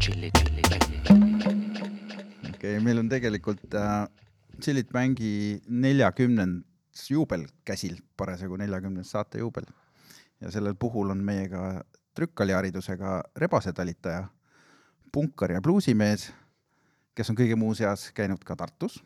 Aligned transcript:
tšilli, 0.00 0.30
tšilli, 0.32 0.62
tšilli. 0.64 0.98
okei 2.48 2.50
okay,, 2.50 2.76
meil 2.80 3.02
on 3.02 3.08
tegelikult 3.12 3.74
äh, 3.76 4.06
Chillit 4.60 4.92
Mängi 4.96 5.60
neljakümnendas 5.68 7.04
juubel 7.12 7.44
käsil, 7.68 7.98
parasjagu 8.16 8.56
neljakümnes 8.60 9.10
saate 9.12 9.42
juubel. 9.42 9.68
ja 10.40 10.50
sellel 10.50 10.74
puhul 10.74 11.12
on 11.12 11.20
meiega 11.24 11.82
trükkaliharidusega 12.16 13.18
rebasetalitaja, 13.36 14.24
punkar 15.12 15.52
ja 15.52 15.60
bluusimees, 15.60 16.30
kes 17.14 17.30
on 17.30 17.36
kõige 17.36 17.60
muu 17.60 17.76
seas 17.76 18.08
käinud 18.16 18.40
ka 18.44 18.56
Tartus. 18.56 19.02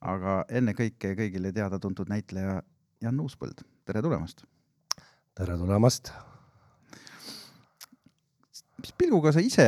aga 0.00 0.42
ennekõike 0.50 1.14
kõigile 1.14 1.54
teada-tuntud 1.54 2.10
näitleja 2.10 2.58
Jan 3.02 3.22
Uuspõld, 3.22 3.62
tere 3.86 4.02
tulemast. 4.02 4.42
tere 5.38 5.58
tulemast. 5.58 6.14
Mis 8.82 8.92
pilguga 8.98 9.32
sa 9.34 9.42
ise 9.44 9.64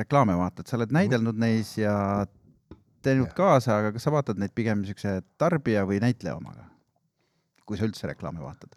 reklaame 0.00 0.36
vaatad, 0.38 0.66
sa 0.68 0.78
oled 0.78 0.92
näidelnud 0.94 1.38
neis 1.40 1.74
ja 1.78 1.94
teinud 3.04 3.32
kaasa, 3.36 3.78
aga 3.78 3.92
kas 3.94 4.06
sa 4.08 4.12
vaatad 4.14 4.40
neid 4.40 4.54
pigem 4.56 4.82
niisuguse 4.82 5.20
tarbija 5.40 5.84
või 5.88 6.00
näitleja 6.02 6.36
omaga? 6.38 6.66
kui 7.68 7.76
sa 7.76 7.84
üldse 7.84 8.08
reklaame 8.08 8.40
vaatad? 8.40 8.72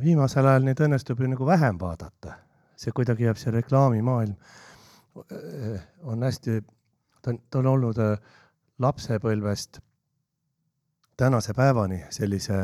viimasel 0.00 0.46
ajal 0.46 0.66
neid 0.68 0.80
õnnestub 0.84 1.20
ju 1.20 1.30
nagu 1.32 1.46
vähem 1.48 1.78
vaadata, 1.80 2.36
see 2.76 2.92
kuidagi 2.94 3.26
jääb 3.26 3.38
see 3.40 3.52
reklaamimaailm 3.54 4.36
eh, 4.36 5.86
on 6.04 6.22
hästi, 6.22 6.60
ta 7.22 7.32
on, 7.32 7.40
ta 7.50 7.62
on 7.62 7.70
olnud 7.74 8.00
eh, 8.04 8.36
lapsepõlvest 8.78 9.80
tänase 11.20 11.56
päevani 11.56 12.04
sellise 12.12 12.60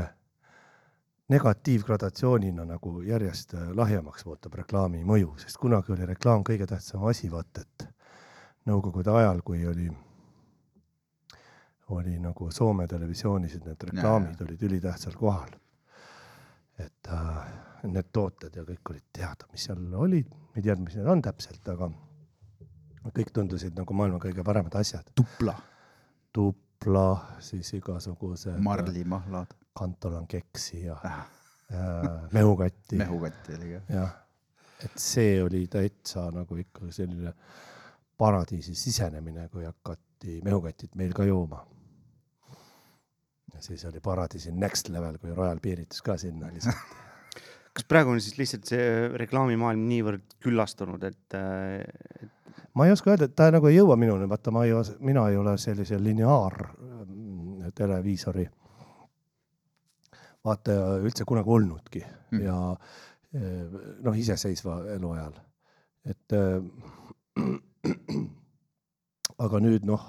negatiivgradatsioonina 1.28 2.64
nagu 2.64 3.02
järjest 3.02 3.54
eh, 3.54 3.68
lahjemaks 3.74 4.26
muutub 4.26 4.54
reklaami 4.54 5.02
mõju, 5.04 5.34
sest 5.42 5.58
kunagi 5.58 5.92
oli 5.94 6.06
reklaam 6.06 6.44
kõige 6.46 6.68
tähtsam 6.70 7.04
asi, 7.10 7.30
vaata 7.32 7.64
et 7.64 7.86
nõukogude 8.66 9.10
ajal, 9.14 9.42
kui 9.46 9.66
oli, 9.66 9.88
oli 11.96 12.16
nagu 12.22 12.50
Soome 12.50 12.86
televisioonis, 12.90 13.58
et 13.58 13.66
need 13.66 13.86
reklaamid 13.90 14.42
olid 14.46 14.62
ülitähtsal 14.70 15.18
kohal. 15.18 15.50
Et 16.78 17.10
äh, 17.10 17.36
need 17.88 18.10
tooted 18.12 18.56
ja 18.56 18.64
kõik 18.66 18.90
olid 18.92 19.06
teada, 19.14 19.46
mis 19.52 19.64
seal 19.66 19.94
olid, 19.94 20.34
ei 20.54 20.62
teadnud, 20.62 20.86
mis 20.88 20.98
need 20.98 21.10
on 21.10 21.22
täpselt, 21.24 21.68
aga 21.72 21.90
kõik 23.14 23.30
tundusid 23.34 23.76
nagu 23.78 23.94
maailma 23.94 24.18
kõige 24.22 24.44
paremad 24.44 24.74
asjad. 24.78 25.06
tupla, 25.14 25.54
tupla, 26.34 27.06
siis 27.40 27.72
igasugused 27.78 28.58
marlimahlad, 28.62 29.54
kantolan 29.78 30.26
keksi 30.26 30.84
ja 30.84 30.96
äh, 31.04 31.18
äh, 31.74 32.10
mehukatti. 32.32 32.96
mehukatti 32.96 33.54
oli 33.54 33.72
ka. 33.72 33.80
jah, 33.92 34.12
et 34.84 34.98
see 35.00 35.38
oli 35.42 35.66
täitsa 35.70 36.28
nagu 36.34 36.56
ikka 36.56 36.90
selline 36.90 37.32
paradiisi 38.18 38.74
sisenemine, 38.74 39.48
kui 39.52 39.64
hakati 39.64 40.40
mehukatit 40.44 40.94
meil 40.94 41.12
ka 41.12 41.24
jooma. 41.24 41.66
ja 43.54 43.62
siis 43.62 43.84
oli 43.84 44.00
paradiisi 44.00 44.52
next 44.52 44.88
level, 44.88 45.18
kui 45.18 45.34
Royal 45.34 45.60
piiritus 45.62 46.02
ka 46.02 46.16
sinna 46.16 46.52
lihtsalt. 46.52 46.96
kas 47.76 47.84
praegu 47.84 48.10
on 48.10 48.20
siis 48.20 48.38
lihtsalt 48.38 48.64
see 48.64 49.08
reklaamimaailm 49.20 49.84
niivõrd 49.88 50.38
küllastunud, 50.40 51.02
et, 51.04 51.36
et 51.36 52.62
ma 52.76 52.86
ei 52.86 52.92
oska 52.92 53.12
öelda, 53.12 53.28
et 53.28 53.36
ta 53.36 53.50
nagu 53.52 53.68
ei 53.68 53.76
jõua 53.76 53.98
minuni, 54.00 54.28
vaata, 54.28 54.52
ma 54.54 54.64
ei, 54.64 54.72
mina 55.04 55.26
ei 55.28 55.36
ole 55.36 55.56
sellise 55.60 55.98
lineaar 56.00 56.56
mm, 56.72 57.72
televiisori 57.76 58.46
vaataja 60.46 60.96
üldse 61.02 61.26
kunagi 61.28 61.52
olnudki 61.58 62.04
Mm. 62.32 62.40
ja 62.42 62.56
eh, 63.38 63.74
noh, 64.02 64.16
iseseisva 64.18 64.80
eluajal, 64.96 65.36
et 66.10 66.34
äh, 66.34 66.58
aga 69.46 69.60
nüüd 69.62 69.84
noh, 69.86 70.02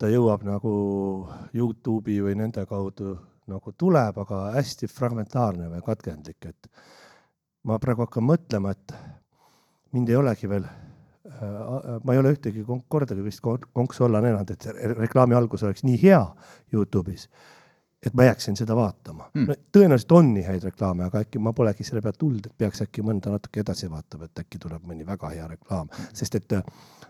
ta 0.00 0.08
jõuab 0.10 0.42
nagu 0.48 0.72
Youtube'i 1.54 2.18
või 2.24 2.34
nende 2.40 2.64
kaudu 2.66 3.14
nagu 3.50 3.72
tuleb, 3.78 4.18
aga 4.22 4.40
hästi 4.56 4.88
fragmentaarne 4.90 5.68
või 5.72 5.82
katkendlik, 5.86 6.50
et 6.50 6.68
ma 7.66 7.78
praegu 7.82 8.04
hakkan 8.06 8.26
mõtlema, 8.26 8.74
et 8.74 8.94
mind 9.94 10.10
ei 10.10 10.18
olegi 10.18 10.50
veel 10.50 10.66
ma 12.04 12.12
ei 12.14 12.18
ole 12.20 12.34
ühtegi 12.34 12.64
kordagi 12.88 13.22
vist 13.24 13.40
kon- 13.44 13.68
konksu 13.72 14.04
olla 14.08 14.20
näinud, 14.24 14.50
et 14.50 14.66
reklaami 14.98 15.34
algus 15.38 15.62
oleks 15.64 15.84
nii 15.86 15.98
hea 16.02 16.20
Youtube'is, 16.74 17.28
et 18.06 18.14
ma 18.14 18.24
jääksin 18.24 18.56
seda 18.56 18.76
vaatama 18.76 19.30
Hmm. 19.34 19.42
mm.. 19.46 19.54
tõenäoliselt 19.76 20.12
on 20.16 20.32
nii 20.34 20.42
häid 20.46 20.62
reklaame, 20.64 21.04
aga 21.04 21.20
äkki 21.24 21.38
ma 21.38 21.52
polegi 21.52 21.84
selle 21.84 22.00
pealt 22.02 22.18
tulnud, 22.18 22.46
et 22.46 22.56
peaks 22.58 22.82
äkki 22.82 23.02
mõnda 23.04 23.30
natuke 23.34 23.60
edasi 23.60 23.90
vaatama, 23.90 24.24
et 24.24 24.38
äkki 24.44 24.58
tuleb 24.58 24.82
mõni 24.88 25.06
väga 25.06 25.28
hea 25.34 25.46
reklaam, 25.48 25.88
sest 26.14 26.34
et 26.40 26.52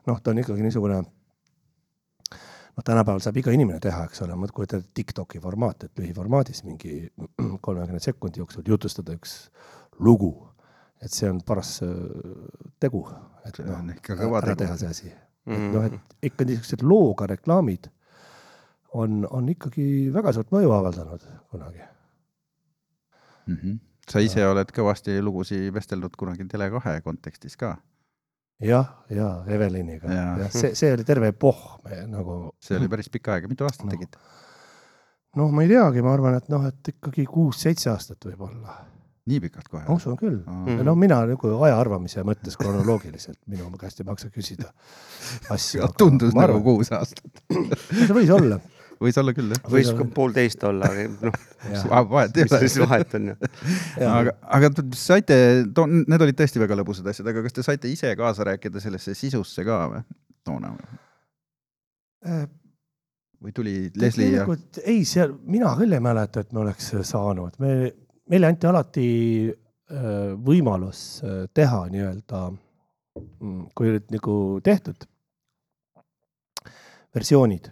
noh, 0.07 0.21
ta 0.21 0.31
on 0.35 0.39
ikkagi 0.43 0.63
niisugune 0.67 1.01
noh, 2.77 2.85
tänapäeval 2.85 3.21
saab 3.23 3.37
iga 3.41 3.53
inimene 3.55 3.81
teha, 3.83 4.05
eks 4.09 4.23
ole, 4.27 4.35
ma 4.39 4.49
kujutan 4.55 4.81
ette 4.83 4.91
Tiktoki 4.95 5.41
formaat, 5.43 5.85
et 5.85 5.99
lühiformaadis 6.01 6.65
mingi 6.65 6.95
kolmekümne 7.61 8.01
sekundi 8.01 8.41
jooksul 8.43 8.63
jutustada 8.67 9.15
üks 9.19 9.37
lugu. 9.99 10.35
et 11.01 11.09
see 11.13 11.31
on 11.31 11.39
paras 11.47 11.79
äh, 11.83 11.89
tegu, 12.81 13.07
et 13.49 13.59
noh 13.65 13.79
on 13.79 13.87
ikka 13.95 14.19
kõva 14.19 14.43
ära 14.43 14.57
teha 14.57 14.77
see 14.77 14.89
asi. 14.89 15.07
et 15.09 15.57
Mhm. 15.57 15.71
noh, 15.73 15.85
et 15.85 16.17
ikka 16.29 16.45
niisugused 16.45 16.83
looga 16.83 17.27
reklaamid 17.27 17.89
on, 18.95 19.27
on 19.31 19.49
ikkagi 19.49 20.11
väga 20.15 20.33
suurt 20.37 20.51
mõju 20.55 20.73
avaldanud 20.75 21.27
kunagi. 21.51 21.85
Mm 23.47 23.57
-hmm. 23.57 23.79
sa 24.11 24.21
ise 24.21 24.47
oled 24.47 24.73
kõvasti 24.75 25.21
lugusid 25.23 25.73
vestelnud 25.75 26.17
kunagi 26.19 26.45
Tele2 26.45 27.01
kontekstis 27.03 27.57
ka, 27.57 27.77
jah, 28.61 28.91
ja 29.11 29.45
Eveliniga 29.49 30.13
ja 30.13 30.51
see, 30.53 30.75
see 30.75 30.93
oli 30.93 31.05
terve 31.05 31.31
epohh 31.33 31.81
nagu 32.07 32.53
see 32.61 32.77
oli 32.79 32.89
päris 32.89 33.09
pikka 33.09 33.33
aega, 33.35 33.49
mitu 33.49 33.65
aastat 33.65 33.87
No. 33.87 33.91
tegid? 33.91 34.17
noh, 35.37 35.51
ma 35.51 35.63
ei 35.63 35.69
teagi, 35.69 36.03
ma 36.03 36.13
arvan, 36.15 36.35
et 36.35 36.49
noh, 36.49 36.67
et 36.67 36.89
ikkagi 36.93 37.25
kuus-seitse 37.31 37.91
aastat 37.91 38.25
võib-olla, 38.27 38.75
nii 39.31 39.41
pikalt 39.47 39.69
kohe 39.71 39.85
ma? 39.87 39.95
usun 39.95 40.17
küll. 40.19 40.41
Aa. 40.47 40.77
ja 40.77 40.85
no 40.87 40.95
mina 40.99 41.23
nagu 41.27 41.53
aja 41.65 41.79
arvamise 41.81 42.25
mõttes 42.27 42.59
kronoloogiliselt 42.61 43.39
minu 43.47 43.71
käest 43.79 44.01
ei 44.03 44.09
maksa 44.11 44.31
küsida 44.35 44.73
asju. 45.55 45.87
tundus 45.99 46.35
nagu. 46.35 46.61
kuus 46.67 46.93
aastat. 46.93 47.43
see 47.51 48.13
võis 48.15 48.31
olla. 48.35 48.61
Võis 49.01 49.19
olla 49.21 49.35
küll 49.37 49.55
jah. 49.55 49.63
võis 49.73 49.91
ka 49.97 50.07
poolteist 50.15 50.65
olla, 50.69 50.91
aga 50.91 51.07
noh, 51.29 51.39
vahet 52.11 52.37
ei 52.37 52.47
mis 52.47 52.57
siis 52.67 52.79
ole. 52.79 52.89
vahet 52.91 53.17
on 53.19 53.31
ju. 53.31 53.37
aga, 54.19 54.35
aga 54.59 54.73
te 54.77 54.87
saite, 55.01 55.39
need 55.65 56.27
olid 56.27 56.39
tõesti 56.39 56.63
väga 56.63 56.79
lõbusad 56.81 57.09
asjad, 57.13 57.31
aga 57.33 57.45
kas 57.47 57.57
te 57.57 57.67
saite 57.67 57.91
ise 57.91 58.13
kaasa 58.19 58.49
rääkida 58.53 58.83
sellesse 58.83 59.17
sisusse 59.19 59.65
ka 59.67 59.83
või 59.95 60.03
toona 60.47 60.73
või? 60.75 60.99
või 63.41 63.53
tuli 63.57 63.75
Leslie 63.97 64.35
ja? 64.35 64.47
ei, 64.85 65.05
seal 65.09 65.33
mina 65.49 65.73
küll 65.79 65.97
ei 65.97 66.03
mäleta, 66.05 66.45
et 66.45 66.53
me 66.53 66.65
oleks 66.65 66.93
saanud, 67.09 67.57
me, 67.63 67.93
meile 68.31 68.51
anti 68.51 68.69
alati 68.69 69.07
äh, 69.49 70.35
võimalus 70.45 71.05
äh, 71.25 71.45
teha 71.55 71.87
nii-öelda, 71.93 72.43
kui 73.75 73.91
olid 73.91 74.13
nagu 74.13 74.35
tehtud 74.65 75.09
versioonid, 77.17 77.71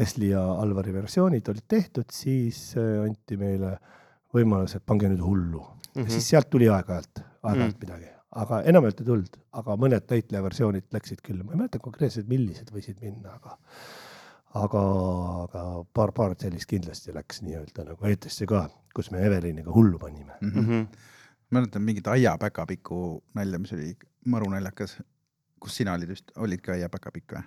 Leslie 0.00 0.32
ja 0.32 0.42
Alvari 0.62 0.94
versioonid 0.94 1.48
olid 1.52 1.66
tehtud, 1.68 2.08
siis 2.12 2.70
äh, 2.80 3.02
anti 3.04 3.36
meile 3.40 3.74
võimalus, 4.34 4.76
et 4.78 4.86
pange 4.86 5.10
nüüd 5.10 5.22
hullu 5.24 5.60
mm. 5.60 6.02
-hmm. 6.02 6.10
siis 6.10 6.30
sealt 6.32 6.50
tuli 6.50 6.70
aeg-ajalt, 6.72 7.22
aeg-ajalt 7.42 7.76
mm. 7.76 7.84
midagi, 7.84 8.10
aga 8.42 8.62
enamjaolt 8.72 9.02
ei 9.02 9.08
tulnud, 9.10 9.40
aga 9.62 9.76
mõned 9.84 10.06
näitleja 10.14 10.42
versioonid 10.46 10.86
läksid 10.96 11.24
küll, 11.26 11.42
ma 11.44 11.52
ei 11.52 11.64
mäleta 11.64 11.82
konkreetselt, 11.82 12.28
millised 12.30 12.70
võisid 12.72 13.02
minna, 13.02 13.36
aga 13.36 13.58
aga, 14.58 14.82
aga 15.44 15.64
paar-paar 15.94 16.34
sellist 16.38 16.68
kindlasti 16.70 17.14
läks 17.14 17.42
nii-öelda 17.46 17.86
nagu 17.92 18.06
eetrisse 18.10 18.46
ka, 18.50 18.64
kus 18.94 19.10
me 19.14 19.22
Eveliniga 19.26 19.70
hullu 19.74 19.98
panime. 19.98 20.32
Mhm. 20.40 20.86
mäletan 21.50 21.82
mingit 21.82 22.06
Aia 22.06 22.36
päkapiku 22.38 23.22
nalja, 23.34 23.58
mis 23.58 23.72
oli 23.72 23.96
maru 24.24 24.50
naljakas, 24.50 25.00
kus 25.60 25.76
sina 25.76 25.94
olid 25.98 26.08
vist, 26.08 26.30
olid 26.36 26.60
ka 26.62 26.72
Aia 26.72 26.88
päkapikk 26.88 27.34
või? 27.34 27.42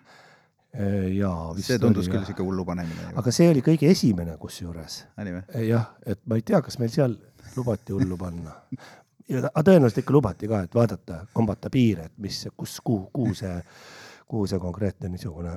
jaa, 0.73 1.53
see 1.61 1.77
tundus 1.81 2.09
küll 2.09 2.25
siuke 2.25 2.41
hullu 2.45 2.65
panemine. 2.65 3.11
aga 3.19 3.31
see 3.35 3.49
oli 3.51 3.61
kõige 3.65 3.91
esimene 3.93 4.37
kusjuures. 4.41 5.03
oli 5.21 5.35
või? 5.35 5.65
jah, 5.67 5.91
et 6.05 6.21
ma 6.25 6.39
ei 6.39 6.45
tea, 6.45 6.61
kas 6.65 6.79
meil 6.81 6.93
seal 6.93 7.17
lubati 7.55 7.93
hullu 7.93 8.17
panna. 8.17 8.55
aga 9.29 9.51
tõenäoliselt 9.61 10.01
ikka 10.01 10.15
lubati 10.15 10.49
ka, 10.49 10.63
et 10.65 10.73
vaadata, 10.75 11.23
kombata 11.33 11.69
piire, 11.73 12.09
et 12.09 12.17
mis, 12.17 12.45
kus, 12.57 12.79
kuhu, 12.81 13.09
kuhu 13.13 13.35
see, 13.37 13.53
kuhu 14.27 14.47
see 14.49 14.61
konkreetne 14.61 15.11
niisugune 15.13 15.53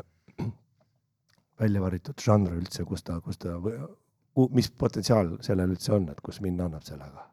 välja 1.60 1.80
valitud 1.80 2.20
žanr 2.20 2.58
üldse, 2.58 2.84
kus 2.84 3.04
ta, 3.06 3.16
kus 3.24 3.40
ta, 3.40 3.56
mis 4.52 4.68
potentsiaal 4.68 5.38
sellel 5.44 5.72
üldse 5.72 5.94
on, 5.96 6.10
et 6.12 6.20
kus 6.20 6.42
minna 6.44 6.68
annab 6.68 6.84
sellega. 6.84 7.24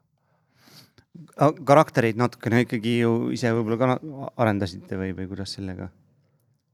karaktereid 1.64 2.16
natukene 2.18 2.64
ikkagi 2.64 2.96
ju 3.02 3.12
ise 3.36 3.52
võib-olla 3.54 3.76
ka 3.78 4.30
arendasite 4.40 4.96
või, 4.98 5.12
või 5.14 5.28
kuidas 5.30 5.52
sellega? 5.58 5.90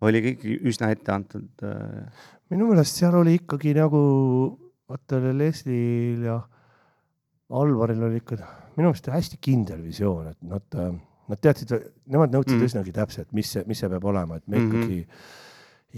Oli 0.07 0.23
kõik 0.25 0.47
üsna 0.71 0.91
ette 0.95 1.13
antud 1.13 1.65
äh,? 1.67 2.25
minu 2.51 2.71
meelest 2.71 2.99
seal 2.99 3.15
oli 3.15 3.37
ikkagi 3.39 3.75
nagu, 3.77 4.01
vaata 4.91 5.21
Leslie'l 5.31 6.25
ja 6.27 6.41
Alvaril 7.51 8.03
oli 8.09 8.21
ikka 8.23 8.39
minu 8.77 8.91
meelest 8.91 9.11
hästi 9.13 9.39
kindel 9.43 9.83
visioon, 9.85 10.33
et 10.33 10.43
nad, 10.47 10.81
nad 11.31 11.43
teadsid, 11.43 11.73
nemad 12.11 12.33
nõudsid 12.35 12.57
mm. 12.57 12.67
üsnagi 12.69 12.95
täpselt, 12.97 13.31
mis 13.37 13.53
see, 13.55 13.65
mis 13.71 13.81
see 13.83 13.91
peab 13.93 14.07
olema, 14.11 14.39
et 14.41 14.49
me 14.49 14.59
Mhm. 14.59 14.69
ikkagi, 14.69 15.01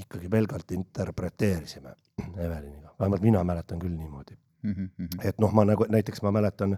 ikkagi 0.04 0.28
pelgalt 0.28 0.72
interpreteerisime 0.72 1.94
Eveliniga, 2.36 2.94
vähemalt 3.00 3.22
mina 3.22 3.44
mäletan 3.44 3.80
küll 3.80 3.96
niimoodi. 3.96 4.36
Mhm, 4.62 4.88
mhm. 4.98 5.20
et 5.24 5.40
noh, 5.40 5.52
ma 5.52 5.64
nagu 5.64 5.86
näiteks 5.90 6.22
ma 6.22 6.30
mäletan 6.30 6.76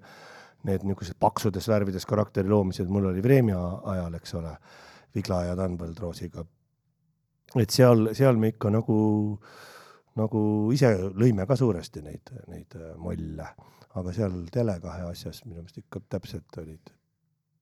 need 0.64 0.84
niisugused 0.86 1.18
paksudes 1.20 1.68
värvides 1.68 2.06
karakteri 2.06 2.48
loomised, 2.48 2.88
mul 2.88 3.10
oli 3.10 3.22
Vremja 3.22 3.58
ajal, 3.84 4.14
eks 4.14 4.34
ole, 4.34 4.56
Vigla 5.14 5.42
ja 5.44 5.56
Danvald 5.56 5.98
Roosiga. 6.00 6.44
Et 7.62 7.70
seal, 7.70 8.08
seal 8.14 8.36
me 8.40 8.48
ikka 8.54 8.70
nagu, 8.74 8.96
nagu 10.18 10.40
ise 10.74 10.90
lõime 11.14 11.46
ka 11.46 11.56
suuresti 11.58 12.02
neid, 12.02 12.34
neid 12.50 12.74
äh, 12.80 12.94
molle, 12.98 13.46
aga 13.94 14.12
seal 14.16 14.44
Tele2 14.50 14.98
asjas 15.10 15.44
minu 15.46 15.60
meelest 15.60 15.78
ikka 15.84 16.00
täpselt 16.16 16.58
olid, 16.62 16.90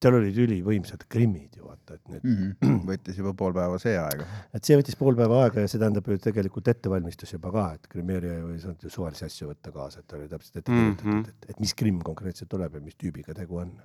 seal 0.02 0.16
olid 0.18 0.38
ülivõimsad 0.44 1.04
grimmid 1.12 1.58
ju 1.60 1.66
vaata, 1.68 1.94
et 1.98 2.08
need, 2.10 2.24
Mhm. 2.24 2.78
võttis 2.90 3.18
juba 3.20 3.34
pool 3.38 3.52
päeva 3.54 3.76
see 3.78 3.92
aega. 4.00 4.24
et 4.54 4.64
see 4.64 4.76
võttis 4.80 4.96
pool 4.98 5.14
päeva 5.18 5.42
aega 5.44 5.60
ja 5.62 5.68
see 5.70 5.78
tähendab 5.82 6.08
ju 6.08 6.16
tegelikult 6.18 6.68
ettevalmistus 6.72 7.32
juba 7.36 7.52
ka, 7.54 7.66
et 7.76 7.86
grimmeerija 7.92 8.40
ei 8.40 8.58
saanud 8.64 8.82
ju 8.82 8.90
suvalisi 8.90 9.24
asju 9.28 9.50
võtta 9.52 9.72
kaasa, 9.76 10.00
et 10.00 10.16
oli 10.18 10.26
täpselt 10.32 10.56
ette 10.62 10.72
kirjutatud, 10.72 11.28
et, 11.28 11.46
et 11.54 11.60
mis 11.62 11.74
grimm 11.78 12.00
konkreetselt 12.02 12.50
tuleb 12.50 12.74
ja 12.74 12.82
mis 12.88 12.96
tüübiga 12.98 13.34
tegu 13.38 13.60
on. 13.62 13.76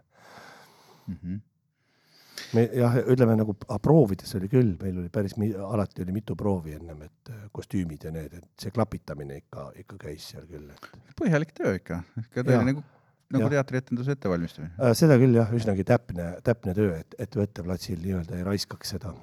Mhm. 1.08 1.38
Me 2.56 2.64
jah, 2.76 2.98
ütleme 3.14 3.36
nagu 3.40 3.56
proovides 3.84 4.36
oli 4.40 4.50
küll, 4.52 4.74
meil 4.82 5.00
oli 5.02 5.12
päris, 5.14 5.36
alati 5.38 6.06
oli 6.06 6.16
mitu 6.16 6.36
proovi 6.40 6.76
ennem, 6.78 7.02
et 7.08 7.32
äh, 7.34 7.46
kostüümid 7.56 8.08
ja 8.08 8.14
need, 8.14 8.34
et 8.38 8.66
see 8.66 8.74
klapitamine 8.76 9.40
ikka, 9.42 9.70
ikka 9.84 10.00
käis 10.08 10.30
seal 10.34 10.46
küll, 10.50 10.70
et 10.72 11.18
põhjalik 11.20 11.54
töö 11.58 11.76
ikka, 11.80 12.02
ikka 12.24 12.42
Jaa. 12.42 12.50
tõeline 12.50 12.74
nagu, 12.74 12.84
nagu 13.36 13.52
teatrietenduse 13.54 14.18
ettevalmistamine. 14.18 14.74
äh, 14.80 14.94
seda 14.98 15.20
küll 15.22 15.40
jah, 15.40 15.54
üsnagi 15.56 15.88
täpne, 15.88 16.34
täpne 16.46 16.76
töö, 16.78 17.00
et, 17.02 17.18
et 17.20 17.40
võtteplatsil 17.40 18.04
nii-öelda 18.04 18.40
ei 18.40 18.46
raiskaks 18.48 18.96
seda 18.98 19.16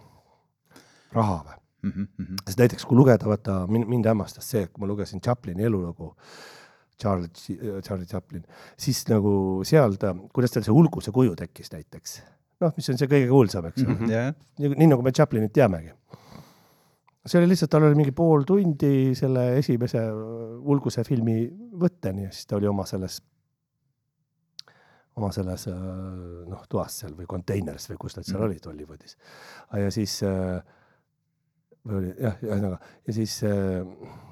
raha 1.14 1.38
või. 1.44 1.60
Mhm, 1.84 2.36
sest 2.46 2.60
näiteks 2.62 2.86
kui 2.88 2.96
lugeda, 2.96 3.28
vaata 3.28 3.58
mind, 3.68 3.84
mind 3.92 4.06
hämmastas 4.08 4.46
see, 4.54 4.66
kui 4.72 4.80
ma 4.80 4.88
lugesin 4.88 5.20
Chaplini 5.20 5.66
elulugu, 5.68 6.14
Charlie, 7.00 7.28
Charlie 7.84 8.06
Chaplin, 8.08 8.44
siis 8.80 9.02
nagu 9.10 9.34
seal 9.68 9.98
ta, 10.00 10.14
kuidas 10.32 10.54
tal 10.54 10.64
see 10.64 10.72
ulguse 10.72 11.12
kuju 11.12 11.34
tekkis 11.36 11.72
näiteks, 11.74 12.14
noh, 12.64 12.72
mis 12.76 12.88
on 12.92 12.98
see 13.00 13.08
kõige 13.10 13.28
kuulsam, 13.30 13.68
eks 13.70 13.84
ole, 13.84 13.94
Mhm. 13.98 14.10
jah, 14.12 14.32
nii, 14.58 14.72
nii 14.80 14.88
nagu 14.94 15.02
me 15.06 15.12
Chaplinit 15.12 15.52
teamegi. 15.54 15.92
see 17.26 17.38
oli 17.40 17.48
lihtsalt, 17.54 17.70
tal 17.72 17.86
oli 17.86 17.94
mingi 17.96 18.12
pool 18.12 18.42
tundi 18.44 19.14
selle 19.16 19.44
esimese 19.58 20.02
ulguse 20.12 21.04
filmi 21.08 21.38
võtteni 21.80 22.26
ja 22.26 22.30
siis 22.34 22.46
ta 22.50 22.56
oli 22.58 22.66
oma 22.68 22.84
selles, 22.84 23.20
oma 25.16 25.30
selles 25.32 25.66
äh, 25.70 25.74
noh, 26.50 26.64
toas 26.68 26.96
seal 27.00 27.14
või 27.16 27.26
konteineris 27.30 27.86
või 27.92 28.00
kus 28.02 28.16
nad 28.18 28.26
seal 28.26 28.40
Mhm. 28.40 28.48
olid, 28.50 28.64
Hollywoodis. 28.66 29.16
ja 29.72 29.90
siis 29.94 30.18
äh, 30.22 30.60
või 31.84 31.96
oli 32.00 32.12
jah, 32.16 32.36
ühesõnaga 32.42 32.78
ja 33.06 33.14
siis 33.16 33.36
äh,, 33.48 33.82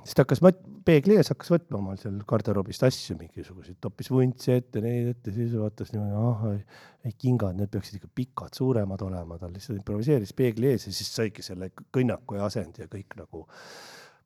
siis 0.02 0.16
ta 0.16 0.24
hakkas 0.24 0.42
mat-, 0.44 0.60
peegli 0.86 1.16
ees 1.18 1.30
hakkas 1.32 1.52
võtma 1.52 1.80
omal 1.80 1.98
seal 2.00 2.18
garderoobist 2.28 2.84
asju 2.86 3.16
mingisuguseid, 3.20 3.78
toppis 3.82 4.10
vuntsi 4.12 4.54
ette, 4.56 4.82
neid 4.84 5.12
ette, 5.12 5.34
siis 5.34 5.54
vaatas 5.58 5.92
niimoodi, 5.94 6.16
ah, 6.16 7.06
ei 7.06 7.16
kingad, 7.18 7.58
need 7.58 7.72
peaksid 7.72 7.98
ikka 8.00 8.10
pikad, 8.14 8.56
suuremad 8.56 9.04
olema, 9.04 9.38
ta 9.40 9.50
lihtsalt 9.52 9.78
improviseeris 9.80 10.34
peegli 10.38 10.72
ees 10.72 10.88
ja 10.88 10.94
siis 10.94 11.12
saigi 11.16 11.44
selle 11.44 11.72
kõnnaku 11.76 12.40
ja 12.40 12.48
asendi 12.48 12.86
ja 12.86 12.90
kõik 12.92 13.18
nagu 13.20 13.44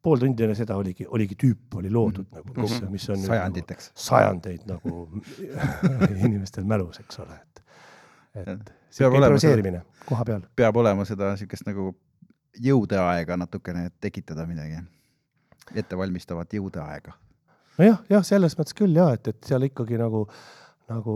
pool 0.07 0.23
tundi 0.23 0.47
enne 0.47 0.55
seda 0.55 0.77
oligi, 0.79 1.07
oligi 1.11 1.35
tüüp 1.41 1.81
oli 1.81 1.91
loodud 1.91 2.29
mm 2.31 2.39
-hmm. 2.39 2.55
nagu, 2.55 2.63
mis, 2.63 2.91
mis 2.95 3.11
on 3.11 3.27
sajanditeks. 3.27 3.91
nagu, 3.91 4.07
sajandeid 4.07 4.67
nagu 4.71 5.09
inimestel 6.29 6.65
mälus, 6.65 7.01
eks 7.03 7.25
ole, 7.25 7.43
et, 7.43 7.63
et 8.47 8.75
Peab 8.97 9.13
olema 9.13 9.35
improviseerimine 9.35 9.83
koha 10.07 10.25
peal. 10.25 10.45
peab 10.57 10.77
olema 10.77 11.05
seda 11.05 11.33
niisugust 11.35 11.67
nagu 11.67 11.91
jõudeaega 12.63 13.37
natukene, 13.37 13.87
et 13.87 13.95
tekitada 14.01 14.47
midagi. 14.47 14.83
ettevalmistavat 15.75 16.53
jõudeaega. 16.55 17.13
nojah, 17.79 18.03
jah, 18.11 18.23
selles 18.25 18.55
mõttes 18.59 18.75
küll 18.75 18.95
ja 18.97 19.13
et, 19.13 19.29
et 19.29 19.45
seal 19.45 19.63
ikkagi 19.67 19.99
nagu, 19.99 20.29
nagu 20.89 21.15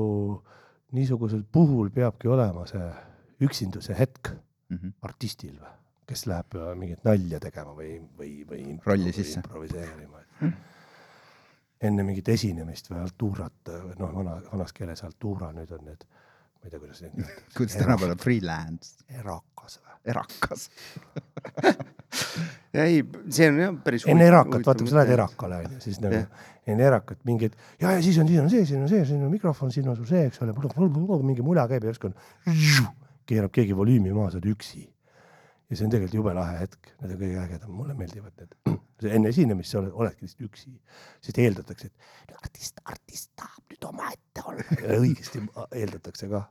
niisugusel 0.93 1.45
puhul 1.53 1.91
peabki 1.91 2.29
olema 2.29 2.67
see 2.67 2.91
üksinduse 3.41 3.95
hetk 3.99 4.33
Mhm. 4.71 4.93
artistil 5.03 5.57
või, 5.59 5.71
kes 6.07 6.27
läheb 6.31 6.55
äh, 6.55 6.75
mingit 6.79 7.01
nalja 7.05 7.41
tegema 7.41 7.73
või, 7.75 7.97
või, 8.19 8.45
või 8.47 8.79
Rolli 8.87 9.13
sisse. 9.13 9.41
improviseerima. 9.41 10.21
enne 11.81 12.03
mingit 12.05 12.29
esinemist 12.29 12.91
või 12.91 13.01
altuurat, 13.01 13.71
noh, 13.99 14.13
vana, 14.15 14.37
vanas 14.53 14.73
keeles 14.73 15.03
altuura, 15.05 15.51
nüüd 15.57 15.71
on 15.73 15.85
need, 15.89 16.05
ma 16.61 16.69
ei 16.69 16.75
tea, 16.75 16.81
kuidas 16.83 17.01
neid 17.05 17.17
nimetatakse. 17.17 17.57
kuidas 17.57 17.79
tänapäeval 17.81 18.21
freelance, 18.21 18.93
erakas 19.09 19.79
või? 19.81 19.97
erakas. 20.11 20.69
ei, 22.85 23.03
see 23.33 23.49
on 23.51 23.61
jah 23.61 23.75
päris 23.85 24.07
enne 24.11 24.27
erakat, 24.29 24.65
vaata, 24.67 24.85
kui 24.85 24.93
sa 24.93 25.01
lähed. 25.01 25.15
erakale 25.17 25.61
onju, 25.65 25.81
siis 25.85 26.01
nagu 26.05 26.23
enne 26.71 26.87
erakat 26.87 27.21
mingid 27.29 27.57
ja, 27.81 27.95
ja 27.97 28.01
siis 28.05 28.19
on, 28.21 28.29
siis 28.29 28.41
on 28.43 28.51
see, 28.53 28.65
siin 28.69 28.85
on 28.85 28.91
see, 28.93 29.05
siin 29.09 29.25
on 29.27 29.33
mikrofon, 29.33 29.73
siin 29.75 29.89
on 29.91 29.99
sul 29.99 30.09
see, 30.09 30.27
eks 30.29 30.43
ole, 30.45 30.55
mingi 31.25 31.45
mula 31.47 31.67
käib 31.71 31.87
ja 31.87 31.93
järsku 31.93 32.11
on, 32.11 32.17
keerab 33.31 33.55
keegi 33.55 33.77
volüümi 33.77 34.13
maha, 34.17 34.35
sa 34.35 34.41
oled 34.41 34.51
üksi. 34.53 34.85
ja 35.71 35.77
see 35.77 35.87
on 35.87 35.93
tegelikult 35.93 36.21
jube 36.21 36.37
lahe 36.37 36.61
hetk, 36.65 36.95
need 37.01 37.17
on 37.17 37.21
kõige 37.25 37.43
ägedam, 37.47 37.75
mulle 37.77 37.99
meeldivad 37.99 38.37
need. 38.41 38.57
enne 39.09 39.33
esinemist 39.33 39.73
sa 39.73 39.81
oled, 39.81 39.93
oledki 39.95 40.27
lihtsalt 40.27 40.47
üksi, 40.49 40.73
siis 41.25 41.41
eeldatakse, 41.45 41.91
et 41.91 42.37
artist, 42.37 42.81
artist 42.85 43.31
tahab 43.39 43.73
nüüd 43.73 43.89
omaette 43.89 44.47
olla 44.47 44.67
ja 44.85 45.01
õigesti 45.01 45.43
eeldatakse 45.83 46.31
ka. 46.31 46.45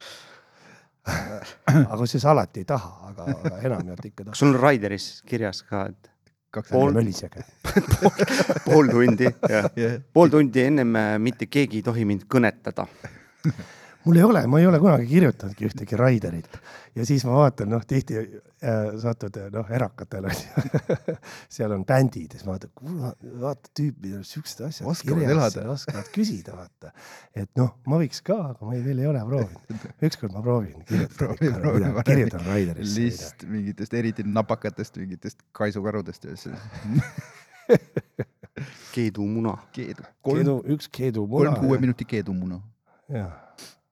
aga 1.79 2.05
siis 2.09 2.25
alati 2.29 2.63
ei 2.63 2.69
taha, 2.69 2.93
aga, 3.09 3.27
aga 3.39 3.59
enamjaolt 3.69 4.05
ikka 4.11 4.23
kas 4.23 4.31
tahab. 4.31 4.39
sul 4.41 4.53
on 4.53 4.61
Raideris 4.61 5.09
kirjas 5.29 5.63
ka, 5.69 5.87
et 5.89 6.11
kaks 6.51 6.71
Pool- 6.73 6.93
mölisege. 6.93 7.43
pool 8.65 8.89
tundi, 8.89 9.29
jah, 9.49 9.69
yeah.. 9.77 9.99
pool 10.13 10.31
tundi 10.33 10.65
ennem 10.65 10.95
äh, 10.97 11.15
mitte 11.21 11.45
keegi 11.45 11.81
ei 11.81 11.85
tohi 11.85 12.05
mind 12.09 12.25
kõnetada. 12.31 12.87
mul 14.05 14.17
ei 14.17 14.23
ole, 14.25 14.45
ma 14.47 14.61
ei 14.61 14.67
ole 14.67 14.79
kunagi 14.81 15.07
kirjutanudki 15.09 15.69
ühtegi 15.69 15.99
Raiderit 15.99 16.59
ja 16.95 17.05
siis 17.05 17.25
ma 17.27 17.37
vaatan, 17.43 17.69
noh, 17.75 17.85
tihti 17.87 18.17
satud 18.99 19.37
noh, 19.53 19.69
erakatel 19.71 20.25
on 20.27 20.35
ju, 20.35 20.65
seal 21.55 21.71
on 21.75 21.85
bändid 21.87 22.33
ja 22.33 22.39
siis 22.39 22.47
ma 22.47 22.57
vaatan, 22.57 22.71
vaata 23.39 23.71
tüüpid 23.77 24.17
on 24.17 24.25
siuksed 24.27 24.63
asjad 24.67 24.89
Oskavad 24.91 25.23
elada. 25.31 25.63
oskavad 25.71 26.09
küsida, 26.15 26.57
vaata. 26.57 26.91
et 27.35 27.49
noh, 27.59 27.71
ma 27.87 27.99
võiks 28.01 28.19
ka, 28.25 28.37
aga 28.51 28.67
ma 28.67 28.75
ei, 28.75 28.83
veel 28.83 28.99
ei 29.03 29.09
ole 29.09 29.23
proovinud. 29.29 29.85
ükskord 30.09 30.35
ma 30.35 30.43
proovin, 30.43 30.83
Proovi, 31.17 31.51
kirjutan 32.07 32.43
Raiderisse 32.47 32.99
midagi. 32.99 33.05
list 33.05 33.45
mingitest 33.47 33.95
eriti 34.01 34.25
napakatest, 34.27 34.99
mingitest 34.99 35.43
kaisukarudest 35.55 36.27
keedumuna. 38.95 39.55
keedu, 39.75 40.03
kolm, 40.25 40.41
keedu, 40.41 40.57
üks 40.75 40.91
keedumuna. 40.91 41.53
kolm 41.53 41.63
kuue 41.63 41.79
minuti 41.79 42.07
keedumuna 42.09 42.59
jah, 43.09 43.31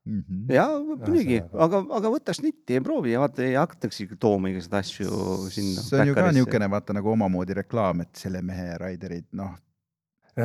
mm. 0.07 0.23
-hmm. 0.23 0.53
ja 0.55 0.65
muidugi, 0.79 1.37
aga, 1.67 1.83
aga 1.99 2.11
võta 2.13 2.35
snitti 2.35 2.77
ja 2.77 2.83
proovi 2.83 3.13
ja 3.13 3.21
vaata 3.23 3.45
ja 3.45 3.63
hakataksegi 3.65 4.17
tooma 4.19 4.51
igasuguseid 4.51 4.79
asju 4.79 5.49
sinna. 5.53 5.85
see 5.85 6.01
on 6.01 6.11
ju 6.11 6.17
ka 6.17 6.27
niisugune 6.31 6.69
vaata 6.71 6.95
nagu 6.97 7.11
omamoodi 7.13 7.57
reklaam, 7.61 8.01
et 8.05 8.13
selle 8.25 8.41
mehe 8.41 8.77
Raiderid, 8.81 9.27
noh, 9.37 9.55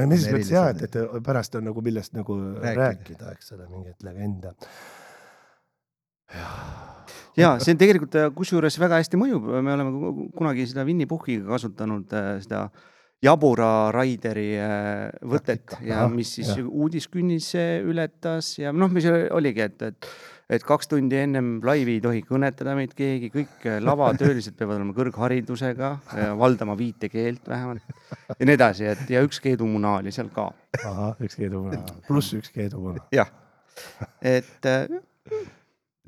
mis 0.08 0.26
mõttes 0.28 0.52
jah, 0.52 0.70
et, 0.72 0.82
et 0.88 1.22
pärast 1.24 1.54
on 1.58 1.68
nagu 1.68 1.84
millest 1.84 2.16
nagu 2.16 2.38
Rääkida. 2.38 2.80
rääkida, 2.80 3.32
eks 3.36 3.52
ole, 3.56 3.68
mingeid 3.70 4.08
legende. 4.08 4.54
ja 7.36 7.58
see 7.60 7.74
on 7.74 7.80
tegelikult 7.80 8.14
äh, 8.16 8.30
kusjuures 8.34 8.78
väga 8.80 9.02
hästi 9.02 9.20
mõjub, 9.20 9.50
me 9.60 9.74
oleme 9.74 9.92
ku- 9.92 10.30
kunagi 10.36 10.64
seda 10.70 10.84
Winny 10.88 11.06
Puhhiga 11.06 11.54
kasutanud 11.54 12.12
äh, 12.16 12.38
seda 12.44 12.70
jabura 13.22 13.70
Raideri 13.94 14.50
äh, 14.58 15.08
võtet 15.22 15.62
Praktika. 15.66 15.86
ja 15.86 16.04
mis 16.10 16.34
siis 16.38 16.50
jah. 16.56 16.66
uudiskünnise 16.66 17.64
ületas 17.86 18.56
ja 18.58 18.72
noh, 18.74 18.90
mis 18.92 19.06
oligi, 19.06 19.66
et, 19.68 19.82
et 19.92 20.08
et 20.52 20.64
kaks 20.68 20.90
tundi 20.90 21.16
ennem 21.16 21.54
laivi 21.64 21.94
ei 21.96 22.02
tohi 22.04 22.20
kõnetada 22.28 22.74
meid 22.76 22.92
keegi, 22.98 23.30
kõik 23.32 23.62
äh, 23.70 23.78
lavatöölised 23.84 24.56
peavad 24.58 24.80
olema 24.80 24.92
kõrgharidusega, 24.96 25.92
valdama 26.38 26.76
viitekeelt 26.76 27.46
vähemalt 27.48 27.94
ja 28.36 28.48
nii 28.48 28.58
edasi, 28.58 28.90
et 28.92 29.14
ja 29.14 29.22
üks 29.24 29.40
keedumuna 29.44 29.96
oli 30.02 30.12
seal 30.12 30.28
ka. 30.34 30.50
ahah, 30.82 31.16
üks 31.22 31.38
keedumuna, 31.40 31.80
pluss 32.10 32.34
üks 32.36 32.52
keedumuna. 32.52 33.06
jah, 33.14 33.30
et 34.20 34.68
äh, 34.68 34.86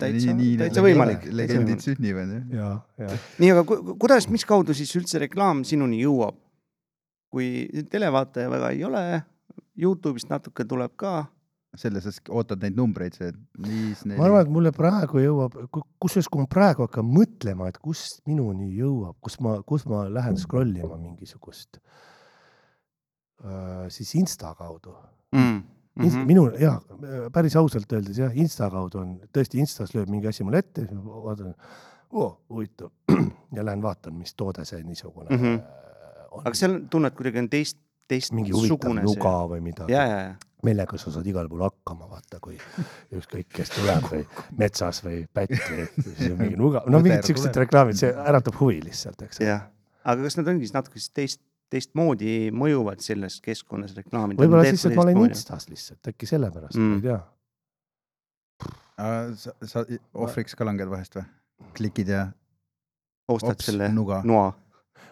täitsa, 0.02 0.34
nii, 0.36 0.56
täitsa 0.60 0.82
võimalik. 0.84 1.28
legendid 1.30 1.80
sünnivad 1.84 2.34
jah. 2.34 2.48
ja, 2.58 3.06
ja 3.06 3.18
nii, 3.38 3.52
aga 3.54 3.64
ku- 3.70 3.96
kuidas, 4.02 4.26
mis 4.34 4.44
kaudu 4.48 4.74
siis 4.76 4.92
üldse 4.98 5.22
reklaam 5.22 5.62
sinuni 5.64 6.02
jõuab? 6.02 6.40
Kui 7.34 7.84
televaataja 7.90 8.50
väga 8.52 8.74
ei 8.74 8.84
ole, 8.86 9.04
Youtube'ist 9.80 10.30
natuke 10.30 10.64
tuleb 10.70 10.92
ka, 11.00 11.24
selles 11.74 12.04
suhtes 12.06 12.30
ootad 12.30 12.62
neid 12.62 12.76
numbreid, 12.78 13.16
see 13.18 13.32
viis, 13.64 14.04
ma 14.06 14.26
arvan, 14.28 14.36
neli, 14.38 14.46
et 14.46 14.52
mulle 14.54 14.72
praegu 14.74 15.22
jõuab, 15.22 15.56
kusjuures 16.02 16.28
kui 16.30 16.44
ma 16.44 16.48
praegu 16.50 16.86
hakkan 16.86 17.08
mõtlema, 17.10 17.66
et 17.72 17.80
kust 17.82 18.20
minuni 18.30 18.70
jõuab, 18.78 19.16
kus 19.24 19.40
ma, 19.42 19.56
kus 19.66 19.86
ma 19.90 20.04
lähen 20.12 20.38
scroll 20.38 20.70
ima 20.78 20.94
mingisugust 21.00 21.80
äh,, 23.42 23.86
siis 23.94 24.14
Insta 24.20 24.54
kaudu 24.58 24.94
mm.. 25.34 25.40
mm. 25.42 26.04
Mhm. 26.04 26.26
minul 26.30 26.54
ja 26.62 26.76
päris 27.34 27.56
ausalt 27.58 27.90
öeldes 27.92 28.22
jah, 28.22 28.34
Insta 28.38 28.70
kaudu 28.70 29.02
on 29.02 29.16
tõesti 29.34 29.58
Instas 29.62 29.96
lööb 29.96 30.12
mingi 30.14 30.30
asi 30.30 30.46
mulle 30.46 30.62
ette, 30.62 30.86
vaatan, 30.94 31.54
huvitav 32.14 32.92
ja 33.56 33.66
lähen 33.66 33.82
vaatan, 33.82 34.14
mis 34.18 34.34
toode 34.38 34.62
see 34.68 34.82
niisugune 34.86 35.30
mm 35.30 35.40
Mhm. 35.40 35.56
-hmm. 35.56 35.82
On 36.38 36.48
aga. 36.48 36.58
seal 36.58 36.80
tunned 36.90 37.14
kuidagi 37.16 37.42
on 37.42 37.48
teist, 37.52 37.78
mingi 38.36 38.52
huvitav 38.54 38.96
nuga 39.00 39.36
või 39.50 39.62
midagi 39.64 39.94
ja, 39.94 40.04
ja, 40.08 40.18
ja 40.28 40.34
millega 40.64 40.98
sa 41.00 41.12
saad 41.12 41.26
igal 41.28 41.48
pool 41.50 41.62
hakkama, 41.66 42.06
vaata, 42.08 42.38
kui 42.42 42.56
ükskõik, 43.14 43.48
kes 43.52 43.72
tuleb 43.74 44.06
või 44.10 44.22
metsas 44.62 45.02
või 45.04 45.18
pätt 45.36 45.52
või 45.52 45.84
siis 46.06 46.30
on 46.30 46.38
mingi 46.40 46.56
nuga, 46.60 46.84
no 46.90 47.00
mingid 47.04 47.26
siuksed 47.28 47.58
reklaamid, 47.64 47.98
see 48.00 48.12
äratab 48.12 48.56
huvi 48.60 48.78
lihtsalt, 48.86 49.26
eks. 49.26 49.42
jah, 49.44 49.66
aga 50.04 50.24
kas 50.24 50.38
nad 50.40 50.48
ongi 50.54 50.64
siis 50.64 50.76
natuke 50.76 50.96
siis 51.00 51.12
teist, 51.16 51.40
teistmoodi 51.72 52.34
mõjuvad 52.54 53.04
selles 53.04 53.40
keskkonnas 53.44 53.92
reklaamid? 53.98 54.40
võib-olla 54.40 54.64
siis, 54.68 54.86
et 54.88 54.96
ma 54.96 55.04
olen 55.06 55.22
Instas 55.26 55.68
lihtsalt, 55.70 56.02
äkki 56.12 56.26
sellepärast 56.30 56.78
mm., 56.78 56.82
ma 56.82 56.88
Mm. 56.94 56.96
ei 56.96 57.02
tea. 57.10 57.20
sa, 59.42 59.50
sa 59.68 59.84
ohvriks 60.14 60.54
ka 60.56 60.62
langed 60.68 60.88
vahest 60.90 61.18
või? 61.18 61.26
klikid 61.74 62.08
ja 62.12 62.26
ostad 63.28 63.56
ops, 63.56 63.64
selle 63.70 63.88
nuga. 63.92 64.22
noa. 64.24 64.52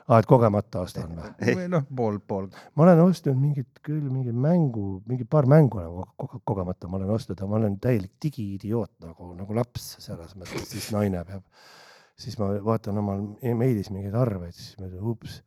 aa, 0.08 0.18
et 0.18 0.28
kogemata 0.30 0.82
ostan 0.86 1.14
või? 1.16 1.30
või 1.58 1.68
noh, 1.72 1.84
pool, 1.96 2.18
pool. 2.26 2.48
ma 2.76 2.86
olen 2.86 3.02
ostnud 3.04 3.38
mingit 3.38 3.82
küll 3.86 4.08
mingi 4.10 4.34
mängu, 4.34 5.02
mingi 5.08 5.26
paar 5.28 5.48
mängu 5.50 5.82
nagu 5.82 6.06
ko- 6.20 6.42
kogemata 6.48 6.90
ma 6.90 7.00
olen 7.00 7.14
ostnud, 7.16 7.38
aga 7.38 7.50
ma 7.50 7.60
olen 7.60 7.78
täielik 7.82 8.14
digiidioot 8.22 8.92
nagu, 9.06 9.32
nagu 9.38 9.58
laps 9.58 9.94
selles 10.02 10.36
mõttes, 10.38 10.68
siis 10.72 10.90
naine 10.94 11.24
peab, 11.28 11.46
siis 12.18 12.38
ma 12.40 12.52
vaatan 12.64 13.02
omal 13.02 13.26
emailis 13.54 13.92
mingeid 13.94 14.16
arveid, 14.18 14.56
siis 14.58 14.78
ma 14.80 14.88
ütlen 14.90 15.10
ups, 15.14 15.40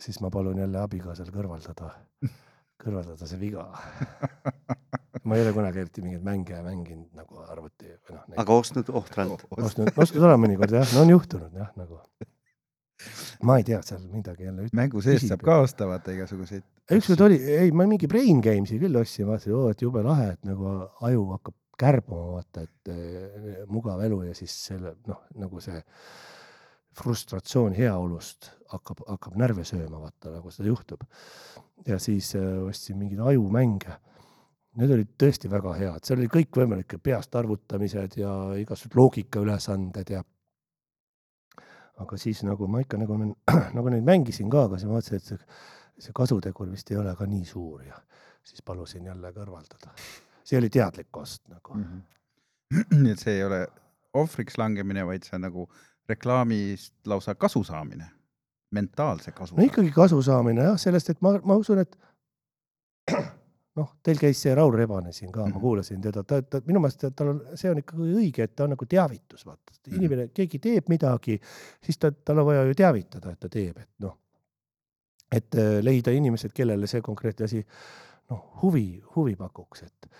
siis 0.00 0.20
ma 0.24 0.32
palun 0.32 0.60
jälle 0.60 0.80
abikaasal 0.82 1.30
kõrvaldada, 1.34 1.92
kõrvaldada 2.80 3.28
see 3.28 3.40
viga. 3.40 3.68
ma 5.28 5.36
ei 5.36 5.44
ole 5.44 5.52
kunagi 5.52 5.82
eriti 5.82 6.02
mingeid 6.04 6.22
mänge 6.24 6.60
mänginud 6.64 7.16
nagu 7.18 7.42
arvuti 7.44 7.90
või 7.92 8.16
noh, 8.16 8.28
aga 8.40 8.56
ostnud 8.56 8.90
ohtralt. 8.96 9.44
ostnud, 9.52 9.90
ostnud 10.00 10.24
olen 10.24 10.40
mõnikord 10.46 10.74
jah, 10.74 10.94
no 10.96 11.04
on 11.04 11.12
juhtunud 11.12 11.56
jah, 11.60 11.72
nagu. 11.78 12.00
Ma 13.46 13.58
ei 13.60 13.66
tea, 13.66 13.80
seal 13.86 14.02
midagi 14.12 14.48
jälle 14.48 14.68
mängu 14.76 15.02
sees 15.04 15.26
saab 15.28 15.44
ka 15.46 15.60
osta 15.64 15.88
vaata 15.90 16.14
igasuguseid. 16.16 16.66
ükskord 16.96 17.26
oli, 17.28 17.40
ei 17.56 17.72
ma 17.72 17.86
mingi 17.90 18.08
Brain 18.10 18.42
Games'i 18.44 18.80
küll 18.82 19.00
ostsin, 19.00 19.28
vaatasin, 19.28 19.56
oo, 19.56 19.70
et 19.74 19.82
jube 19.82 20.02
lahe, 20.04 20.32
et 20.34 20.48
nagu 20.48 20.74
aju 21.08 21.26
hakkab 21.36 21.56
kärbuma, 21.80 22.34
vaata, 22.36 22.66
et 22.66 22.92
eh, 22.92 23.62
mugav 23.72 24.02
elu 24.04 24.22
ja 24.28 24.34
siis 24.36 24.56
selle 24.68 24.96
noh, 25.08 25.24
nagu 25.40 25.62
see 25.64 25.80
frustratsioon 27.00 27.74
heaolust 27.76 28.50
hakkab, 28.72 29.04
hakkab 29.08 29.36
närve 29.40 29.64
sööma, 29.66 30.02
vaata 30.02 30.34
nagu 30.34 30.52
seda 30.52 30.68
juhtub. 30.68 31.04
ja 31.86 31.98
siis 31.98 32.34
äh, 32.36 32.60
ostsin 32.66 32.98
mingeid 33.00 33.22
ajumänge. 33.24 33.96
Need 34.80 34.92
olid 34.94 35.08
tõesti 35.18 35.48
väga 35.50 35.72
head, 35.78 36.04
seal 36.06 36.20
oli 36.20 36.28
kõikvõimalikke 36.30 37.00
peast 37.02 37.34
arvutamised 37.34 38.18
ja 38.20 38.34
igasugused 38.60 38.94
loogikaülesanded 38.98 40.12
ja 40.14 40.20
aga 42.00 42.16
siis 42.20 42.40
nagu 42.46 42.68
ma 42.70 42.80
ikka 42.84 42.98
nagu, 43.00 43.18
nagu 43.76 43.92
neid 43.92 44.06
mängisin 44.06 44.50
ka, 44.52 44.66
aga 44.68 44.78
siis 44.80 44.88
ma 44.88 44.98
vaatasin, 44.98 45.20
et 45.20 45.28
see 45.30 45.38
see 46.00 46.16
kasutegur 46.16 46.70
vist 46.72 46.90
ei 46.90 46.98
ole 47.00 47.12
ka 47.16 47.26
nii 47.28 47.44
suur 47.46 47.82
ja 47.84 47.98
siis 48.44 48.62
palusin 48.64 49.06
jälle 49.06 49.32
kõrvaldada. 49.36 49.92
see 50.44 50.58
oli 50.58 50.70
teadlik 50.70 51.16
ost 51.16 51.42
nagu. 51.48 51.76
nii 53.02 53.12
et 53.12 53.20
see 53.20 53.36
ei 53.38 53.44
ole 53.44 53.66
ohvriks 54.14 54.58
langemine, 54.58 55.04
vaid 55.06 55.26
see 55.26 55.36
on 55.38 55.46
nagu 55.46 55.66
reklaamist 56.08 56.94
lausa 57.06 57.34
kasu 57.34 57.62
saamine, 57.64 58.08
mentaalse 58.74 59.32
kasu 59.32 59.56
no. 59.56 59.66
ikkagi 59.66 59.92
kasu 59.94 60.22
saamine 60.22 60.64
jah, 60.70 60.78
sellest, 60.80 61.12
et 61.12 61.20
ma, 61.22 61.36
ma 61.44 61.58
usun, 61.60 61.84
et 61.84 61.98
noh, 63.76 63.92
teil 64.02 64.18
käis 64.18 64.40
see 64.42 64.54
Raul 64.54 64.74
Rebane 64.74 65.12
siin 65.12 65.30
ka, 65.32 65.40
ma 65.46 65.48
Mhm. 65.54 65.60
kuulasin 65.60 66.00
teda, 66.02 66.22
ta, 66.24 66.40
ta 66.42 66.60
minu 66.66 66.80
meelest 66.80 67.00
ta- 67.00 67.10
tal 67.10 67.28
on, 67.28 67.40
see 67.54 67.70
on 67.70 67.78
ikkagi 67.78 68.14
õige, 68.18 68.42
et 68.42 68.56
ta 68.56 68.64
on 68.64 68.70
nagu 68.74 68.86
teavitus, 68.86 69.46
vaata, 69.46 69.72
Mhm. 69.86 69.96
inimene, 69.96 70.28
keegi 70.34 70.58
teeb 70.58 70.88
midagi, 70.88 71.40
siis 71.82 71.98
ta, 71.98 72.10
tal 72.10 72.38
on 72.38 72.46
vaja 72.46 72.64
ju 72.66 72.74
teavitada, 72.74 73.30
et 73.32 73.40
ta 73.40 73.48
teeb, 73.48 73.78
et 73.78 73.88
noh, 74.00 74.16
et 75.32 75.54
äh, 75.54 75.80
leida 75.82 76.10
inimesed, 76.10 76.52
kellele 76.52 76.86
see 76.90 77.00
konkreetne 77.00 77.44
asi 77.44 77.64
noh, 78.30 78.42
huvi, 78.62 79.00
huvi 79.16 79.36
pakuks, 79.36 79.82
et 79.82 80.10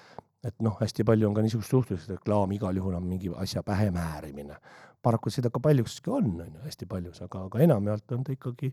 et 0.43 0.55
noh, 0.65 0.73
hästi 0.81 1.05
palju 1.05 1.27
on 1.29 1.35
ka 1.35 1.43
niisugust 1.43 1.69
suhtlust, 1.71 2.09
reklaam 2.09 2.51
igal 2.53 2.73
juhul 2.75 2.95
on 2.97 3.03
mingi 3.05 3.29
asja 3.37 3.63
pähe 3.63 3.91
määrimine. 3.93 4.57
paraku 5.03 5.31
seda 5.31 5.51
ka 5.51 5.61
paljuski 5.61 6.11
on, 6.11 6.41
on 6.41 6.47
ju, 6.55 6.61
hästi 6.65 6.87
paljus, 6.87 7.21
aga, 7.23 7.45
aga 7.45 7.59
enamjaolt 7.59 8.13
on 8.13 8.25
ta 8.25 8.33
ikkagi 8.33 8.73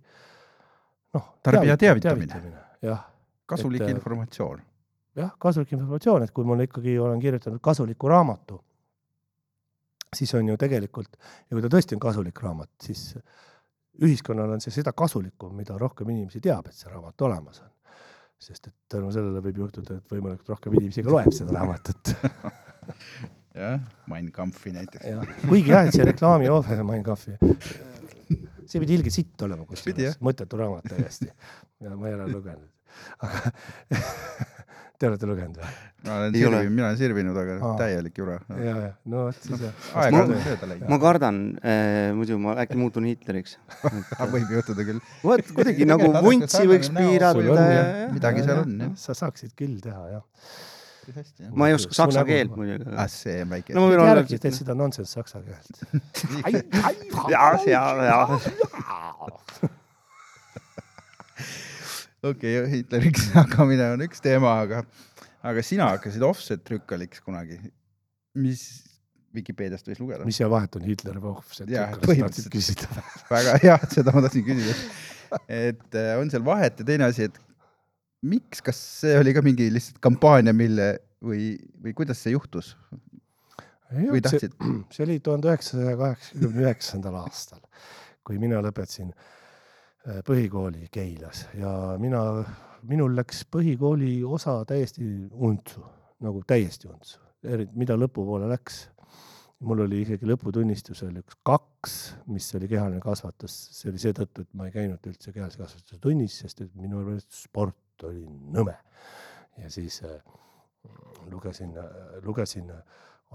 noh. 1.13 1.33
Tarbija 1.43 1.77
teavitamine. 1.77 2.53
jah, 2.81 3.05
kasulik 3.47 3.81
et, 3.81 3.89
äh, 3.89 3.95
informatsioon. 3.95 4.61
jah, 5.17 5.33
kasulik 5.39 5.71
informatsioon, 5.77 6.23
et 6.23 6.31
kui 6.35 6.45
ma 6.45 6.59
ikkagi 6.63 6.97
olen 6.99 7.19
kirjutanud 7.19 7.61
kasuliku 7.63 8.09
raamatu, 8.11 8.61
siis 10.15 10.33
on 10.35 10.47
ju 10.47 10.57
tegelikult 10.57 11.17
ja 11.17 11.55
kui 11.55 11.63
ta 11.63 11.71
tõesti 11.71 11.97
on 11.97 12.03
kasulik 12.03 12.41
raamat, 12.43 12.69
siis 12.83 13.13
ühiskonnal 14.03 14.53
on 14.55 14.61
see 14.63 14.73
seda 14.75 14.93
kasulikum, 14.97 15.55
mida 15.57 15.77
rohkem 15.79 16.09
inimesi 16.13 16.41
teab, 16.43 16.69
et 16.69 16.77
see 16.77 16.91
raamat 16.91 17.25
olemas 17.27 17.63
on. 17.63 17.73
sest 18.37 18.67
et 18.69 18.75
tänu 18.93 19.09
sellele 19.09 19.41
võib 19.41 19.63
juhtuda, 19.63 19.95
et 19.97 20.11
võimalikult 20.13 20.51
rohkem 20.53 20.75
inimesi 20.77 21.01
ka 21.01 21.09
loeb 21.09 21.31
seda 21.33 21.55
raamatut. 21.55 22.11
jah, 23.63 23.79
Mein 24.11 24.29
Kampfi 24.31 24.73
näiteks. 24.75 25.07
jah, 25.09 25.31
kuigi 25.47 25.73
jah, 25.73 25.87
et 25.87 25.97
see 25.97 26.05
reklaami 26.05 26.49
ohver, 26.53 26.83
Mein 26.85 27.01
Kampfi, 27.05 27.33
see 28.67 28.83
pidi 28.83 28.99
ilge 28.99 29.13
sitt 29.13 29.41
olema 29.47 29.65
kusjuures, 29.65 30.19
mõttetu 30.21 30.61
raamat 30.61 30.91
täiesti. 30.93 31.31
ja 31.81 31.95
ma 31.95 32.11
ei 32.11 32.19
ole 32.19 32.29
lugenud. 32.35 32.69
Aga 33.25 33.51
te 34.97 35.09
olete 35.11 35.29
lugenud 35.29 35.57
või? 35.61 35.73
ma 36.07 36.15
olen 36.21 36.35
sirvinud, 36.35 36.69
mina 36.71 36.85
olen 36.87 36.97
sirvinud, 36.99 37.37
aga 37.41 37.57
Aa. 37.57 37.73
täielik 37.81 38.19
jura. 38.21 38.37
ja, 38.53 38.75
ja 38.85 38.91
no 39.11 39.25
vot 39.27 39.41
siis 39.43 39.63
jah. 39.65 39.83
aega 40.03 40.13
Ma- 40.15 40.23
on 40.23 40.45
sööda 40.45 40.69
läinud. 40.71 40.87
ma 40.93 40.99
kardan 41.03 41.41
äh,, 41.61 42.13
muidu 42.17 42.37
ma 42.41 42.55
äkki 42.63 42.79
muutun 42.79 43.09
Hitleriks. 43.09 43.57
võib 44.33 44.53
juhtuda 44.57 44.87
küll. 44.87 45.01
vot 45.25 45.53
kuidagi 45.57 45.89
nagu 45.89 46.09
vuntsi 46.25 46.63
võiks 46.69 46.91
piirata 46.95 47.43
on, 47.43 47.51
jah. 47.51 47.69
ja 47.75 48.07
midagi 48.13 48.45
seal 48.47 48.63
on 48.63 48.73
jah. 48.85 48.95
sa 49.03 49.17
saaksid 49.17 49.53
küll 49.59 49.77
teha 49.83 50.03
jah. 50.17 50.25
ma 51.55 51.69
ei 51.71 51.77
oska 51.77 51.95
saksa 51.95 52.21
nägu- 52.21 52.33
keelt 52.33 52.55
muidugi, 52.59 52.87
ah 52.91 53.03
aga 53.05 53.09
see 53.13 53.41
on 53.43 53.53
väike 53.55 53.75
no 53.77 53.85
ma 53.85 53.91
võin 53.93 54.03
olla 54.03 54.15
järgi 54.17 54.41
teed 54.43 54.57
seda 54.59 54.77
nonsense 54.77 55.13
saksa 55.17 55.43
keelt. 55.45 55.75
ja, 57.31 57.49
ja, 57.67 57.83
ja 58.11 58.21
okei 62.23 62.59
okay,, 62.59 62.71
Hitleriks 62.71 63.29
hakkamine 63.37 63.91
on 63.95 64.03
üks 64.07 64.23
teema, 64.23 64.57
aga, 64.65 64.83
aga 65.45 65.63
sina 65.65 65.91
hakkasid 65.93 66.25
offset 66.25 66.63
trükkaliks 66.67 67.23
kunagi. 67.25 67.59
mis 68.37 68.67
Vikipeediast 69.37 69.89
võis 69.89 69.99
lugeda? 70.01 70.25
mis 70.25 70.39
see 70.39 70.47
vahet 70.49 70.77
on 70.79 70.85
Hitleri 70.87 71.21
või 71.21 71.35
Offset? 71.35 71.69
Küsida. 72.53 72.87
väga 73.33 73.57
hea, 73.63 73.75
seda 73.91 74.13
ma 74.15 74.23
tahtsin 74.25 74.45
küsida. 74.47 74.77
et 75.51 75.99
äh, 75.99 76.13
on 76.21 76.31
seal 76.33 76.45
vahet 76.47 76.79
ja 76.81 76.87
teine 76.87 77.09
asi, 77.11 77.27
et 77.27 77.37
miks, 78.25 78.63
kas 78.65 78.79
see 79.03 79.17
oli 79.19 79.35
ka 79.35 79.43
mingi 79.45 79.67
lihtsalt 79.73 79.99
kampaania, 80.03 80.55
mille 80.57 80.93
või, 81.23 81.51
või 81.83 81.93
kuidas 81.97 82.23
see 82.23 82.33
juhtus 82.33 82.73
või 83.91 84.23
tahtsid? 84.23 84.55
see 84.95 85.05
oli 85.05 85.19
tuhande 85.23 85.51
üheksasaja 85.51 85.97
kaheksakümne 85.99 86.65
üheksandal 86.65 87.19
aastal, 87.21 87.61
kui 88.27 88.39
mina 88.41 88.61
lõpetasin 88.63 89.11
põhikooli 90.27 90.87
Keilas 90.91 91.45
ja 91.57 91.71
mina, 91.99 92.21
minul 92.87 93.15
läks 93.17 93.43
põhikooli 93.51 94.21
osa 94.23 94.59
täiesti 94.67 95.05
untsu, 95.31 95.83
nagu 96.23 96.43
täiesti 96.47 96.89
untsu, 96.91 97.19
mida 97.75 97.97
lõpupoole 97.97 98.47
läks. 98.51 98.87
mul 99.59 99.79
oli 99.87 100.03
isegi 100.03 100.27
lõputunnistus 100.29 100.99
oli 101.07 101.23
üks 101.23 101.39
kaks, 101.43 101.93
mis 102.29 102.47
oli 102.55 102.67
kehaline 102.69 102.99
kasvatus, 103.01 103.55
see 103.73 103.89
oli 103.89 104.01
seetõttu, 104.01 104.45
et 104.45 104.53
ma 104.53 104.67
ei 104.67 104.75
käinud 104.75 105.07
üldse 105.09 105.33
kehalise 105.33 105.57
kasvatuse 105.57 105.97
tunnis, 105.99 106.35
sest 106.43 106.61
et 106.61 106.75
minu 106.77 107.01
meelest 107.01 107.33
sport 107.33 108.05
oli 108.05 108.21
nõme. 108.53 108.75
ja 109.57 109.71
siis 109.73 110.03
äh, 110.05 110.19
lugesin, 111.31 111.73
lugesin 112.23 112.71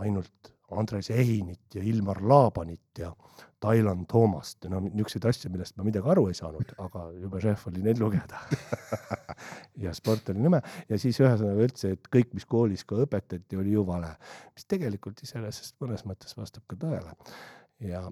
ainult 0.01 0.53
Andres 0.73 1.11
Ehinit 1.11 1.75
ja 1.75 1.83
Ilmar 1.85 2.23
Laabanit 2.25 2.99
ja 2.99 3.13
Tailan 3.61 4.07
Toomast 4.11 4.65
no 4.71 4.81
niisuguseid 4.83 5.27
asju, 5.31 5.51
millest 5.53 5.77
ma 5.79 5.87
midagi 5.87 6.11
aru 6.11 6.27
ei 6.31 6.37
saanud, 6.37 6.73
aga 6.83 7.05
jube 7.15 7.41
šef 7.43 7.67
oli 7.71 7.85
neid 7.85 8.01
lugeda. 8.03 8.41
ja 9.85 9.95
sport 9.95 10.33
oli 10.33 10.43
nõme 10.43 10.63
ja 10.89 10.99
siis 10.99 11.21
ühesõnaga 11.23 11.67
üldse, 11.67 11.93
et 11.97 12.11
kõik, 12.13 12.33
mis 12.37 12.49
koolis 12.49 12.87
ka 12.89 12.99
õpetati, 13.05 13.59
oli 13.61 13.77
ju 13.77 13.85
vale, 13.87 14.15
mis 14.57 14.67
tegelikult 14.71 15.23
iseenesest 15.27 15.77
mõnes 15.85 16.07
mõttes 16.09 16.35
vastab 16.39 16.67
ka 16.71 16.79
tõele. 16.87 17.15
ja 17.83 18.03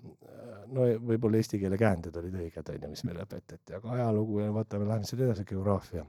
no 0.70 0.86
võib-olla 1.10 1.40
eesti 1.40 1.58
keele 1.62 1.78
käänded 1.80 2.16
olid 2.22 2.36
õiged, 2.44 2.74
on 2.74 2.84
ju, 2.84 2.94
mis 2.94 3.04
meile 3.08 3.26
õpetati, 3.26 3.74
aga 3.78 3.96
ajalugu 3.96 4.44
ja 4.44 4.54
vaata, 4.54 4.78
me 4.78 4.90
läheme 4.90 5.08
sealt 5.08 5.24
edasi, 5.26 5.46
geograafia. 5.48 6.04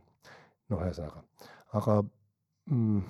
noh, 0.70 0.86
ühesõnaga, 0.86 1.24
aga 1.80 2.01
mm, 2.70 3.01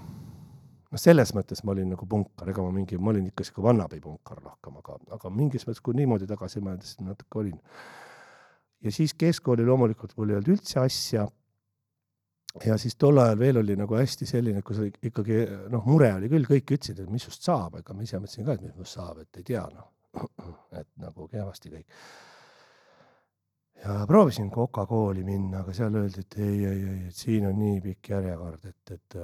noh, 0.91 1.00
selles 1.00 1.33
mõttes 1.36 1.63
ma 1.65 1.74
olin 1.75 1.91
nagu 1.93 2.07
punkar, 2.10 2.50
ega 2.51 2.63
ma 2.65 2.71
mingi, 2.75 3.00
ma 3.00 3.13
olin 3.13 3.27
ikka 3.31 3.45
sihuke 3.48 3.63
vannabi 3.65 4.01
punkar 4.03 4.41
rohkem, 4.43 4.79
aga, 4.81 4.98
aga 5.17 5.33
mingis 5.33 5.67
mõttes, 5.67 5.83
kui 5.83 5.98
niimoodi 5.98 6.27
tagasi 6.29 6.63
mõelda, 6.63 6.88
siis 6.88 7.03
natuke 7.05 7.41
olin. 7.41 7.60
ja 8.81 8.91
siis 8.91 9.13
keskkooli 9.13 9.65
loomulikult 9.65 10.17
mul 10.17 10.33
ei 10.33 10.39
olnud 10.39 10.55
üldse 10.55 10.81
asja. 10.81 11.27
ja 12.65 12.77
siis 12.77 12.98
tol 13.00 13.21
ajal 13.24 13.39
veel 13.39 13.62
oli 13.62 13.77
nagu 13.79 13.95
hästi 13.95 14.27
selline, 14.27 14.62
kus 14.62 14.81
ikkagi 14.83 15.45
noh, 15.71 15.86
mure 15.88 16.12
oli 16.17 16.31
küll, 16.31 16.50
kõik 16.50 16.75
ütlesid, 16.75 17.00
et 17.00 17.12
mis 17.12 17.24
sust 17.24 17.48
saab, 17.48 17.79
ega 17.79 17.95
ma 17.95 18.03
ise 18.03 18.19
mõtlesin 18.19 18.48
ka, 18.48 18.57
et 18.57 18.67
mis 18.67 18.75
must 18.75 19.00
saab, 19.00 19.24
et 19.24 19.39
ei 19.39 19.48
tea 19.53 19.63
noh, 19.71 19.88
et 20.81 20.89
nagu 21.00 21.29
kehvasti 21.31 21.71
kõik. 21.71 22.01
ja 23.86 24.01
proovisin 24.07 24.51
Coca 24.51 24.83
kooli 24.86 25.24
minna, 25.24 25.63
aga 25.63 25.74
seal 25.74 25.95
öeldi, 25.95 26.25
et 26.25 26.41
ei, 26.43 26.65
ei, 26.65 26.88
ei, 26.95 27.03
et 27.07 27.15
siin 27.15 27.48
on 27.48 27.55
nii 27.57 27.79
pikk 27.86 28.12
järjekord, 28.12 28.67
et, 28.67 28.98
et 28.98 29.21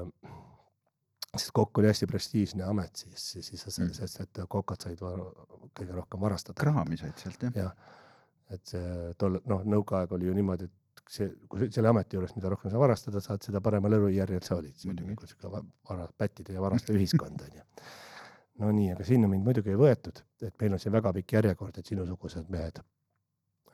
sest 1.38 1.52
kokk 1.56 1.78
oli 1.82 1.88
hästi 1.92 2.08
prestiižne 2.10 2.64
amet 2.68 2.96
siis, 3.04 3.28
siis, 3.46 3.80
Mm. 3.80 3.94
sest 3.94 4.22
et 4.22 4.40
kokad 4.50 4.82
said 4.82 5.00
kõige 5.00 5.94
rohkem 5.96 6.20
varastada. 6.20 6.60
kraami 6.62 6.98
said 6.98 7.18
sealt 7.18 7.42
jah 7.44 7.52
jah, 7.56 7.72
et 8.50 8.66
see 8.66 9.14
tol, 9.18 9.40
noh, 9.46 9.64
nõukaaeg 9.64 10.12
oli 10.16 10.26
ju 10.30 10.34
niimoodi, 10.34 10.64
et 10.66 11.04
see, 11.10 11.30
kui 11.50 11.70
selle 11.72 11.90
ameti 11.90 12.16
juures, 12.18 12.36
mida 12.36 12.50
rohkem 12.50 12.72
sa 12.72 12.80
varastada 12.80 13.22
saad, 13.22 13.42
seda 13.44 13.62
paremal 13.62 13.94
elujärjel 13.94 14.42
sa 14.44 14.56
olid. 14.56 14.76
see 14.76 14.90
oli 14.90 14.96
Muidugi. 15.02 15.10
nagu 15.16 15.28
sihuke 15.28 15.52
va- 15.52 15.64
vara, 15.90 16.08
pättide 16.18 16.54
ja 16.54 16.62
varaste 16.62 16.94
ühiskond 16.94 17.42
onju. 17.42 17.64
no 18.60 18.72
nii, 18.72 18.92
aga 18.92 19.04
sinna 19.04 19.28
mind 19.28 19.44
muidugi 19.46 19.70
ei 19.70 19.76
võetud, 19.76 20.22
et 20.42 20.56
meil 20.62 20.74
on 20.74 20.80
siin 20.80 20.94
väga 20.94 21.14
pikk 21.14 21.32
järjekord, 21.34 21.78
et 21.78 21.86
sinusugused 21.86 22.50
mehed 22.50 22.80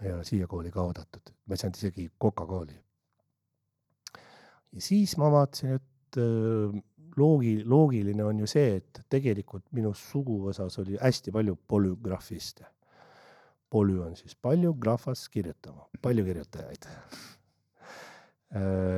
ei 0.01 0.12
ole 0.12 0.24
siia 0.27 0.48
kooli 0.48 0.72
ka 0.72 0.82
oodatud, 0.82 1.29
ma 1.48 1.53
ei 1.53 1.58
saanud 1.58 1.75
isegi 1.77 2.10
Coca-Cooli. 2.22 2.75
ja 4.74 4.82
siis 4.82 5.15
ma 5.17 5.29
vaatasin, 5.32 5.77
et 5.79 6.17
loogi, 7.17 7.63
loogiline 7.65 8.24
on 8.24 8.39
ju 8.39 8.48
see, 8.48 8.77
et 8.77 9.01
tegelikult 9.10 9.65
minu 9.75 9.93
suguvõsas 9.98 10.79
oli 10.82 10.98
hästi 11.01 11.32
palju 11.32 11.58
polügrafiste. 11.67 12.65
polü 13.70 14.03
on 14.05 14.15
siis 14.15 14.36
palju, 14.36 14.74
grafas 14.74 15.29
kirjutama, 15.29 15.88
palju 16.01 16.25
kirjutajaid. 16.25 16.86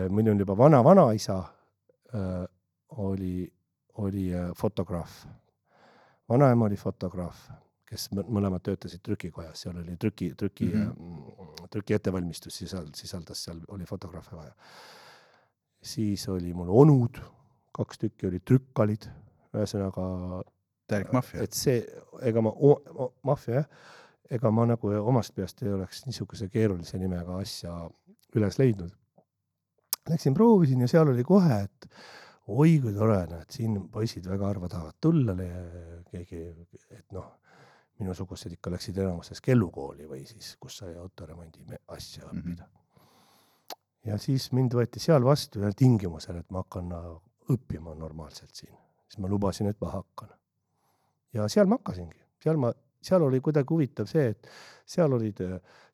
minul 0.09 0.39
juba 0.39 0.57
vana-vanaisa 0.57 1.37
äh, 2.15 2.45
oli, 2.89 3.53
oli 3.93 4.33
äh, 4.33 4.51
fotograaf. 4.57 5.25
vanaema 6.29 6.65
oli 6.65 6.75
fotograaf, 6.75 7.49
kes 7.85 8.09
mõ- 8.11 8.25
mõlemad 8.27 8.63
töötasid 8.65 8.99
trükikojas, 9.03 9.61
seal 9.61 9.77
oli 9.77 9.95
trüki, 9.97 10.33
trüki 10.35 10.65
mm, 10.73 10.91
-hmm. 10.91 11.69
trüki 11.71 11.93
ettevalmistus 11.93 12.61
sisal-, 12.61 12.91
sisaldas, 12.95 13.43
seal 13.43 13.61
oli 13.67 13.85
fotograafe 13.85 14.35
vaja. 14.35 14.53
siis 15.81 16.29
oli 16.29 16.53
mul 16.53 16.69
onud, 16.69 17.21
kaks 17.75 18.01
tükki 18.01 18.29
olid 18.29 18.43
trükkalid, 18.47 19.07
ühesõnaga 19.55 20.05
täielik 20.89 21.13
maffia 21.15 21.45
et 21.45 21.55
see, 21.57 21.79
ega 22.25 22.43
ma, 22.45 22.53
maffia 23.27 23.61
jah, 23.61 23.69
ega 24.37 24.51
ma 24.53 24.65
nagu 24.69 24.91
omast 25.01 25.35
peast 25.37 25.63
ei 25.63 25.73
oleks 25.73 26.05
niisuguse 26.07 26.49
keerulise 26.53 26.99
nimega 27.01 27.39
asja 27.41 27.75
üles 28.35 28.59
leidnud. 28.59 28.93
Läksin 30.09 30.35
proovisin 30.37 30.83
ja 30.83 30.89
seal 30.89 31.09
oli 31.09 31.23
kohe, 31.25 31.63
et 31.65 31.87
oi 32.53 32.77
kui 32.81 32.93
tore, 32.93 33.23
näed, 33.29 33.49
siin 33.53 33.77
poisid 33.91 34.27
väga 34.29 34.51
harva 34.51 34.69
tahavad 34.69 34.97
tulla, 35.01 35.33
keegi, 36.11 36.41
et 36.93 37.05
noh, 37.15 37.31
minusugused 38.01 38.53
ikka 38.53 38.73
läksid 38.73 38.97
enamuses 39.01 39.41
kellukooli 39.41 40.07
või 40.09 40.25
siis, 40.29 40.55
kus 40.61 40.81
sai 40.81 40.95
autoremondi 40.99 41.63
asja 41.95 42.27
õppida. 42.29 42.67
ja 44.05 44.17
siis 44.21 44.51
mind 44.53 44.75
võeti 44.77 45.01
seal 45.01 45.25
vastu 45.25 45.63
ühel 45.63 45.73
tingimusel, 45.77 46.41
et 46.41 46.51
ma 46.51 46.61
hakkan 46.65 46.91
äh, 46.93 47.07
õppima 47.49 47.95
normaalselt 47.95 48.53
siin, 48.53 48.73
siis 49.07 49.21
ma 49.21 49.29
lubasin, 49.29 49.67
et 49.67 49.81
ma 49.81 49.91
hakkan 49.93 50.33
ja 51.35 51.47
seal 51.51 51.69
ma 51.69 51.79
hakkasingi, 51.79 52.21
seal 52.43 52.59
ma, 52.61 52.71
seal 53.05 53.25
oli 53.25 53.41
kuidagi 53.43 53.73
huvitav 53.73 54.09
see, 54.09 54.29
et 54.33 54.49
seal 54.95 55.13
olid, 55.17 55.41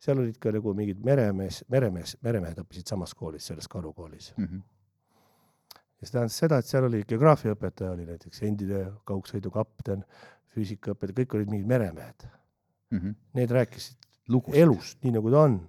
seal 0.01 0.21
olid 0.21 0.37
ka 0.41 0.53
nagu 0.55 0.73
mingid 0.77 1.01
meremees, 1.05 1.63
meremees, 1.71 2.17
meremehed 2.25 2.61
õppisid 2.63 2.93
samas 2.93 3.15
koolis, 3.17 3.47
selles 3.49 3.69
Karu 3.71 3.93
koolis. 3.93 4.33
mm. 4.37 4.45
-hmm. 4.45 4.61
ja 6.01 6.07
see 6.07 6.13
tähendas 6.17 6.37
seda, 6.43 6.59
et 6.59 6.69
seal 6.69 6.87
oli 6.89 7.03
geograafiaõpetaja 7.07 7.95
oli 7.95 8.05
näiteks 8.05 8.43
endine 8.47 8.85
kaugsõidukapten, 9.05 10.05
füüsikaõpetaja, 10.55 11.17
kõik 11.21 11.35
olid 11.35 11.51
mingid 11.51 11.67
meremehed. 11.67 12.27
Mm 12.91 12.99
-hmm. 12.99 13.15
Need 13.33 13.51
rääkisid 13.51 14.09
lugu 14.27 14.53
elust, 14.53 15.03
nii 15.03 15.11
nagu 15.17 15.31
ta 15.31 15.41
on. 15.41 15.61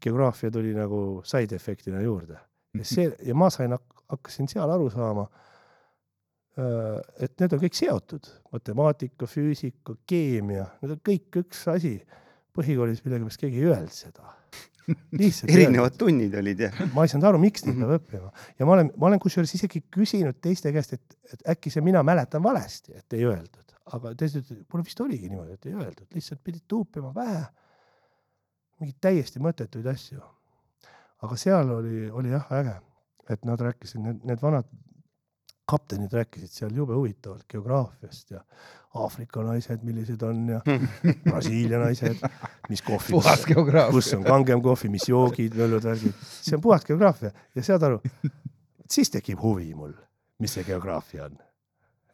geograafia 0.00 0.50
tuli 0.50 0.74
nagu 0.74 1.22
side 1.24 1.56
efektina 1.56 2.00
juurde 2.00 2.36
ja 2.74 2.84
see 2.84 3.16
ja 3.22 3.34
ma 3.34 3.50
sain, 3.50 3.72
hakkasin 4.12 4.50
seal 4.50 4.70
aru 4.70 4.88
saama 4.92 5.26
äh, 5.26 7.00
et 7.26 7.34
need 7.40 7.56
on 7.56 7.62
kõik 7.62 7.76
seotud, 7.78 8.30
matemaatika, 8.54 9.28
füüsika, 9.30 9.96
keemia, 10.08 10.68
need 10.82 10.96
on 10.96 11.02
kõik 11.10 11.42
üks 11.42 11.66
asi. 11.72 11.98
põhikoolis 12.56 13.02
millegipärast 13.04 13.40
keegi 13.42 13.58
ei 13.60 13.66
öelnud 13.68 13.92
seda. 13.92 14.30
lihtsalt 15.20 15.50
erinevad 15.52 15.96
tunnid 15.98 16.34
olid 16.38 16.62
jah. 16.66 16.78
ma 16.94 17.04
ei 17.04 17.10
saanud 17.12 17.28
aru, 17.28 17.42
miks 17.42 17.66
neid 17.66 17.76
peab 17.80 17.96
õppima 17.98 18.30
ja 18.56 18.68
ma 18.68 18.76
olen, 18.78 18.92
ma 18.96 19.10
olen 19.10 19.20
kusjuures 19.20 19.52
isegi 19.58 19.82
küsinud 19.92 20.38
teiste 20.40 20.72
käest, 20.72 20.94
et, 20.94 21.16
et 21.34 21.48
äkki 21.56 21.72
see 21.74 21.82
mina 21.84 22.04
mäletan 22.06 22.44
valesti, 22.44 22.94
et 22.94 23.18
ei 23.18 23.26
öeldud, 23.26 23.74
aga 23.98 24.14
teised 24.14 24.44
ütlesid, 24.44 24.64
mul 24.72 24.86
vist 24.86 25.02
oligi 25.02 25.28
niimoodi, 25.28 25.58
et 25.58 25.66
ei 25.66 25.74
öeldud, 25.74 26.06
lihtsalt 26.14 26.40
pidid 26.46 26.64
tuupima 26.70 27.10
pähe 27.16 27.42
mingeid 28.80 28.98
täiesti 29.00 29.40
mõttetuid 29.42 29.88
asju. 29.90 30.20
aga 31.24 31.38
seal 31.40 31.70
oli, 31.72 32.06
oli 32.12 32.32
jah 32.32 32.50
äge, 32.58 32.74
et 33.30 33.44
nad 33.44 33.60
rääkisid, 33.60 34.02
need, 34.02 34.24
need 34.28 34.42
vanad 34.42 34.68
kaptenid 35.66 36.12
rääkisid 36.12 36.52
seal 36.52 36.74
jube 36.74 36.94
huvitavalt 36.94 37.44
geograafiast 37.50 38.30
ja 38.30 38.40
Aafrika 38.94 39.42
naised, 39.42 39.82
millised 39.82 40.22
on 40.22 40.48
ja 40.48 40.60
Brasiilia 41.30 41.78
naised, 41.78 42.22
mis 42.68 42.82
kohvi, 42.82 43.18
kus 43.90 44.12
on 44.14 44.24
kangem 44.24 44.62
kohvi, 44.62 44.88
mis 44.88 45.08
joogid, 45.08 45.56
möllud, 45.58 45.84
värgid, 45.84 46.14
see 46.22 46.56
on 46.56 46.62
puhas 46.64 46.86
geograafia. 46.86 47.32
Ja 47.54 47.64
saad 47.66 47.82
aru, 47.88 47.98
siis 48.90 49.10
tekib 49.12 49.42
huvi 49.42 49.74
mul, 49.74 49.92
mis 50.40 50.54
see 50.56 50.64
geograafia 50.64 51.26
on, 51.26 51.36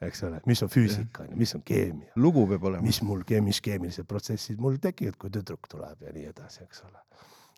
eks 0.02 0.24
ole, 0.26 0.40
mis 0.48 0.64
on 0.64 0.72
füüsika, 0.72 1.28
mis 1.36 1.54
on 1.58 1.62
keemia, 1.66 2.10
lugu 2.16 2.46
peab 2.50 2.64
olema. 2.72 2.82
mis 2.86 3.02
mul, 3.06 3.22
mis 3.44 3.60
keemilised 3.62 4.08
protsessid 4.08 4.58
mul 4.60 4.80
tekivad, 4.82 5.20
kui 5.20 5.30
tüdruk 5.30 5.70
tuleb 5.70 6.08
ja 6.08 6.16
nii 6.16 6.26
edasi, 6.32 6.64
eks 6.66 6.82
ole. 6.88 7.04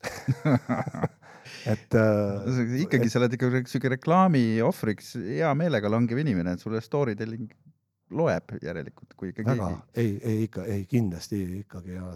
et 1.73 1.97
äh, 1.99 2.75
ikkagi 2.85 3.11
sa 3.11 3.21
oled 3.23 3.37
ikka 3.37 3.51
siuke 3.71 3.93
reklaami 3.97 4.45
ohvriks 4.64 5.14
hea 5.21 5.51
meelega 5.59 5.90
langev 5.93 6.21
inimene, 6.25 6.57
et 6.57 6.64
sulle 6.64 6.83
story 6.85 7.17
telling 7.19 7.51
loeb 8.14 8.57
järelikult, 8.62 9.14
kui 9.19 9.33
ikka 9.33 9.47
väga. 9.49 9.71
keegi,, 9.95 10.01
ei, 10.01 10.14
ei 10.31 10.47
ikka, 10.49 10.67
ei 10.71 10.85
kindlasti 10.90 11.40
ikkagi 11.62 11.97
ja 11.97 12.12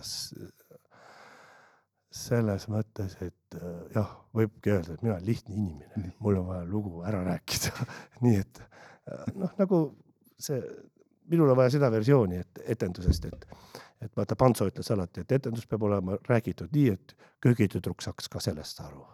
selles 2.19 2.67
mõttes, 2.73 3.17
et 3.25 3.59
äh, 3.59 3.81
jah, 3.97 4.13
võibki 4.37 4.73
öelda, 4.73 4.95
et 4.95 5.05
mina 5.05 5.17
olen 5.17 5.27
lihtne 5.27 5.57
inimene, 5.57 6.13
mul 6.25 6.41
on 6.41 6.49
vaja 6.53 6.69
lugu 6.69 7.03
ära 7.07 7.23
rääkida, 7.27 7.89
nii 8.25 8.39
et 8.41 8.63
äh, 8.65 9.27
noh, 9.37 9.53
nagu 9.61 9.83
see, 10.41 10.61
minul 11.29 11.53
on 11.53 11.61
vaja 11.61 11.77
seda 11.77 11.91
versiooni, 11.93 12.41
et 12.45 12.63
etendusest, 12.77 13.29
et 13.29 13.47
et 14.03 14.17
vaata, 14.17 14.37
Pantso 14.39 14.67
ütles 14.69 14.91
alati, 14.95 15.25
et 15.25 15.33
etendus 15.39 15.67
peab 15.67 15.87
olema 15.89 16.19
räägitud 16.29 16.75
nii, 16.75 16.91
et 16.95 17.15
köögitüdruk 17.45 18.03
saaks 18.05 18.29
ka 18.33 18.43
sellest 18.43 18.81
aru. 18.85 19.07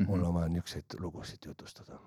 Mhm. 0.00 0.08
mul 0.08 0.24
on 0.24 0.34
vaja 0.34 0.48
niisuguseid 0.48 0.96
lugusid 1.00 1.46
jutustada. 1.46 1.98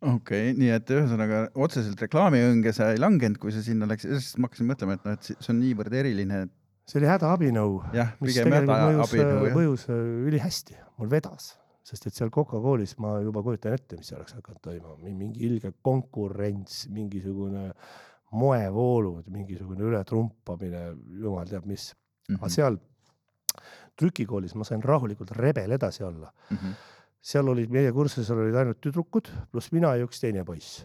okei 0.00 0.50
okay,, 0.50 0.54
nii 0.58 0.70
et 0.74 0.90
ühesõnaga 0.94 1.42
otseselt 1.54 2.00
reklaamiõnge 2.02 2.72
sa 2.74 2.90
ei 2.92 3.00
langenud, 3.02 3.38
kui 3.42 3.54
sa 3.54 3.62
sinna 3.62 3.86
läksid, 3.90 4.14
sest 4.18 4.38
ma 4.38 4.50
hakkasin 4.50 4.68
mõtlema, 4.70 4.98
et 4.98 5.06
noh, 5.06 5.16
et 5.18 5.30
see 5.30 5.52
on 5.54 5.60
niivõrd 5.62 5.94
eriline, 6.00 6.42
et 6.46 6.90
see 6.90 7.00
oli 7.00 7.10
hädaabinõu 7.10 7.78
mis 8.20 8.38
tegelikult 8.38 8.74
mõjus, 8.74 9.56
mõjus 9.56 9.86
äh, 9.90 10.04
ülihästi, 10.30 10.78
mul 10.98 11.10
vedas, 11.10 11.52
sest 11.86 12.06
et 12.10 12.18
seal 12.18 12.30
Coca-Coolis 12.34 12.96
ma 13.02 13.16
juba 13.24 13.42
kujutan 13.46 13.78
ette, 13.78 13.98
mis 13.98 14.12
oleks 14.14 14.36
hakanud 14.38 14.62
toimuma, 14.66 14.98
mingi 15.08 15.46
ilge 15.48 15.72
konkurents, 15.86 16.84
mingisugune 16.94 17.70
moevoolud, 18.36 19.28
mingisugune 19.32 19.86
ületrumpamine, 19.88 20.84
jumal 21.22 21.48
teab 21.48 21.66
mis. 21.68 21.92
Mhm. 22.28 22.42
aga 22.42 22.48
seal 22.52 22.76
trükikoolis 23.98 24.54
ma 24.54 24.66
sain 24.68 24.82
rahulikult 24.84 25.32
rebel 25.38 25.74
edasi 25.78 26.04
olla. 26.04 26.30
Mhm. 26.50 26.76
seal 27.28 27.48
olid, 27.50 27.72
meie 27.74 27.90
kursusel 27.92 28.44
olid 28.44 28.54
ainult 28.54 28.78
tüdrukud, 28.80 29.28
pluss 29.50 29.72
mina 29.74 29.96
ja 29.96 30.06
üks 30.06 30.20
teine 30.22 30.44
poiss. 30.44 30.84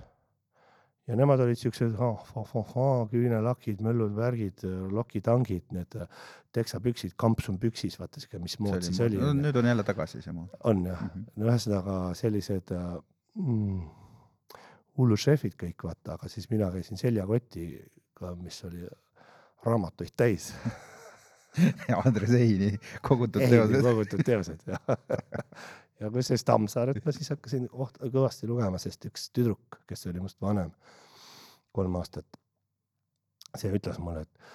ja 1.08 1.18
nemad 1.20 1.42
olid 1.44 1.60
siuksed 1.60 1.98
oh, 2.00 3.10
küünelakid, 3.12 3.82
möllud, 3.84 4.14
värgid, 4.16 4.64
lokitangid, 4.92 5.66
need 5.76 5.98
äh, 6.00 6.08
teksapüksid, 6.56 7.18
kampsun 7.20 7.58
püksis, 7.60 7.98
vaata 8.00 8.24
siuke, 8.24 8.40
mismoodi 8.40 8.88
see 8.88 9.10
oli. 9.10 9.20
no, 9.20 9.34
nüüd 9.36 9.60
on 9.60 9.68
jälle 9.68 9.84
tagasi 9.84 10.22
see 10.24 10.32
mood. 10.34 10.56
on 10.64 10.86
jah, 10.88 11.04
no 11.36 11.50
ühesõnaga 11.50 11.98
sellised 12.16 12.72
äh, 12.72 12.88
mm, 13.36 13.84
hullud 14.98 15.20
šefid 15.20 15.56
kõik 15.60 15.86
vaata, 15.88 16.18
aga 16.18 16.30
siis 16.32 16.50
mina 16.52 16.70
käisin 16.74 17.00
seljakotiga, 17.00 18.34
mis 18.42 18.60
oli 18.68 18.84
raamatuid 19.66 20.14
täis. 20.18 20.52
Andres 22.06 22.34
Ehini 22.34 22.72
kogutud 23.06 23.44
teosed. 23.46 23.82
kogutud 23.86 24.24
teosed 24.26 24.64
ja 24.66 24.80
ja 26.04 26.10
kusjuures 26.12 26.44
Tammsaaret 26.44 27.06
ma 27.06 27.14
siis 27.16 27.30
hakkasin 27.34 27.68
oht- 27.72 28.00
kõvasti 28.02 28.50
lugema, 28.50 28.80
sest 28.82 29.06
üks 29.10 29.30
tüdruk, 29.36 29.80
kes 29.88 30.08
oli 30.10 30.24
must 30.24 30.42
vanem, 30.42 30.72
kolm 31.76 31.96
aastat, 32.00 32.40
see 33.58 33.72
ütles 33.78 34.00
mulle, 34.04 34.26
et 34.26 34.54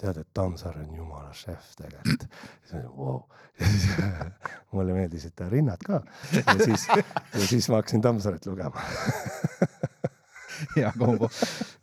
tead, 0.00 0.22
et 0.22 0.28
Tammsaare 0.34 0.84
on 0.86 0.94
jumala 0.96 1.32
šef 1.36 1.74
tegelikult. 1.78 2.26
Wow. 2.96 3.22
ja 3.60 3.66
siis 3.66 3.86
mulle 4.72 4.94
meeldisid 4.96 5.34
ta 5.36 5.48
rinnad 5.50 5.82
ka 5.84 6.02
ja 6.36 6.56
siis, 6.64 6.86
ja 6.88 7.46
siis 7.46 7.68
ma 7.68 7.80
hakkasin 7.80 8.02
Tammsaaret 8.04 8.46
lugema. 8.46 8.84
hea 10.76 10.92
kombo. 10.98 11.30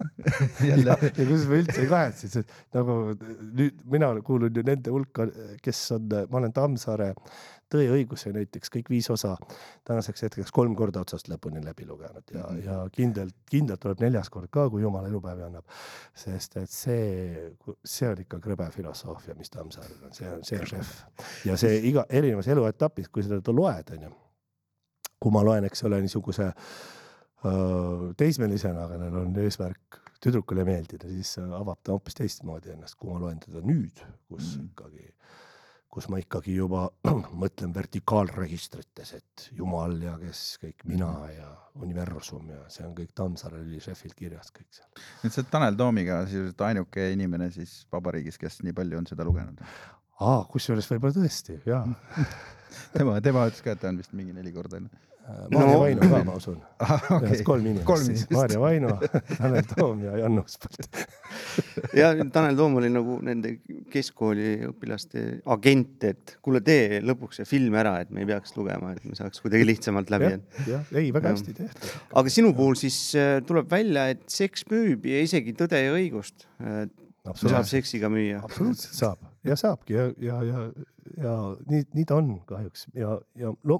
ja, 0.28 0.72
jälle 0.72 0.96
ja 0.96 1.12
kusjuures 1.12 1.48
ma 1.50 1.60
üldse 1.62 1.84
ei 1.84 1.92
kahetse, 1.92 2.32
sest 2.32 2.56
nagu 2.76 2.98
nüüd 3.18 3.84
mina 3.92 4.14
kuulun 4.26 4.56
ju 4.56 4.66
nende 4.68 4.94
hulka, 4.94 5.28
kes 5.64 5.84
on, 5.98 6.10
ma 6.32 6.42
olen 6.42 6.56
Tammsaare 6.56 7.14
Tõe 7.68 7.84
ja 7.84 7.96
õiguse 7.98 8.32
näiteks 8.32 8.72
kõik 8.72 8.88
viis 8.94 9.10
osa 9.12 9.34
tänaseks 9.88 10.24
hetkeks 10.24 10.54
kolm 10.56 10.76
korda 10.80 11.02
otsast 11.04 11.28
lõpuni 11.28 11.60
läbi 11.60 11.84
lugenud 11.88 12.32
ja, 12.32 12.46
ja 12.64 12.76
kindlalt, 12.96 13.36
kindlalt 13.52 13.82
tuleb 13.84 14.06
neljas 14.06 14.32
kord 14.32 14.48
ka, 14.54 14.70
kui 14.72 14.86
jumal 14.86 15.04
elupäevi 15.10 15.44
annab. 15.50 15.66
sest 16.16 16.56
et 16.62 16.72
see, 16.72 17.50
see 17.84 18.08
on 18.08 18.22
ikka 18.24 18.40
krõbe 18.44 18.70
filosoofia, 18.72 19.36
mis 19.36 19.52
Tammsaarel 19.52 20.08
on, 20.08 20.16
see 20.16 20.30
on, 20.32 20.46
see 20.48 20.62
on 20.64 20.72
šef 20.72 20.94
ja 21.50 21.58
see 21.60 21.82
iga 21.92 22.06
erinevas 22.08 22.48
eluetapis, 22.56 23.12
kui 23.12 23.28
seda 23.28 23.42
loed, 23.52 23.92
onju. 23.98 24.14
kui 25.20 25.36
ma 25.36 25.44
loen, 25.44 25.68
eks 25.68 25.84
ole, 25.90 26.00
niisuguse 26.06 26.48
öö, 26.48 26.56
teismelisena, 28.18 28.88
aga 28.88 28.98
neil 29.02 29.16
on 29.22 29.36
eesmärk 29.44 30.00
tüdrukule 30.24 30.64
meeldida, 30.66 31.10
siis 31.12 31.36
avab 31.44 31.78
ta 31.86 31.94
hoopis 31.94 32.18
teistmoodi 32.18 32.72
ennast, 32.74 32.98
kui 32.98 33.12
ma 33.14 33.20
loen 33.22 33.40
teda 33.40 33.62
nüüd, 33.66 34.02
kus 34.28 34.56
Mhm. 34.56 34.64
mm. 34.64 34.72
ikkagi, 34.72 35.12
kus 35.94 36.08
ma 36.10 36.18
ikkagi 36.22 36.56
juba 36.58 36.88
mõtlen 37.44 37.74
vertikaalregistrites, 37.76 39.14
et 39.20 39.48
jumal 39.58 39.94
ja 40.02 40.16
kes 40.22 40.42
kõik 40.64 40.84
mina 40.90 41.12
ja 41.36 41.52
universum 41.78 42.50
ja 42.50 42.64
see 42.74 42.86
on 42.88 42.96
kõik 42.98 43.14
Tammsaare 43.14 43.62
oli 43.62 43.80
šefilt 43.80 44.16
kirjas 44.18 44.50
kõik 44.52 44.68
seal. 44.74 44.90
nüüd 45.24 45.34
sa 45.36 45.42
oled 45.44 45.52
Tanel 45.54 45.78
Toomiga 45.78 46.24
sisuliselt 46.26 46.62
ainuke 46.72 47.12
inimene 47.14 47.52
siis 47.54 47.84
vabariigis, 47.94 48.38
kes 48.42 48.64
nii 48.66 48.74
palju 48.74 48.98
on 48.98 49.06
seda 49.06 49.24
lugenud. 49.28 49.62
aa, 50.20 50.42
kusjuures 50.50 50.90
võib-olla 50.90 51.14
tõesti 51.22 51.60
ja 51.70 51.84
tema, 52.98 53.20
tema 53.22 53.46
ütles 53.52 53.62
ka, 53.62 53.78
et 53.78 53.80
ta 53.86 53.90
on 53.94 54.02
vist 54.02 54.14
mingi 54.18 54.34
neli 54.34 54.52
korda 54.56 54.82
onju. 54.82 54.90
Maarja 55.28 55.48
No- 55.52 55.60
no, 55.68 55.80
Vaino 55.82 56.08
ka, 56.08 56.20
ma 56.24 56.34
usun. 56.40 56.58
kolm 57.50 57.66
inimest 57.66 57.86
kolm 57.88 58.04
inimest. 58.06 58.30
Maarja 58.32 58.60
Vaino, 58.62 58.94
Tanel 59.38 59.66
Toom 59.74 60.04
ja 60.06 60.14
Jan 60.22 60.40
Uuspõld. 60.40 60.88
ja 61.98 62.12
Tanel 62.32 62.56
Toom 62.60 62.78
oli 62.80 62.92
nagu 62.94 63.18
nende 63.28 63.52
keskkooli 63.92 64.54
õpilaste 64.70 65.26
agent, 65.58 66.08
et 66.08 66.38
kuule, 66.46 66.62
tee 66.64 67.02
lõpuks 67.04 67.42
see 67.42 67.50
film 67.50 67.76
ära, 67.80 67.98
et 68.06 68.14
me 68.16 68.24
ei 68.24 68.30
peaks 68.30 68.56
lugema, 68.56 68.94
et 68.96 69.04
me 69.08 69.18
saaks 69.20 69.44
kuidagi 69.44 69.68
lihtsamalt 69.68 70.12
läbi 70.14 70.32
jah, 70.70 70.88
ei 70.96 71.12
väga 71.12 71.34
Jah. 71.34 71.38
hästi 71.38 71.58
tehtud. 71.60 71.92
aga 72.24 72.34
sinu 72.40 72.54
puhul 72.58 72.80
siis 72.80 73.00
äh, 73.20 73.38
tuleb 73.48 73.68
välja, 73.72 74.08
et 74.16 74.24
seks 74.32 74.64
müüb 74.72 75.06
ja 75.12 75.24
isegi 75.28 75.56
Tõde 75.58 75.80
ja 75.82 75.92
õigust 75.98 76.48
äh, 76.64 76.86
saab 77.36 77.66
seksiga 77.68 78.08
müüa. 78.14 78.40
absoluutselt 78.48 78.96
saab 78.96 79.28
ja 79.48 79.56
saabki 79.60 79.96
ja, 79.98 80.08
ja, 80.24 80.38
ja, 80.48 80.68
ja 81.18 81.32
nii, 81.70 81.84
nii 81.98 82.06
ta 82.06 82.16
on 82.20 82.28
kahjuks 82.46 82.88
ja, 82.94 83.16
ja 83.36 83.54
no 83.64 83.80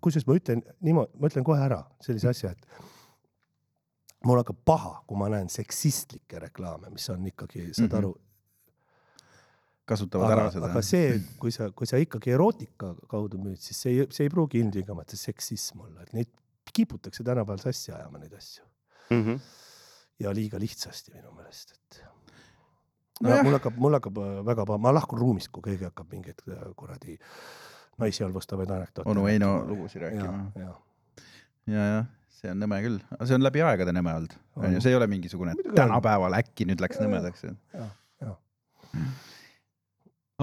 kusjuures 0.00 0.26
ma 0.28 0.36
ütlen 0.38 0.62
niimoodi, 0.80 1.18
ma 1.20 1.28
ütlen 1.30 1.44
kohe 1.44 1.60
ära 1.64 1.82
sellise 2.04 2.28
asja, 2.30 2.50
et 2.54 2.66
mul 4.24 4.40
hakkab 4.40 4.56
paha, 4.66 4.94
kui 5.06 5.18
ma 5.20 5.28
näen 5.32 5.48
seksistlikke 5.52 6.40
reklaame, 6.48 6.90
mis 6.94 7.08
on 7.12 7.26
ikkagi, 7.28 7.68
saad 7.76 7.92
Mhm. 7.92 7.98
aru, 8.00 8.14
kasutavad 9.88 10.32
ära 10.34 10.42
aga, 10.48 10.52
seda 10.56 10.66
aga. 10.72 10.82
see, 10.84 11.20
kui 11.40 11.52
sa, 11.54 11.70
kui 11.72 11.86
sa 11.88 11.96
ikkagi 12.02 12.34
erootika 12.34 12.90
kaudu 13.08 13.38
müüd, 13.40 13.56
siis 13.62 13.78
see 13.84 13.94
ei, 13.94 14.06
see 14.12 14.26
ei 14.26 14.32
pruugi 14.32 14.60
ilmtingimata 14.60 15.16
seksism 15.16 15.80
olla, 15.86 16.02
et 16.04 16.12
neid 16.16 16.28
kiputakse 16.74 17.24
tänapäeval 17.24 17.62
sassi 17.62 17.92
ajama, 17.92 18.18
neid 18.20 18.34
asju 18.36 18.64
Mhm. 19.10 19.38
ja 20.20 20.32
liiga 20.36 20.58
lihtsasti 20.60 21.14
minu 21.14 21.30
meelest, 21.32 21.72
et. 21.72 22.02
No, 23.20 23.38
mul 23.42 23.56
hakkab, 23.56 23.78
mul 23.82 23.96
hakkab 23.98 24.20
äh, 24.22 24.34
väga 24.46 24.66
paha, 24.68 24.80
ma 24.82 24.92
lahkun 24.94 25.18
ruumist, 25.18 25.50
kui 25.54 25.64
keegi 25.64 25.88
hakkab 25.88 26.12
mingeid 26.12 26.42
äh, 26.46 26.68
kuradi 26.78 27.16
naisi 27.98 28.22
halvustavaid 28.24 28.70
anekdoote. 28.70 29.08
onu 29.10 29.26
Heino 29.26 29.52
lugusid 29.66 30.04
rääkima. 30.04 30.52
ja, 30.54 30.74
ja, 31.66 31.86
jah, 31.92 32.10
see 32.38 32.52
on 32.52 32.60
nõme 32.62 32.78
küll, 32.84 33.00
aga 33.10 33.26
see 33.26 33.38
on 33.38 33.46
läbi 33.46 33.64
aegade 33.66 33.94
nõme 33.96 34.14
olnud, 34.20 34.36
On. 34.54 34.68
onju, 34.68 34.82
see 34.84 34.94
ei 34.94 34.98
ole 35.00 35.08
mingisugune 35.10 35.56
tänapäeval 35.68 36.38
äkki 36.38 36.68
nüüd 36.68 36.84
läks 36.84 37.00
nõmedaks. 37.02 37.48
ja, 37.48 37.88
ja. 38.22 38.36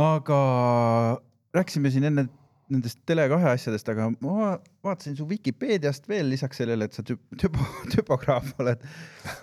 aga 0.09 0.41
rääkisime 1.55 1.93
siin 1.95 2.11
enne 2.11 2.27
nendest 2.71 3.01
Tele2 3.09 3.37
asjadest, 3.51 3.89
aga 3.93 4.07
ma 4.23 4.55
vaatasin 4.85 5.15
su 5.17 5.27
Vikipeediast 5.29 6.07
veel 6.09 6.31
lisaks 6.33 6.61
sellele, 6.61 6.87
et 6.87 6.97
sa 6.97 7.05
tüp-, 7.05 7.23
tüpo-, 7.41 7.69
tüpograaf 7.93 8.53
oled 8.63 8.81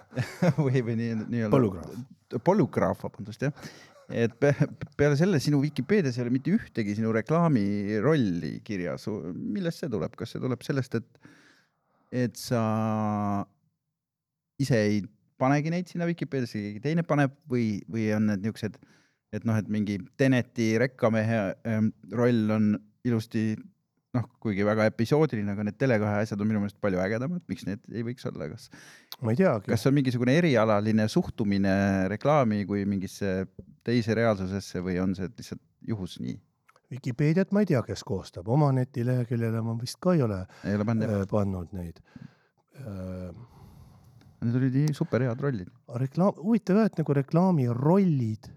või, 0.65 0.83
või 0.83 0.99
nii, 0.99 1.15
nii-öelda. 1.23 1.53
Polügraaf.. 1.55 2.43
polügraaf, 2.49 3.07
vabandust 3.07 3.47
jah. 3.47 3.71
et 4.11 4.35
pe 4.43 4.53
peale 4.99 5.17
selle 5.21 5.41
sinu 5.43 5.63
Vikipeedias 5.63 6.19
ei 6.19 6.27
ole 6.27 6.35
mitte 6.35 6.55
ühtegi 6.55 6.99
sinu 6.99 7.15
reklaamirolli 7.15 8.59
kirjas. 8.67 9.07
millest 9.35 9.85
see 9.85 9.93
tuleb, 9.93 10.19
kas 10.19 10.35
see 10.35 10.43
tuleb 10.43 10.67
sellest, 10.67 10.99
et, 10.99 11.33
et 12.27 12.39
sa 12.39 12.63
ise 14.63 14.79
ei 14.79 15.03
panegi 15.43 15.71
neid 15.75 15.91
sinna 15.91 16.11
Vikipeediasse, 16.11 16.59
keegi 16.59 16.83
teine 16.83 17.07
paneb 17.07 17.35
või, 17.51 17.77
või 17.91 18.11
on 18.17 18.33
need 18.33 18.43
niisugused, 18.43 18.83
et 19.33 19.47
noh, 19.49 19.57
et 19.59 19.69
mingi 19.71 20.03
Teneti 20.21 20.75
rekkamehe 20.83 21.45
ähm, 21.71 21.95
roll 22.13 22.51
on 22.53 22.75
ilusti 23.09 23.53
noh, 24.17 24.27
kuigi 24.43 24.65
väga 24.67 24.87
episoodiline, 24.91 25.55
aga 25.55 25.65
need 25.67 25.79
Tele2 25.81 26.09
asjad 26.21 26.43
on 26.45 26.49
minu 26.51 26.61
meelest 26.63 26.79
palju 26.85 27.01
ägedamad, 27.03 27.43
miks 27.51 27.65
need 27.69 27.83
ei 27.93 28.05
võiks 28.07 28.27
olla, 28.29 28.49
kas, 28.53 28.69
ma 29.25 29.33
ei 29.33 29.41
teagi, 29.41 29.71
kas 29.73 29.85
see 29.85 29.93
on 29.93 29.99
mingisugune 29.99 30.37
erialaline 30.41 31.07
suhtumine 31.13 31.75
reklaami 32.13 32.63
kui 32.69 32.85
mingisse 32.89 33.47
teise 33.87 34.17
reaalsusesse 34.19 34.83
või 34.85 34.99
on 35.03 35.17
see 35.19 35.31
lihtsalt 35.33 35.63
juhus 35.89 36.19
nii? 36.23 36.37
Vikipeediat 36.93 37.55
ma 37.57 37.63
ei 37.65 37.71
tea, 37.71 37.81
kes 37.87 38.05
koostab, 38.05 38.51
oma 38.53 38.69
netileheküljele 38.77 39.63
ma 39.65 39.79
vist 39.81 39.97
ka 40.03 40.13
ei 40.17 40.27
ole 40.27 40.43
ei 40.69 40.77
ole 40.77 40.89
pannud 40.89 41.17
äh, 41.17 41.25
pannud 41.31 41.73
neid 41.79 42.05
äh,. 42.83 43.33
Need 44.43 44.57
olid 44.59 44.75
nii 44.75 44.95
super 44.97 45.23
head 45.23 45.39
rollid. 45.39 45.69
reklaam, 46.03 46.35
huvitav 46.43 46.81
jah, 46.81 46.89
et 46.91 46.97
nagu 46.99 47.15
reklaamirollid, 47.15 48.49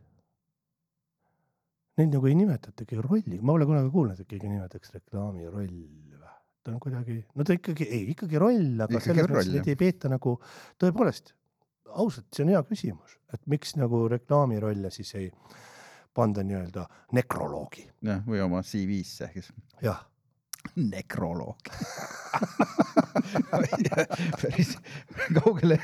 neid 1.99 2.15
nagu 2.15 2.29
ei 2.29 2.35
nimetatagi 2.37 2.99
rolli, 3.01 3.39
ma 3.39 3.53
pole 3.53 3.67
kunagi 3.69 3.91
kuulnud, 3.93 4.21
et 4.21 4.29
keegi 4.29 4.51
nimetaks 4.51 4.95
reklaamiroll 4.97 5.69
või. 5.69 6.31
ta 6.65 6.73
on 6.73 6.79
kuidagi, 6.81 7.19
no 7.35 7.45
ta 7.45 7.55
ikkagi, 7.55 7.87
ei 7.93 8.07
ikkagi 8.15 8.41
roll, 8.41 8.73
aga 8.81 8.97
Ikkagi 8.97 9.11
selles 9.11 9.29
mõttes 9.29 9.51
neid 9.53 9.69
ei 9.69 9.77
peeta 9.79 10.09
nagu 10.11 10.35
tõepoolest, 10.81 11.35
ausalt, 11.93 12.27
see 12.33 12.43
on 12.47 12.55
hea 12.55 12.63
küsimus, 12.65 13.19
et 13.33 13.45
miks 13.51 13.75
nagu 13.77 14.05
reklaamirolle 14.11 14.91
siis 14.93 15.13
ei 15.19 15.29
panda 16.15 16.43
nii-öelda 16.47 16.87
nekroloogi, 17.15 17.85
jah, 18.07 18.25
või 18.25 18.41
oma 18.43 18.63
CV-sse, 18.65 19.31
kes 19.35 19.53
jah 19.85 20.03
nekroloog. 20.75 21.57
päris 24.41 24.75
kaugele 25.35 25.77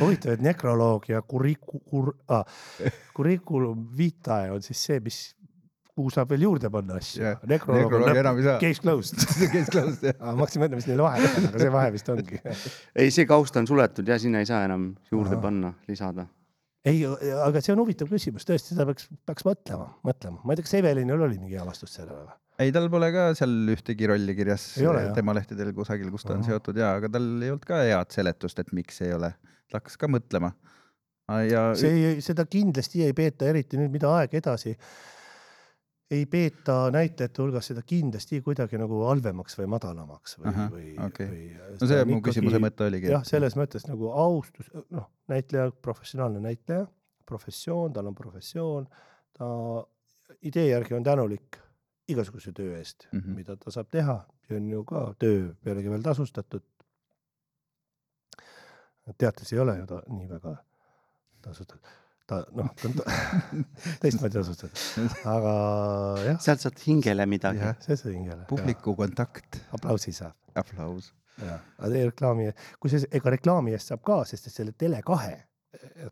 huvitav, 0.00 0.32
et 0.36 0.40
nekroloog 0.44 1.08
ja 1.10 1.22
kuriku-, 1.22 1.80
kur- 1.90 2.14
ah,, 2.32 2.44
curriculum 3.16 3.86
vitae 3.98 4.50
on 4.54 4.62
siis 4.64 4.80
see, 4.88 5.00
mis, 5.04 5.18
kuhu 5.96 6.10
saab 6.12 6.32
veel 6.34 6.44
juurde 6.46 6.70
panna 6.72 6.98
asju 7.00 7.22
Jah, 7.22 7.36
yeah.. 7.36 7.48
nekroloog 7.54 7.92
on 8.00 8.16
enam 8.16 8.40
ei 8.40 8.44
saa. 8.46 8.58
case 8.62 8.80
closed. 8.84 9.26
kes 9.52 9.70
klaus 9.72 10.00
teab. 10.02 10.20
ma 10.22 10.36
hakkasin 10.42 10.62
mõtlema, 10.64 10.80
mis 10.82 10.88
neil 10.90 11.04
vahe 11.06 11.18
on, 11.30 11.48
aga 11.50 11.62
see 11.64 11.72
vahe 11.76 11.92
vist 11.96 12.12
ongi. 12.12 12.36
ei, 12.96 13.08
see 13.14 13.26
kaust 13.28 13.54
on 13.60 13.68
suletud 13.70 14.08
ja 14.08 14.18
sinna 14.22 14.38
ei 14.44 14.48
saa 14.48 14.64
enam 14.68 14.82
juurde 15.12 15.34
Ahah. 15.36 15.44
panna, 15.48 15.74
lisada. 15.88 16.22
ei, 16.86 17.02
aga 17.42 17.62
see 17.64 17.74
on 17.74 17.82
huvitav 17.82 18.10
küsimus, 18.10 18.46
tõesti, 18.48 18.74
seda 18.74 18.86
peaks, 18.88 19.08
peaks 19.28 19.46
mõtlema, 19.46 19.88
mõtlema. 20.06 20.42
ma 20.42 20.54
ei 20.54 20.60
tea, 20.60 20.66
kas 20.68 20.76
Evelinil 20.78 21.24
oli 21.28 21.40
mingi 21.40 21.58
hea 21.58 21.66
vastus 21.66 21.96
sellele 21.98 22.24
või? 22.24 22.36
ei, 22.62 22.72
tal 22.74 22.88
pole 22.92 23.10
ka 23.14 23.26
seal 23.38 23.56
ühtegi 23.74 24.08
rolli 24.10 24.36
kirjas 24.38 24.68
ole, 24.84 25.08
jah? 25.08 25.16
tema 25.16 25.34
lehtedel 25.36 25.72
kusagil, 25.76 26.12
kus 26.14 26.26
ta 26.26 26.34
on 26.34 26.40
Ahah. 26.44 26.52
seotud 26.52 26.78
ja, 26.80 26.94
aga 27.00 27.10
tal 27.16 27.26
ei 27.40 27.52
olnud 27.52 27.66
ka 27.68 27.82
head 27.84 28.14
seletust, 28.14 28.62
et 28.62 28.72
miks 28.76 29.02
ei 29.04 29.12
ole. 29.16 29.32
ta 29.70 29.80
hakkas 29.80 29.98
ka 30.00 30.10
mõtlema. 30.10 30.52
ja 31.50 31.68
see 31.78 32.16
seda 32.24 32.46
kindlasti 32.50 33.04
ei 33.06 33.16
peeta, 33.16 33.48
eriti 33.50 33.80
nüüd, 33.80 33.92
mida 33.98 34.12
aeg 34.20 34.38
edasi, 34.40 34.76
ei 36.10 36.26
peeta 36.30 36.76
näitlejate 36.94 37.42
hulgas 37.42 37.66
seda 37.72 37.82
kindlasti 37.82 38.38
kuidagi 38.44 38.78
nagu 38.78 39.00
halvemaks 39.08 39.58
või 39.58 39.66
madalamaks 39.74 40.36
või 40.38 40.52
või 40.74 40.92
okei. 41.06 41.26
või 41.32 41.78
no 41.80 41.88
see 41.90 42.04
mu 42.06 42.20
küsimuse 42.22 42.60
mõte 42.62 42.86
oligi. 42.86 43.10
jah, 43.10 43.24
selles 43.26 43.56
mõttes 43.58 43.88
nagu 43.88 44.12
austus, 44.14 44.70
noh, 44.94 45.08
näitleja, 45.32 45.72
professionaalne 45.82 46.42
näitleja, 46.44 46.86
professioon, 47.26 47.92
tal 47.96 48.12
on 48.12 48.14
professioon, 48.14 48.86
ta 49.34 49.48
idee 50.46 50.68
järgi 50.68 50.94
on 50.94 51.06
tänulik 51.06 51.58
igasuguse 52.08 52.52
töö 52.52 52.78
eest 52.78 53.08
mm. 53.10 53.20
-hmm. 53.20 53.34
mida 53.40 53.56
ta 53.56 53.70
saab 53.70 53.90
teha, 53.90 54.20
see 54.46 54.56
on 54.56 54.70
ju 54.70 54.84
ka 54.84 55.14
töö 55.18 55.54
pealegi 55.64 55.90
veel 55.90 56.02
tasustatud. 56.02 56.62
teatres 59.18 59.52
ei 59.52 59.58
ole 59.58 59.78
ju 59.78 59.86
ta 59.86 60.02
nii 60.06 60.28
väga 60.28 60.56
tasustatud, 61.42 61.80
ta 62.26 62.40
noh, 62.58 62.70
ta 62.80 62.88
on 62.90 62.96
teistmoodi 64.02 64.34
tasustatud, 64.38 65.18
aga 65.30 65.52
jah, 66.26 66.40
sealt 66.46 66.64
saad 66.64 66.80
hingele 66.86 67.26
midagi. 67.30 67.62
jah, 67.62 67.76
see 67.84 67.98
sai 68.00 68.14
hingele. 68.16 68.46
publiku 68.50 68.96
kontakt, 68.98 69.60
aplausi 69.76 70.14
saab. 70.16 70.34
aplaus. 70.58 71.12
jah, 71.42 71.60
aga 71.78 72.06
reklaami, 72.10 72.50
kusjuures 72.82 73.06
ega 73.18 73.36
reklaami 73.36 73.76
eest 73.76 73.92
saab 73.92 74.02
ka, 74.06 74.22
sest 74.28 74.50
et 74.50 74.58
selle 74.58 74.74
Tele2 74.74 75.20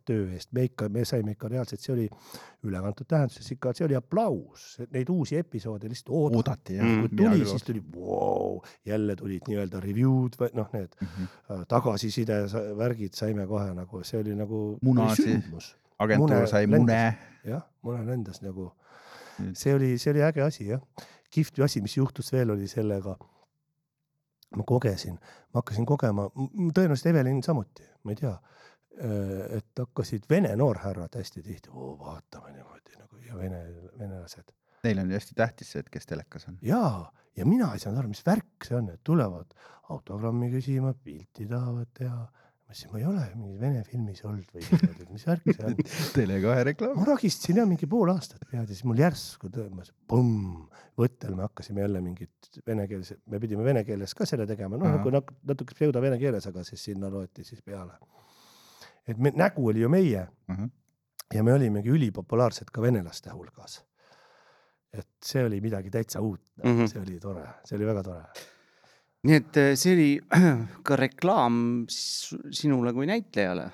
töö 0.05 0.27
eest, 0.33 0.51
me 0.53 0.65
ikka, 0.69 0.89
me 0.89 1.05
saime 1.05 1.33
ikka 1.35 1.49
reaalselt, 1.49 1.81
see 1.81 1.93
oli 1.95 2.07
ülekantud 2.65 3.07
tähenduses 3.11 3.51
ikka, 3.55 3.73
see 3.77 3.85
oli 3.87 3.97
aplaus, 3.99 4.67
neid 4.93 5.09
uusi 5.13 5.37
episoode 5.41 5.89
lihtsalt 5.93 6.11
oodati. 6.15 6.37
oodati 6.41 6.79
Mm. 6.81 7.01
kui 7.01 7.17
tuli, 7.17 7.45
siis 7.51 7.63
tuli 7.65 7.83
vau, 7.97 8.61
jälle 8.87 9.17
tulid 9.17 9.49
nii-öelda 9.49 9.81
review'd 9.81 10.37
või 10.41 10.51
noh, 10.55 10.69
need 10.73 10.95
Mhm. 11.01 11.29
äh, 11.51 11.65
tagasiside 11.69 12.41
värgid 12.79 13.15
saime 13.15 13.47
kohe 13.47 13.75
nagu, 13.75 14.05
see 14.05 14.21
oli 14.21 14.35
nagu 14.35 14.79
sündmus. 15.17 15.75
agentuur 15.99 16.29
Mune 16.31 16.47
sai 16.47 16.67
mune. 16.67 17.17
jah, 17.45 17.63
mune 17.83 18.07
lendas 18.07 18.43
nagu 18.43 18.73
see 19.55 19.75
oli, 19.75 19.99
see 19.99 20.11
oli 20.13 20.23
äge 20.23 20.43
asi 20.43 20.67
jah. 20.69 20.81
kihvt 21.31 21.59
asi, 21.65 21.81
mis 21.81 21.97
juhtus 21.97 22.33
veel, 22.33 22.51
oli 22.51 22.69
sellega, 22.69 23.17
ma 24.57 24.63
kogesin, 24.67 25.15
ma 25.53 25.59
hakkasin 25.63 25.87
kogema, 25.87 26.29
tõenäoliselt 26.77 27.11
Evelin 27.11 27.43
samuti, 27.43 27.83
ma 28.05 28.13
ei 28.15 28.17
tea, 28.21 28.37
et 28.95 29.81
hakkasid 29.81 30.29
vene 30.31 30.53
noorhärrad 30.57 31.17
hästi 31.19 31.43
tihti, 31.43 31.73
vaatame 31.75 32.53
niimoodi 32.55 33.01
nagu 33.01 33.23
ja 33.27 33.39
vene, 33.39 33.65
venelased 33.99 34.53
Neile 34.85 35.01
on 35.01 35.11
ju 35.11 35.17
hästi 35.19 35.35
tähtis 35.39 35.73
see, 35.73 35.81
et 35.81 35.91
kes 35.93 36.09
telekas 36.09 36.49
on. 36.51 36.57
jaa, 36.63 37.11
ja 37.39 37.47
mina 37.49 37.73
ei 37.75 37.83
saanud 37.83 38.03
aru, 38.03 38.13
mis 38.13 38.25
värk 38.27 38.69
see 38.69 38.77
on, 38.77 38.91
et 38.93 39.01
tulevad 39.07 39.55
autogrammi 39.95 40.51
küsima, 40.53 40.95
pilti 41.05 41.47
tahavad 41.49 41.91
teha. 41.97 42.25
ma 42.65 42.73
ütlesin, 42.73 42.91
ma 42.93 43.01
ei 43.01 43.07
ole 43.09 43.25
mingis 43.37 43.61
vene 43.61 43.83
filmis 43.89 44.23
olnud 44.25 44.53
või 44.55 44.65
niimoodi, 44.65 45.07
et 45.07 45.13
mis 45.15 45.27
värk 45.29 45.49
see 45.51 45.67
on. 45.69 45.77
Tele2 46.17 46.57
reklaam. 46.71 46.97
ma 47.01 47.09
ragistasin 47.11 47.61
jah 47.61 47.69
mingi 47.71 47.89
pool 47.91 48.13
aastat 48.13 48.45
pead 48.51 48.63
ja 48.63 48.67
siis 48.73 48.85
mul 48.89 49.01
järsku 49.01 49.51
tõmbas 49.53 49.93
põmm, 50.11 50.65
võttel 51.01 51.37
me 51.39 51.47
hakkasime 51.47 51.85
jälle 51.85 52.03
mingit 52.05 52.61
venekeelse, 52.67 53.21
me 53.33 53.41
pidime 53.41 53.65
vene 53.67 53.85
keeles 53.89 54.17
ka 54.17 54.29
selle 54.29 54.49
tegema, 54.51 54.81
noh 54.81 54.99
nagu 54.99 55.13
natuke 55.17 55.77
pseudo 55.77 56.03
vene 56.05 56.21
keeles, 56.21 56.49
aga 56.51 56.65
siis 56.67 56.85
sinna 56.91 57.13
loeti 57.13 57.47
siis 57.47 57.65
peale. 57.65 57.97
Et 59.09 59.19
me, 59.19 59.33
nägu 59.37 59.69
oli 59.71 59.85
ju 59.85 59.91
meie 59.93 60.27
Ahah. 60.49 60.69
ja 61.35 61.45
me 61.45 61.55
olimegi 61.55 61.93
ülipopulaarsed 61.93 62.71
ka 62.73 62.83
venelaste 62.85 63.33
hulgas. 63.35 63.83
et 64.95 65.09
see 65.25 65.45
oli 65.45 65.61
midagi 65.61 65.91
täitsa 65.91 66.21
uut 66.21 66.43
mm. 66.63 66.71
-hmm. 66.71 66.91
see 66.91 67.03
oli 67.03 67.21
tore, 67.21 67.47
see 67.65 67.77
oli 67.77 67.87
väga 67.87 68.03
tore. 68.03 68.23
nii 69.25 69.41
et 69.41 69.57
eh, 69.57 69.73
see 69.77 69.95
oli 69.95 70.11
ka 70.87 70.97
reklaam 70.97 71.87
sinule 71.89 72.93
kui 72.93 73.07
näitlejale. 73.07 73.71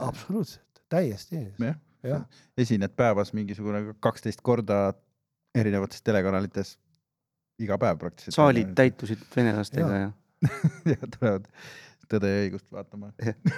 absoluutselt, 0.00 0.84
täiesti 0.88 1.46
jah, 1.58 1.76
jah. 2.02 2.26
esined 2.56 2.96
päevas 2.96 3.32
mingisugune 3.32 3.94
kaksteist 4.00 4.40
korda 4.42 4.92
erinevates 5.54 6.02
telekanalites 6.02 6.78
iga 7.62 7.78
päev 7.78 7.98
praktiliselt. 7.98 8.36
saalid 8.36 8.74
täitusid 8.78 9.22
venelastega 9.36 9.94
ja, 9.94 10.02
Jaa. 10.06 10.12
ja 10.92 11.08
tulevad 11.18 11.48
Tõde 12.12 12.28
ja 12.28 12.40
õigust 12.44 12.66
vaatama 12.72 13.08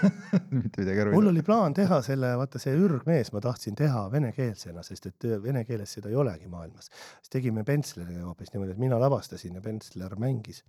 mitte 0.55 0.83
midagi 0.83 1.03
aru 1.03 1.15
mul 1.17 1.31
oli 1.33 1.43
plaan 1.47 1.75
teha 1.75 1.99
selle, 2.07 2.31
vaata 2.39 2.61
see 2.63 2.75
ürgmees, 2.79 3.33
ma 3.35 3.43
tahtsin 3.43 3.75
teha 3.79 4.05
venekeelsena, 4.13 4.85
sest 4.87 5.09
et 5.11 5.27
vene 5.43 5.65
keeles 5.67 5.97
seda 5.97 6.13
ei 6.13 6.19
olegi 6.21 6.51
maailmas. 6.51 6.91
siis 6.93 7.33
tegime 7.35 7.65
Pentsleriga 7.67 8.23
hoopis 8.29 8.53
niimoodi, 8.55 8.77
et 8.77 8.83
mina 8.83 9.01
lavastasin 9.01 9.59
ja 9.59 9.65
Pentsler 9.65 10.15
mängis. 10.21 10.63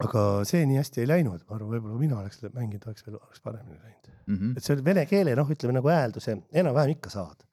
aga 0.00 0.24
see 0.48 0.64
nii 0.66 0.80
hästi 0.80 1.04
ei 1.04 1.10
läinud, 1.10 1.44
ma 1.46 1.58
arvan, 1.58 1.74
võib-olla 1.76 2.00
mina 2.00 2.20
oleks 2.22 2.42
mänginud, 2.48 2.86
oleks 2.88 3.06
veel, 3.06 3.20
oleks 3.20 3.44
paremini 3.44 3.78
läinud. 3.78 4.12
mm. 4.26 4.36
-hmm. 4.36 4.56
et 4.56 4.66
see 4.66 4.74
oli 4.74 4.84
vene 4.84 5.06
keele, 5.06 5.36
noh, 5.38 5.54
ütleme 5.56 5.78
nagu 5.78 5.92
häälduse 5.92 6.40
enam-vähem 6.52 6.96
ikka 6.96 7.12
saad. 7.14 7.46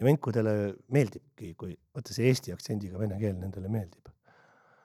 ja 0.00 0.04
venkudele 0.04 0.74
meeldibki, 0.92 1.54
kui 1.54 1.76
vaata 1.94 2.12
see 2.12 2.26
eesti 2.32 2.52
aktsendiga 2.52 2.98
vene 2.98 3.18
keel 3.20 3.38
nendele 3.38 3.68
meeldib. 3.68 4.10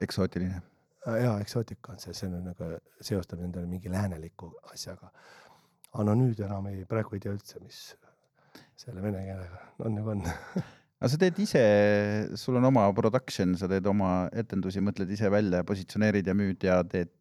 eksootiline. 0.02 0.62
jaa, 1.06 1.38
eksootika 1.42 1.96
on 1.96 2.02
see, 2.02 2.14
see 2.18 2.30
on 2.30 2.44
nagu 2.52 2.74
seostab 3.02 3.42
endale 3.46 3.70
mingi 3.70 3.92
lääneliku 3.92 4.52
asjaga. 4.74 5.12
aga 5.92 6.06
no 6.08 6.16
nüüd 6.16 6.40
enam 6.46 6.70
ei, 6.72 6.84
praegu 6.90 7.18
ei 7.18 7.24
tea 7.24 7.34
üldse, 7.36 7.60
mis 7.64 7.80
selle 8.80 9.02
vene 9.04 9.24
keelega 9.26 9.64
on 9.86 9.98
nagu 9.98 10.14
on. 10.14 10.22
aga 11.02 11.10
sa 11.12 11.20
teed 11.22 11.40
ise, 11.44 11.64
sul 12.40 12.60
on 12.60 12.70
oma 12.70 12.86
production, 12.98 13.58
sa 13.60 13.70
teed 13.72 13.88
oma 13.90 14.30
etendusi, 14.44 14.84
mõtled 14.84 15.10
ise 15.12 15.32
välja, 15.34 15.66
positsioneerid 15.68 16.30
ja 16.30 16.38
müüd 16.38 16.70
ja 16.70 16.80
teed 16.88 17.12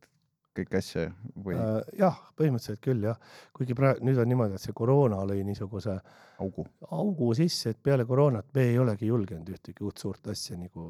kõiki 0.57 0.79
asju 0.81 1.07
või 1.45 1.57
Äh, 1.57 1.81
jah, 2.01 2.17
põhimõtteliselt 2.39 2.83
küll 2.85 3.05
jah, 3.07 3.19
kuigi 3.57 3.77
praegu 3.79 4.05
nüüd 4.07 4.19
on 4.21 4.31
niimoodi, 4.31 4.59
et 4.59 4.65
see 4.65 4.77
koroona 4.77 5.23
lõi 5.29 5.45
niisuguse 5.47 5.97
augu? 6.43 6.67
augu 6.91 7.33
sisse, 7.39 7.75
et 7.75 7.83
peale 7.83 8.07
koroonat 8.09 8.51
me 8.57 8.67
ei 8.73 8.79
olegi 8.83 9.11
julgenud 9.11 9.49
ühtegi 9.55 9.87
uut 9.87 10.03
suurt 10.03 10.31
asja 10.33 10.59
nagu 10.59 10.87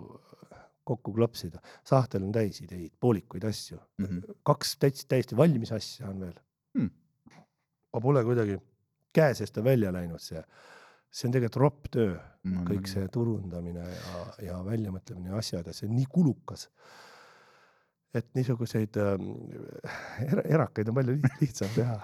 kokku 0.91 1.15
klopsida. 1.17 1.63
sahtel 1.87 2.27
on 2.27 2.33
täis 2.35 2.61
ideid, 2.67 2.93
poolikuid 3.01 3.45
asju 3.49 3.79
mm. 3.79 4.07
-hmm. 4.07 4.39
kaks 4.43 4.77
täitsa 4.83 5.09
täiesti 5.09 5.37
valmis 5.39 5.73
asja 5.73 6.09
on 6.11 6.21
veel 6.27 6.39
Hmm. 6.79 6.91
aga 7.91 8.03
pole 8.05 8.21
kuidagi 8.23 8.57
käe 9.17 9.35
seest 9.35 9.59
on 9.59 9.67
välja 9.67 9.91
läinud 9.95 10.23
see, 10.23 10.43
see 11.11 11.27
on 11.27 11.33
tegelikult 11.35 11.63
ropp 11.65 11.89
töö, 11.97 12.13
kõik 12.69 12.87
see 12.91 13.09
turundamine 13.11 13.83
ja, 13.83 14.21
ja 14.47 14.59
väljamõtlemine 14.67 15.33
ja 15.33 15.41
asjad 15.43 15.67
ja 15.67 15.75
see 15.75 15.89
on 15.89 15.97
nii 15.99 16.07
kulukas. 16.13 16.69
et 18.15 18.27
niisuguseid 18.35 18.97
äh, 18.99 19.13
era, 20.27 20.43
erakaid 20.59 20.89
on 20.91 20.97
palju 21.01 21.17
liht- 21.19 21.43
lihtsam 21.43 21.75
teha. 21.75 21.99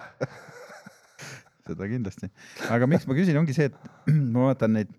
seda 1.66 1.88
kindlasti, 1.90 2.28
aga 2.70 2.86
miks 2.90 3.06
ma 3.10 3.16
küsin, 3.18 3.38
ongi 3.40 3.54
see, 3.54 3.70
et 3.70 3.78
ma 4.34 4.50
vaatan 4.50 4.76
neid, 4.78 4.92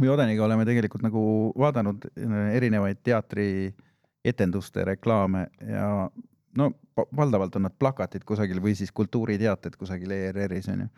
me 0.00 0.10
Odeniga 0.10 0.44
oleme 0.44 0.64
tegelikult 0.68 1.02
nagu 1.06 1.20
vaadanud 1.58 2.08
äh, 2.10 2.38
erinevaid 2.56 3.02
teatrietenduste 3.04 4.84
reklaame 4.84 5.46
ja 5.66 5.90
no 6.58 6.70
valdavalt 7.16 7.56
on 7.56 7.66
nad 7.68 7.76
plakatid 7.78 8.24
kusagil 8.26 8.60
või 8.62 8.74
siis 8.78 8.92
kultuuriteated 8.92 9.76
kusagil 9.78 10.14
ERR-is 10.16 10.68
onju. 10.72 10.88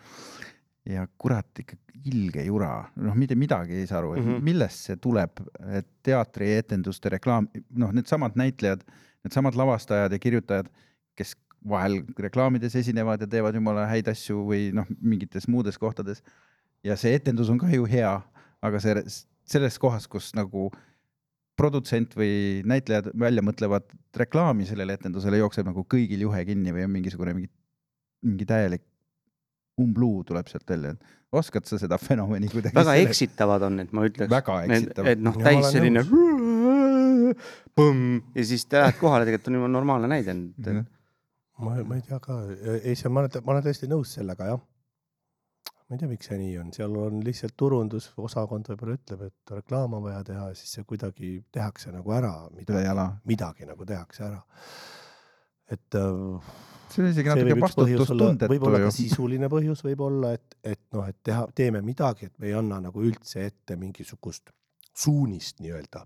ja 0.88 1.04
kurat 1.18 1.60
ikka 1.60 1.76
ilge 2.08 2.42
jura, 2.46 2.70
noh, 2.96 3.16
mitte 3.18 3.36
midagi 3.36 3.76
ei 3.76 3.86
saa 3.86 3.98
aru, 3.98 4.14
et 4.14 4.22
mm. 4.22 4.30
-hmm. 4.30 4.44
millest 4.44 4.86
see 4.88 4.96
tuleb, 4.96 5.42
et 5.68 5.88
teatrietenduste 6.02 7.12
reklaam, 7.12 7.48
noh, 7.76 7.92
needsamad 7.92 8.38
näitlejad, 8.40 8.84
needsamad 9.24 9.54
lavastajad 9.54 10.12
ja 10.12 10.18
kirjutajad, 10.18 10.70
kes 11.14 11.36
vahel 11.68 12.00
reklaamides 12.18 12.76
esinevad 12.76 13.20
ja 13.20 13.26
teevad 13.26 13.54
jumala 13.54 13.84
häid 13.86 14.08
asju 14.08 14.46
või 14.48 14.70
noh, 14.72 14.86
mingites 15.00 15.48
muudes 15.48 15.78
kohtades. 15.78 16.22
ja 16.84 16.96
see 16.96 17.14
etendus 17.14 17.50
on 17.50 17.58
ka 17.58 17.68
ju 17.68 17.84
hea, 17.84 18.20
aga 18.66 18.80
see 18.82 19.04
selles 19.50 19.78
kohas, 19.82 20.06
kus 20.10 20.30
nagu 20.38 20.68
produtsent 21.60 22.14
või 22.16 22.62
näitlejad 22.68 23.10
välja 23.20 23.44
mõtlevad 23.44 23.88
reklaami 24.16 24.66
sellele 24.68 24.96
etendusele, 24.96 25.40
jookseb 25.42 25.68
nagu 25.68 25.84
kõigil 25.84 26.24
juhe 26.24 26.44
kinni 26.48 26.72
või 26.72 26.86
on 26.86 26.94
mingisugune 26.94 27.34
mingi, 27.36 27.50
mingi 28.24 28.46
täielik 28.48 28.84
umbluu 29.80 30.22
tuleb 30.28 30.48
sealt 30.50 30.68
välja. 30.68 30.94
oskad 31.32 31.66
sa 31.68 31.78
seda 31.78 31.98
fenomeni 31.98 32.48
kuidagi? 32.50 32.74
väga 32.74 32.96
eksitavad 33.04 33.62
on 33.68 33.76
need, 33.80 33.92
ma 33.96 34.06
ütleks. 34.08 34.30
väga 34.32 34.56
eksitav. 34.66 35.10
et 35.12 35.20
noh, 35.22 35.36
täis 35.36 35.68
selline 35.74 36.04
põmm 37.78 38.18
ja 38.34 38.46
siis 38.52 38.66
lähed 38.72 38.98
kohale, 39.00 39.28
tegelikult 39.28 39.52
on 39.52 39.60
juba 39.60 39.70
normaalne 39.76 40.10
näide. 40.10 40.34
ma, 41.60 41.76
ma 41.84 41.98
ei 41.98 42.04
tea 42.06 42.20
ka, 42.22 42.40
ei 42.80 42.96
see, 42.96 43.12
ma 43.12 43.24
olen, 43.24 43.44
ma 43.44 43.56
olen 43.56 43.68
täiesti 43.68 43.90
nõus 43.90 44.16
sellega 44.18 44.52
jah. 44.52 44.64
Ma 45.90 45.96
ei 45.96 46.00
tea, 46.04 46.08
miks 46.12 46.28
see 46.30 46.38
nii 46.38 46.52
on, 46.62 46.68
seal 46.74 46.92
on 47.02 47.18
lihtsalt 47.26 47.56
turundusosakond 47.58 48.68
võib-olla 48.70 48.94
ütleb, 48.94 49.24
et 49.26 49.54
reklaam 49.56 49.96
on 49.98 50.04
vaja 50.04 50.20
teha 50.28 50.44
siis 50.54 50.76
see 50.78 50.86
kuidagi 50.86 51.32
tehakse 51.50 51.90
nagu 51.90 52.14
ära, 52.14 52.34
midagi, 52.54 53.06
midagi 53.26 53.66
nagu 53.66 53.86
tehakse 53.88 54.22
ära. 54.28 54.38
et 55.74 55.98
äh, 55.98 56.52
see 56.94 57.02
on 57.02 57.10
isegi 57.10 57.32
natuke 57.32 57.58
vastutustundetu 57.64 58.52
võib-olla 58.54 58.84
ka. 58.84 58.92
sisuline 58.94 59.50
põhjus 59.50 59.82
võib 59.86 60.06
olla, 60.06 60.32
et, 60.38 60.56
et 60.62 60.82
noh, 60.94 61.10
et 61.10 61.18
teha, 61.26 61.48
teeme 61.58 61.82
midagi, 61.82 62.30
et 62.30 62.38
me 62.38 62.52
ei 62.52 62.56
anna 62.58 62.78
nagu 62.86 63.02
üldse 63.02 63.42
ette 63.50 63.74
mingisugust 63.80 64.54
suunist 64.94 65.58
nii-öelda. 65.64 66.04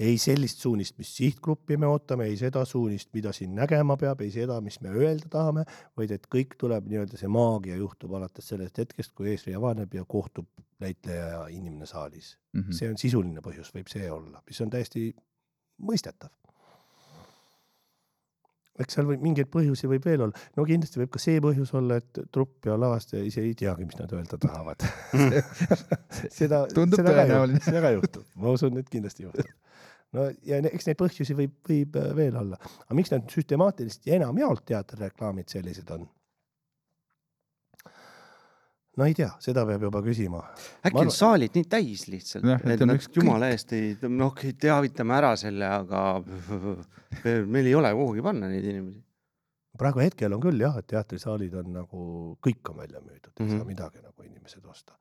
Ei 0.00 0.16
sellist 0.18 0.62
suunist, 0.64 0.96
mis 0.98 1.10
sihtgruppi 1.16 1.76
me 1.80 1.88
ootame, 1.90 2.24
ei 2.30 2.36
seda 2.40 2.62
suunist, 2.68 3.10
mida 3.16 3.34
siin 3.36 3.52
nägema 3.56 3.98
peab, 4.00 4.22
ei 4.24 4.32
seda, 4.32 4.56
mis 4.64 4.80
me 4.80 4.94
öelda 4.96 5.28
tahame, 5.32 5.66
vaid 5.98 6.14
et 6.16 6.26
kõik 6.32 6.56
tuleb 6.60 6.88
nii-öelda 6.88 7.20
see 7.20 7.28
maagia 7.32 7.76
juhtub 7.76 8.16
alates 8.16 8.48
sellest 8.52 8.80
hetkest, 8.80 9.12
kui 9.16 9.34
eesriie 9.34 9.58
avaneb 9.60 9.94
ja 9.94 10.06
kohtub 10.08 10.48
näitleja 10.80 11.26
ja 11.34 11.46
inimene 11.52 11.88
saalis. 11.88 12.36
Mhm. 12.56 12.72
see 12.76 12.90
on 12.90 12.98
sisuline 12.98 13.44
põhjus, 13.44 13.72
võib 13.76 13.92
see 13.92 14.10
olla, 14.10 14.42
mis 14.48 14.60
on 14.64 14.72
täiesti 14.72 15.10
mõistetav. 15.80 16.32
eks 18.80 18.94
seal 18.96 19.04
võib 19.04 19.20
mingeid 19.20 19.50
põhjusi 19.52 19.88
võib 19.90 20.06
veel 20.08 20.22
olla, 20.24 20.44
no 20.56 20.64
kindlasti 20.64 21.02
võib 21.02 21.10
ka 21.12 21.20
see 21.20 21.40
põhjus 21.44 21.74
olla, 21.76 21.98
et 22.00 22.20
trupp 22.32 22.64
ja 22.64 22.78
lavastaja 22.80 23.26
ise 23.28 23.42
ei 23.44 23.52
teagi, 23.52 23.84
mis 23.84 23.98
nad 23.98 24.12
öelda 24.16 24.38
tahavad. 24.40 24.86
seda, 26.38 26.62
seda 26.72 27.12
ka 27.12 27.26
juhtub, 27.28 27.58
seda 27.66 27.82
ka 27.84 27.90
juhtub, 27.98 28.24
ma 28.40 28.54
usun, 28.56 28.80
et 28.80 28.88
kindlasti 28.88 29.28
juhtub. 29.28 29.50
No 30.16 30.28
ja 30.46 30.60
ne- 30.62 30.72
eks 30.74 30.88
neid 30.90 30.98
põhjusi 31.00 31.36
võib, 31.38 31.52
võib 31.68 31.96
äh, 32.00 32.14
veel 32.16 32.36
olla, 32.40 32.58
aga 32.86 32.96
miks 32.98 33.12
nad 33.14 33.28
süstemaatiliselt 33.30 34.06
ja 34.10 34.18
enamjaolt 34.20 34.64
teatrireklaamid 34.72 35.48
sellised 35.52 35.90
on? 35.96 36.08
no 39.00 39.06
ei 39.08 39.14
tea, 39.16 39.28
seda 39.42 39.62
peab 39.68 39.84
juba 39.86 40.02
küsima. 40.04 40.40
äkki 40.84 40.96
on 40.98 41.06
arvan- 41.06 41.16
saalid 41.16 41.54
nii 41.56 41.68
täis 41.72 42.06
lihtsalt 42.10 42.48
et 42.74 42.82
nad 42.86 43.06
jumala 43.16 43.50
eest 43.54 43.72
ei, 43.76 43.92
noh, 44.08 44.34
teavitame 44.34 45.14
ära 45.16 45.34
selle, 45.40 45.68
aga 45.68 46.02
meil 47.54 47.70
ei 47.70 47.76
ole 47.78 47.92
kuhugi 47.96 48.24
panna 48.26 48.50
neid 48.50 48.66
inimesi. 48.66 49.02
praegu 49.80 50.02
hetkel 50.02 50.34
on 50.36 50.42
küll 50.42 50.60
jah, 50.60 50.76
et 50.82 50.88
teatrisaalid 50.90 51.54
on 51.62 51.70
nagu, 51.78 52.00
kõik 52.44 52.72
on 52.72 52.82
välja 52.82 53.00
müüdud, 53.00 53.30
ei 53.30 53.44
mm 53.44 53.46
-hmm. 53.46 53.52
Mhm. 53.52 53.58
saa 53.62 53.70
midagi 53.70 54.02
nagu 54.02 54.26
inimesed 54.26 54.66
osta 54.66 54.98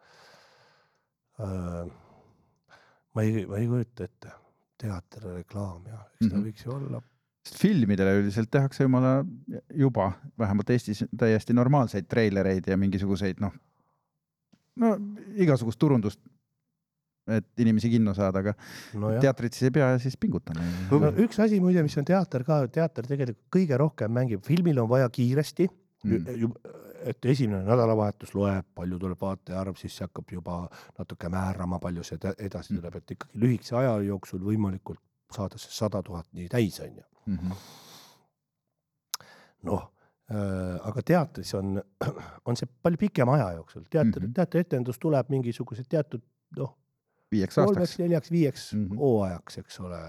äh,. 1.41 1.89
ma 3.15 3.22
ei, 3.26 3.45
ma 3.50 3.58
ei 3.58 3.67
kujuta 3.67 4.04
ette, 4.04 4.32
teatrireklaam 4.80 5.88
ja 5.88 6.04
eks 6.06 6.20
ta 6.20 6.26
mm 6.26 6.30
Mhm. 6.30 6.36
-hmm. 6.36 6.46
võiks 6.50 6.65
ju 6.65 6.76
olla 6.76 7.02
sest 7.46 7.62
filmidele 7.62 8.18
üldiselt 8.20 8.52
tehakse 8.52 8.84
jumala 8.84 9.26
juba, 9.76 10.12
vähemalt 10.38 10.70
Eestis 10.70 11.06
täiesti 11.18 11.54
normaalseid 11.54 12.08
treilereid 12.12 12.68
ja 12.68 12.78
mingisuguseid 12.78 13.39
noh, 13.39 13.54
no 14.80 14.92
igasugust 15.39 15.80
turundust, 15.80 16.20
et 17.30 17.62
inimesi 17.62 17.92
kinno 17.94 18.13
saada, 18.18 18.42
aga 18.44 18.54
nojah, 18.98 19.22
teatrit 19.22 19.54
siis 19.54 19.70
ei 19.70 19.76
pea 19.80 19.89
siis 20.02 20.18
pingutama. 20.18 20.65
no 20.92 21.12
üks 21.26 21.39
asi 21.44 21.60
muide, 21.63 21.84
mis 21.86 21.98
on 22.02 22.08
teater 22.08 22.44
ka, 22.48 22.62
teater 22.68 23.08
tegelikult 23.08 23.42
kõige 23.56 23.78
rohkem 23.78 24.13
mängib, 24.13 24.44
filmil 24.46 24.84
on 24.84 24.89
vaja 24.89 25.10
kiiresti 25.13 25.70
mm., 26.04 26.52
et 27.03 27.25
esimene 27.25 27.63
nädalavahetus 27.67 28.33
loeb, 28.35 28.65
palju 28.75 28.99
tuleb 28.99 29.21
vaataja 29.21 29.59
arv, 29.62 29.77
siis 29.79 29.95
see 29.97 30.07
hakkab 30.07 30.31
juba 30.31 30.62
natuke 30.97 31.29
määrama, 31.29 31.79
palju 31.79 32.03
see 32.03 32.33
edasi 32.38 32.75
tuleb, 32.75 32.95
et 32.99 33.15
ikkagi 33.15 33.43
lühikese 33.43 33.77
aja 33.81 33.95
jooksul 34.07 34.43
võimalikult 34.43 35.01
saada 35.35 35.62
see 35.62 35.73
sada 35.73 36.01
tuhat 36.05 36.27
nii 36.33 36.49
täis, 36.49 36.79
on 36.83 36.97
ju. 36.97 37.05
Mhm. 37.29 37.55
noh, 39.69 39.89
äh,, 40.31 40.75
aga 40.88 41.01
teatris 41.05 41.53
on, 41.59 41.81
on 42.47 42.59
see 42.59 42.69
palju 42.81 43.01
pikema 43.01 43.35
aja 43.38 43.51
jooksul, 43.59 43.83
teater 43.89 44.21
mm. 44.21 44.27
-hmm. 44.27 44.33
teatrietendus 44.33 44.99
tuleb 44.99 45.29
mingisugused 45.29 45.89
teatud 45.89 46.23
noh, 46.57 46.77
viieks 47.31 47.57
aastaks 47.57 47.75
kolmeks, 47.75 47.99
neljaks, 47.99 48.31
viieks 48.31 48.73
mm. 48.73 48.85
-hmm. 48.85 48.97
hooajaks, 49.03 49.57
eks 49.57 49.79
ole, 49.79 50.01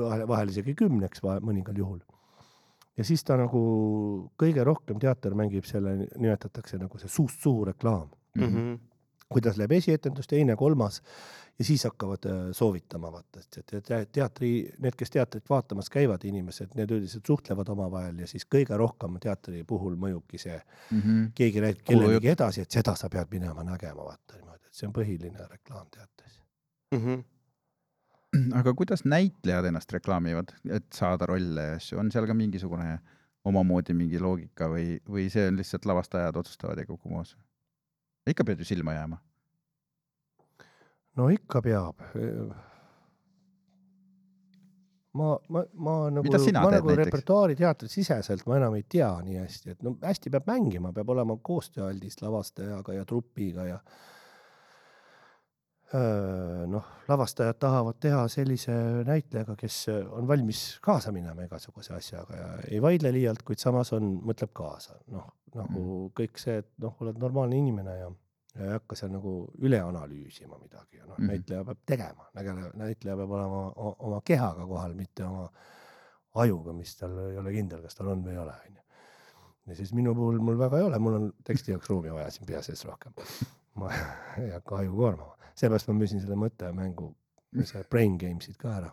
vahel, 0.00 0.28
vahel 0.28 0.48
isegi 0.54 0.74
kümneks 0.74 1.22
vahe- 1.22 1.42
mõningal 1.44 1.78
juhul. 1.78 2.00
Ja 2.96 3.04
siis 3.04 3.24
ta 3.24 3.36
nagu 3.36 4.30
kõige 4.40 4.64
rohkem 4.64 4.98
teater 5.02 5.34
mängib 5.34 5.64
selle, 5.66 5.96
nimetatakse 6.16 6.78
nagu 6.78 6.98
see 6.98 7.08
suust 7.08 7.40
suhu 7.42 7.64
reklaam, 7.64 8.08
Mhm. 8.36 8.44
Mhm. 8.44 8.74
kuidas 9.30 9.56
läheb 9.58 9.72
esietendus, 9.72 10.26
teine, 10.30 10.54
kolmas 10.56 11.00
ja 11.58 11.64
siis 11.64 11.82
hakkavad 11.84 12.26
äh, 12.26 12.52
soovitama 12.52 13.10
vaata, 13.12 13.40
et 13.40 13.58
et 13.58 13.82
te- 13.86 14.06
teatri, 14.12 14.70
need, 14.78 14.94
kes 14.96 15.10
teatrit 15.10 15.48
vaatamas 15.50 15.88
käivad, 15.90 16.22
inimesed, 16.24 16.74
need 16.74 16.90
üldiselt 16.90 17.26
suhtlevad 17.26 17.68
omavahel 17.68 18.18
ja 18.18 18.26
siis 18.26 18.44
kõige 18.46 18.76
rohkem 18.78 19.18
teatri 19.20 19.64
puhul 19.64 19.96
mõjubki 19.96 20.38
see, 20.38 20.60
Mhm. 20.90 21.24
keegi 21.34 21.60
räägib 21.60 21.82
kellelegi 21.84 22.28
edasi, 22.36 22.60
et 22.62 22.70
seda 22.70 22.94
sa 22.94 23.08
pead 23.08 23.26
minema 23.30 23.62
nägema, 23.64 24.04
vaata 24.04 24.36
niimoodi, 24.36 24.66
et 24.66 24.74
see 24.74 24.86
on 24.86 24.92
põhiline 24.92 25.48
reklaam 25.50 25.86
teatris. 25.90 26.40
Mhm. 26.92 27.24
aga 28.60 28.74
kuidas 28.74 29.04
näitlejad 29.04 29.68
ennast 29.70 29.92
reklaamivad, 29.92 30.54
et 30.70 30.86
saada 30.94 31.26
rolle 31.30 31.68
ja 31.70 31.78
asju, 31.78 31.98
on 32.00 32.12
seal 32.12 32.26
ka 32.28 32.36
mingisugune 32.36 32.98
omamoodi 33.44 33.96
mingi 33.96 34.20
loogika 34.20 34.68
või, 34.72 34.98
või 35.10 35.28
see 35.32 35.48
on 35.50 35.58
lihtsalt 35.60 35.86
lavastajad 35.88 36.36
otsustavad 36.40 36.80
ja 36.80 36.86
kogu 36.88 37.12
moos? 37.12 37.36
ikka 38.26 38.44
pead 38.48 38.62
ju 38.62 38.64
silma 38.64 38.94
jääma. 38.96 39.18
no 41.16 41.28
ikka 41.28 41.60
peab. 41.62 42.00
ma, 45.12 45.36
ma, 45.48 45.64
ma 45.74 45.98
nagu, 46.10 46.30
ma 46.30 46.70
nagu 46.72 46.88
näiteks? 46.88 47.04
repertuaari 47.04 47.56
teatri 47.56 47.88
siseselt 47.92 48.46
ma 48.48 48.56
enam 48.62 48.80
ei 48.80 48.86
tea 48.88 49.12
nii 49.26 49.38
hästi, 49.42 49.76
et 49.76 49.84
no 49.84 49.96
hästi 50.02 50.32
peab 50.32 50.48
mängima, 50.48 50.92
peab 50.96 51.14
olema 51.16 51.36
koostööaldis 51.36 52.22
lavastajaga 52.22 52.96
ja 52.96 53.04
trupiga 53.04 53.68
ja 53.74 53.80
Öö, 53.84 54.13
noh, 55.94 56.86
lavastajad 57.08 57.58
tahavad 57.62 58.00
teha 58.02 58.24
sellise 58.32 58.74
näitlejaga, 59.06 59.54
kes 59.60 59.76
on 60.10 60.26
valmis 60.26 60.64
kaasa 60.82 61.12
minema 61.14 61.46
igasuguse 61.46 61.94
asjaga 61.94 62.40
ja 62.40 62.48
ei 62.70 62.82
vaidle 62.82 63.12
liialt, 63.14 63.44
kuid 63.46 63.62
samas 63.62 63.92
on, 63.94 64.16
mõtleb 64.26 64.50
kaasa, 64.56 64.98
noh 65.14 65.28
nagu 65.54 66.10
kõik 66.18 66.40
see, 66.40 66.58
et 66.62 66.70
noh, 66.82 66.94
oled 67.04 67.18
normaalne 67.22 67.58
inimene 67.60 67.96
ja 68.00 68.10
ja 68.54 68.68
ei 68.68 68.74
hakka 68.76 68.96
seal 68.98 69.10
nagu 69.10 69.32
üle 69.66 69.80
analüüsima 69.82 70.58
midagi 70.60 71.00
ja 71.00 71.08
noh 71.08 71.18
mm. 71.18 71.30
näitleja 71.30 71.64
peab 71.66 71.80
tegema, 71.90 72.28
näitleja 72.78 73.16
peab 73.18 73.32
olema 73.34 73.62
oma 74.06 74.20
kehaga 74.24 74.66
kohal, 74.70 74.94
mitte 74.94 75.24
oma 75.26 75.48
ajuga, 76.44 76.74
mis 76.76 76.94
tal 76.98 77.16
ei 77.24 77.38
ole 77.40 77.54
kindel, 77.54 77.82
kas 77.82 77.98
tal 77.98 78.12
on 78.12 78.22
või 78.22 78.36
ei 78.36 78.40
ole, 78.42 78.54
onju. 78.68 78.84
ja 79.66 79.78
siis 79.80 79.90
minu 79.98 80.14
puhul 80.14 80.38
mul 80.38 80.58
väga 80.60 80.78
ei 80.78 80.86
ole, 80.86 81.02
mul 81.02 81.18
on 81.18 81.28
teksti 81.46 81.74
jaoks 81.74 81.90
ruumi 81.90 82.14
vaja 82.14 82.30
siin 82.34 82.46
pea 82.46 82.62
sees 82.62 82.84
rohkem. 82.86 83.16
ma 83.82 83.90
ei 84.38 84.52
hakka 84.54 84.78
aju 84.84 84.94
koormama, 85.00 85.43
seepärast 85.54 85.90
ma 85.90 85.96
müüsin 85.98 86.22
selle 86.22 86.38
mõttemängu, 86.38 87.10
see 87.62 87.82
Brain 87.90 88.18
Games'id 88.20 88.58
ka 88.60 88.76
ära. 88.78 88.90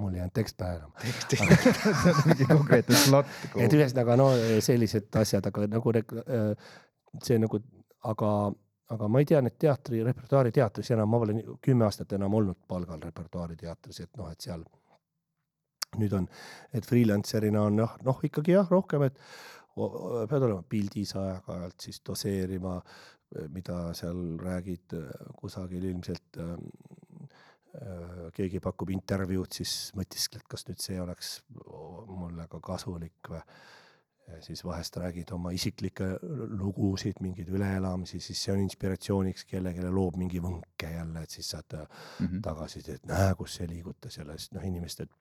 mul 0.00 0.14
ei 0.16 0.18
jäänud 0.18 0.34
tekst 0.34 0.56
pähe 0.58 0.80
enam. 0.80 0.92
mingi 2.26 2.48
konkreetne 2.50 2.98
slot. 2.98 3.30
et 3.62 3.78
ühesõnaga 3.78 4.18
no 4.18 4.28
sellised 4.64 5.08
asjad, 5.20 5.46
aga 5.50 5.66
nagu 5.70 5.96
äh, 6.00 6.70
see 7.22 7.38
nagu, 7.38 7.60
aga, 8.10 8.30
aga 8.96 9.08
ma 9.08 9.22
ei 9.22 9.28
tea 9.30 9.42
nüüd 9.44 9.58
teatri, 9.60 10.02
repertuaari 10.06 10.54
teatris 10.54 10.90
enam, 10.96 11.12
ma 11.12 11.20
pole 11.22 11.36
kümme 11.62 11.86
aastat 11.86 12.16
enam 12.18 12.34
olnud 12.40 12.64
palgal 12.68 13.02
repertuaari 13.04 13.56
teatris, 13.60 14.02
et 14.06 14.16
noh, 14.18 14.32
et 14.32 14.48
seal 14.48 14.64
nüüd 16.00 16.14
on, 16.18 16.28
et 16.74 16.86
freelancer'ina 16.86 17.68
on 17.68 17.76
noh, 17.78 17.98
noh 18.06 18.22
ikkagi 18.26 18.56
jah, 18.56 18.66
rohkem, 18.70 19.06
et 19.06 19.20
pead 19.74 20.42
olema 20.46 20.62
pildis 20.70 21.14
aeg-ajalt 21.18 21.86
siis 21.86 22.00
doseerima, 22.06 22.76
mida 23.52 23.92
seal 23.94 24.38
räägid 24.40 24.94
kusagil 25.40 25.84
ilmselt 25.90 26.38
ähm, 26.38 26.66
äh, 27.74 28.26
keegi 28.36 28.60
pakub 28.60 28.90
intervjuud, 28.94 29.52
siis 29.52 29.92
mõtiskled, 29.98 30.44
kas 30.48 30.66
nüüd 30.68 30.82
see 30.82 31.00
oleks 31.02 31.36
mulle 32.08 32.46
ka 32.50 32.60
kasulik 32.60 33.30
või. 33.30 33.42
siis 34.40 34.62
vahest 34.64 34.96
räägid 34.96 35.28
oma 35.36 35.50
isiklikke 35.52 36.06
lugusid, 36.56 37.18
mingeid 37.20 37.48
üleelamisi, 37.52 38.20
siis 38.24 38.40
see 38.40 38.54
on 38.54 38.62
inspiratsiooniks 38.62 39.44
kellelegi, 39.44 39.84
loob 39.92 40.16
mingi 40.16 40.40
võnke 40.40 40.88
jälle, 40.94 41.22
et 41.26 41.30
siis 41.30 41.50
saad 41.52 41.74
äh, 41.76 41.82
Mhm. 42.20 42.40
tagasisidet, 42.40 43.02
et 43.02 43.06
näe, 43.10 43.34
kus 43.36 43.54
see 43.58 43.68
liigutas 43.68 44.16
jälle, 44.16 44.38
sest 44.38 44.54
noh, 44.56 44.64
inimesed 44.64 45.12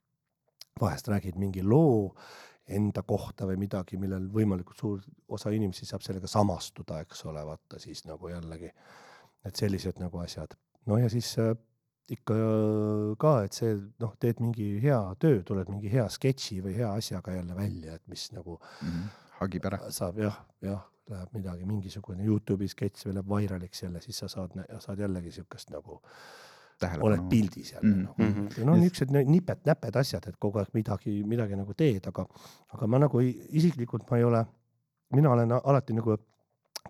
vahest 0.79 1.07
räägid 1.11 1.35
mingi 1.35 1.63
loo 1.63 2.15
enda 2.67 3.01
kohta 3.03 3.45
või 3.45 3.57
midagi, 3.59 3.97
millel 3.99 4.29
võimalikult 4.31 4.79
suur 4.79 5.01
osa 5.27 5.51
inimesi 5.51 5.85
saab 5.85 6.01
sellega 6.01 6.27
samastuda, 6.27 7.01
eks 7.03 7.25
ole, 7.25 7.43
vaata 7.45 7.79
siis 7.79 8.05
nagu 8.05 8.29
jällegi, 8.31 8.69
et 9.45 9.55
sellised 9.55 9.99
nagu 9.99 10.17
asjad. 10.23 10.55
no 10.85 10.97
ja 10.97 11.09
siis 11.09 11.33
äh, 11.39 11.51
ikka 12.09 12.33
äh, 12.37 13.17
ka, 13.19 13.33
et 13.43 13.53
see 13.53 13.75
noh, 13.99 14.15
teed 14.19 14.39
mingi 14.39 14.79
hea 14.83 15.01
töö, 15.19 15.41
tuled 15.43 15.69
mingi 15.69 15.91
hea 15.91 16.07
sketši 16.09 16.61
või 16.63 16.75
hea 16.77 16.93
asjaga 16.93 17.35
jälle 17.35 17.55
välja, 17.55 17.95
et 17.95 18.07
mis 18.07 18.31
nagu 18.31 18.59
Mhm. 18.81 19.03
hagib 19.39 19.65
ära. 19.65 19.79
saab 19.91 20.17
jah, 20.17 20.39
jah, 20.61 20.83
läheb 21.09 21.33
midagi, 21.33 21.65
mingisugune 21.67 22.23
Youtube'i 22.23 22.67
sketš 22.71 23.05
või 23.07 23.13
läheb 23.17 23.27
vairaliks 23.27 23.83
jälle, 23.83 24.01
siis 24.01 24.17
sa 24.17 24.27
saad, 24.27 24.51
saad 24.79 24.99
jällegi 24.99 25.31
siukest 25.31 25.69
nagu 25.69 26.01
oled 27.01 27.19
pildis 27.29 27.71
jälle 27.73 27.89
Mhm. 27.95 27.99
mm 28.17 28.25
-hmm. 28.33 28.43
nagu. 28.43 28.59
ja 28.59 28.65
no 28.65 28.75
niisugused 28.75 29.09
nä- 29.11 29.23
nipet-näped 29.31 29.95
asjad, 29.99 30.27
et 30.27 30.35
kogu 30.39 30.59
aeg 30.59 30.67
midagi, 30.73 31.23
midagi 31.23 31.55
nagu 31.55 31.73
teed, 31.73 32.07
aga, 32.07 32.25
aga 32.73 32.87
ma 32.87 32.99
nagu 32.99 33.19
ei, 33.19 33.47
isiklikult 33.49 34.09
ma 34.11 34.17
ei 34.17 34.23
ole, 34.23 34.45
mina 35.13 35.29
olen 35.31 35.51
alati 35.63 35.93
nagu 35.93 36.17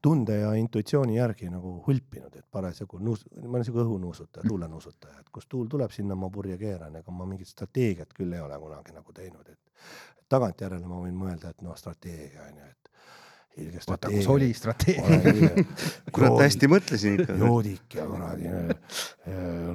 tunde 0.01 0.37
ja 0.39 0.53
intuitsiooni 0.53 1.15
järgi 1.15 1.49
nagu 1.49 1.83
hulpinud, 1.87 2.35
et 2.35 2.45
parasjagu 2.51 2.97
nuus-, 2.99 3.25
ma 3.43 3.49
olen 3.49 3.65
siuke 3.65 3.79
õhunuusutaja, 3.79 4.47
tuulenuusutaja, 4.47 5.19
et 5.19 5.29
kus 5.29 5.45
tuul 5.47 5.67
tuleb, 5.67 5.91
sinna 5.91 6.15
ma 6.15 6.29
purje 6.29 6.57
keeran, 6.57 6.95
ega 6.95 7.11
ma 7.11 7.25
mingit 7.25 7.47
strateegiat 7.47 8.13
küll 8.13 8.33
ei 8.33 8.39
ole 8.41 8.57
kunagi 8.59 8.91
nagu 8.91 9.13
teinud, 9.13 9.49
et 9.49 9.59
tagantjärele 10.29 10.87
ma 10.87 10.95
võin 10.99 11.13
mõelda, 11.15 11.49
et 11.49 11.61
noh, 11.61 11.75
strateegia 11.77 12.41
on 12.49 12.57
ju, 12.57 12.65
et 12.69 12.82
ilge 13.57 13.79
oota, 13.87 14.09
kus 14.09 14.27
oli 14.33 14.49
strateegia? 14.57 15.65
kurat, 16.15 16.39
hästi 16.41 16.69
mõtlesin 16.71 17.19
ikka. 17.21 17.37
joodik 17.37 17.97
ja 17.99 18.07
kuradi 18.09 18.49
äh, 18.49 18.73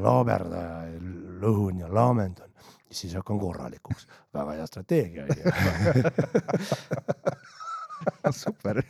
laaberdaja 0.03 0.81
ja 0.91 0.99
lõhun 1.43 1.85
ja 1.85 1.91
laamendan, 1.95 2.51
siis 2.91 3.15
hakkan 3.19 3.39
korralikuks. 3.39 4.09
väga 4.35 4.59
hea 4.59 4.67
strateegia 4.67 5.27
on 5.29 5.31
super. 8.43 8.83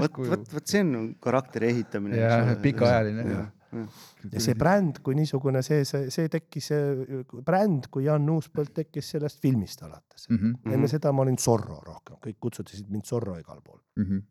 vot, 0.00 0.18
vot, 0.18 0.52
vot 0.54 0.66
see 0.66 0.82
on 0.84 1.14
karakteri 1.20 1.72
ehitamine. 1.74 2.20
jah, 2.20 2.54
pikaajaline. 2.62 3.40
Ja 3.70 4.42
see 4.42 4.56
bränd 4.58 5.00
kui 5.04 5.16
niisugune, 5.18 5.62
see, 5.66 5.84
see, 5.88 6.08
see 6.12 6.30
tekkis, 6.32 6.70
see 6.72 7.20
bränd, 7.46 7.90
kui 7.92 8.06
Jan 8.06 8.28
Uuspõld 8.32 8.72
tekkis 8.76 9.12
sellest 9.16 9.40
filmist 9.42 9.84
alates. 9.86 10.28
Mhm, 10.30 10.72
enne 10.74 10.90
seda 10.90 11.12
ma 11.14 11.24
olin 11.26 11.38
Zorro 11.40 11.80
rohkem, 11.86 12.18
kõik 12.26 12.40
kutsutasid 12.46 12.90
mind 12.90 13.06
Zorro 13.08 13.38
igal 13.40 13.62
pool. 13.64 13.80
mhm. 14.00 14.24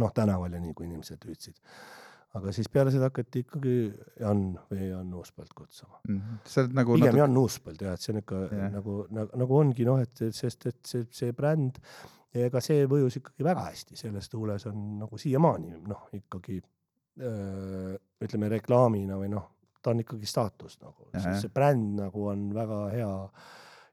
noh, 0.00 0.14
tänaval 0.16 0.54
ja 0.54 0.60
nii, 0.60 0.72
kui 0.74 0.88
inimesed 0.88 1.28
hüüdsid. 1.28 1.58
aga 2.32 2.52
siis 2.56 2.68
peale 2.72 2.88
seda 2.88 3.10
hakati 3.10 3.42
ikkagi 3.44 3.72
Jan 4.20 4.54
või 4.70 4.86
Jan 4.88 5.12
Uuspõld 5.20 5.52
kutsuma. 5.54 6.00
sa 6.44 6.62
oled 6.62 6.72
nagu 6.78 6.94
pigem 6.96 7.10
natuke, 7.10 7.20
Jan 7.20 7.36
Uuspõld 7.36 7.82
jah, 7.84 7.92
et 7.92 8.00
see 8.00 8.14
on 8.14 8.20
ikka 8.22 8.40
yeah. 8.46 8.70
nagu, 8.72 8.94
nagu, 9.12 9.36
nagu 9.42 9.58
ongi 9.58 9.84
noh, 9.84 10.00
et 10.00 10.24
sest, 10.32 10.66
et 10.66 10.80
see, 10.88 11.04
see 11.12 11.36
bränd, 11.36 11.76
ega 12.32 12.62
see 12.64 12.86
mõjus 12.88 13.20
ikkagi 13.20 13.44
väga 13.44 13.66
hästi, 13.68 13.98
selles 14.00 14.32
tuules 14.32 14.64
on 14.70 14.80
nagu 15.02 15.20
siiamaani 15.20 15.76
noh, 15.84 16.06
ikkagi 16.16 16.62
ütleme 17.18 18.48
reklaamina 18.52 19.18
või 19.20 19.28
noh, 19.32 19.48
ta 19.82 19.90
on 19.92 20.00
ikkagi 20.04 20.26
staatus 20.30 20.78
nagu, 20.80 21.08
Jah, 21.12 21.24
jah. 21.26 21.38
see 21.42 21.50
bränd 21.52 21.98
nagu 22.00 22.26
on 22.30 22.48
väga 22.54 22.80
hea, 22.94 23.12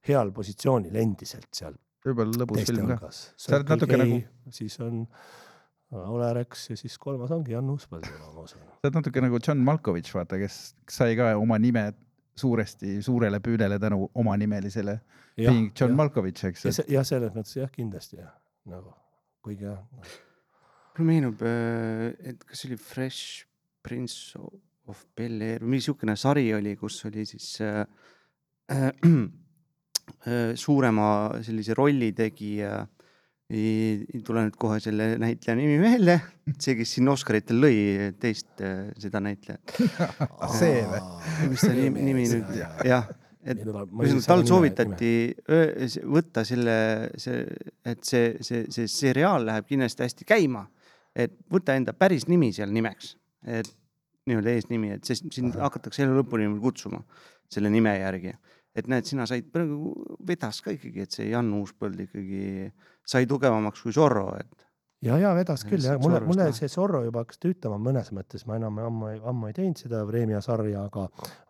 heal 0.07 0.31
positsioonil 0.35 0.95
endiselt 1.01 1.49
seal. 1.51 1.75
jumala 2.05 2.31
lõbus 2.43 2.63
film 2.69 2.93
ka. 2.97 3.09
Sa 3.11 3.55
oled 3.57 3.69
natuke 3.73 3.97
nagu- 3.99 4.21
siis 4.55 4.79
on 4.85 5.01
Olerex 5.91 6.69
ja 6.69 6.75
siis 6.77 6.97
kolmas 7.01 7.31
ongi 7.33 7.51
Jan 7.55 7.69
Uuspõld, 7.73 8.05
ma 8.35 8.43
usun. 8.43 8.61
sa 8.61 8.87
oled 8.87 8.99
natuke 9.01 9.21
nagu 9.25 9.39
John 9.41 9.57
Malkovich, 9.65 10.13
vaata, 10.15 10.37
kes 10.37 10.75
sai 10.87 11.15
ka 11.17 11.33
oma 11.37 11.57
nime 11.59 11.89
suuresti 12.39 13.01
suurele 13.03 13.39
püünele 13.43 13.79
tänu 13.81 14.07
omanimelisele 14.15 14.99
John 15.39 15.95
Malkovich, 15.97 16.45
eks 16.45 16.65
ja, 16.69 16.71
ja 16.99 17.03
selles 17.03 17.33
mõttes 17.35 17.57
jah, 17.57 17.69
kindlasti 17.73 18.21
jah, 18.21 18.31
nagu 18.69 18.93
kuigi 19.43 19.65
jah, 19.65 19.81
mulle 20.99 21.13
meenub, 21.15 21.41
et 21.41 22.43
kas 22.43 22.61
see 22.61 22.73
oli 22.73 22.81
Fresh 22.81 23.45
Prince 23.81 24.35
of 24.89 25.05
Bel 25.15 25.39
Air 25.41 25.63
või 25.63 25.75
mingi 25.75 25.83
niisugune 25.83 26.15
sari 26.19 26.47
oli, 26.55 26.75
kus 26.79 26.99
oli 27.09 27.25
siis 27.29 27.49
äh, 27.65 27.83
äh, 28.73 28.89
äh, 29.09 30.55
suurema 30.59 31.09
sellise 31.45 31.77
rolli 31.77 32.13
tegija. 32.17 32.87
ei 33.49 34.19
tule 34.21 34.43
nüüd 34.45 34.57
kohe 34.61 34.75
selle 34.77 35.15
näitleja 35.17 35.55
nimi 35.57 35.79
meelde, 35.81 36.19
see, 36.61 36.75
kes 36.77 36.91
siin 36.93 37.09
Oscaritel 37.09 37.57
lõi 37.63 38.11
teist 38.21 38.61
äh, 38.61 38.91
seda 39.01 39.23
näitlejat. 39.25 39.73
see 40.59 40.83
või? 40.85 40.99
mis 41.49 41.63
ta 41.65 41.71
nimi, 41.73 42.03
nimi 42.11 42.27
nüüd, 42.29 42.51
jah, 42.85 43.07
et 43.41 43.63
ühesõnaga 43.63 44.21
tal 44.27 44.45
soovitati 44.45 45.13
võtta 46.13 46.45
selle, 46.45 46.77
see, 47.17 47.41
et 47.89 48.05
see, 48.05 48.35
see, 48.45 48.67
see 48.69 48.85
seriaal 48.99 49.49
läheb 49.49 49.65
kindlasti 49.71 50.05
hästi 50.05 50.29
käima, 50.29 50.67
et 51.15 51.35
võta 51.51 51.75
enda 51.77 51.93
päris 51.93 52.27
nimi 52.27 52.51
seal 52.55 52.71
nimeks, 52.73 53.15
et 53.47 53.69
nii-öelda 54.29 54.53
eesnimi, 54.55 54.93
et 54.97 55.09
sest 55.09 55.27
sind 55.33 55.57
hakatakse 55.57 56.05
elu 56.05 56.19
lõpuni 56.19 56.49
kutsuma 56.61 57.01
selle 57.49 57.71
nime 57.73 57.95
järgi. 57.97 58.35
et 58.77 58.87
näed, 58.87 59.03
sina 59.09 59.25
said 59.27 59.47
praegu 59.51 59.91
vedas 60.27 60.61
ka 60.61 60.71
ikkagi, 60.71 61.01
et 61.03 61.15
see 61.15 61.31
Jan 61.31 61.49
Uuspõld 61.57 61.99
ikkagi 61.99 62.69
sai 63.03 63.25
tugevamaks 63.27 63.81
kui 63.81 63.91
Zorro, 63.91 64.27
et 64.37 64.67
ja, 65.03 65.17
ja 65.19 65.31
vedas 65.35 65.63
küll 65.67 65.83
jah, 65.83 65.97
mulle, 66.01 66.21
mulle 66.27 66.45
see 66.55 66.69
Zorro 66.71 67.01
juba 67.03 67.23
hakkas 67.23 67.41
tüütama 67.41 67.79
mõnes 67.81 68.11
mõttes, 68.15 68.45
ma 68.47 68.59
enam 68.59 68.77
ammu, 68.85 69.09
ammu 69.31 69.49
ei 69.49 69.55
teinud 69.57 69.81
seda 69.81 70.03
Vremja 70.07 70.41
sarja, 70.45 70.85
aga, 70.85 71.07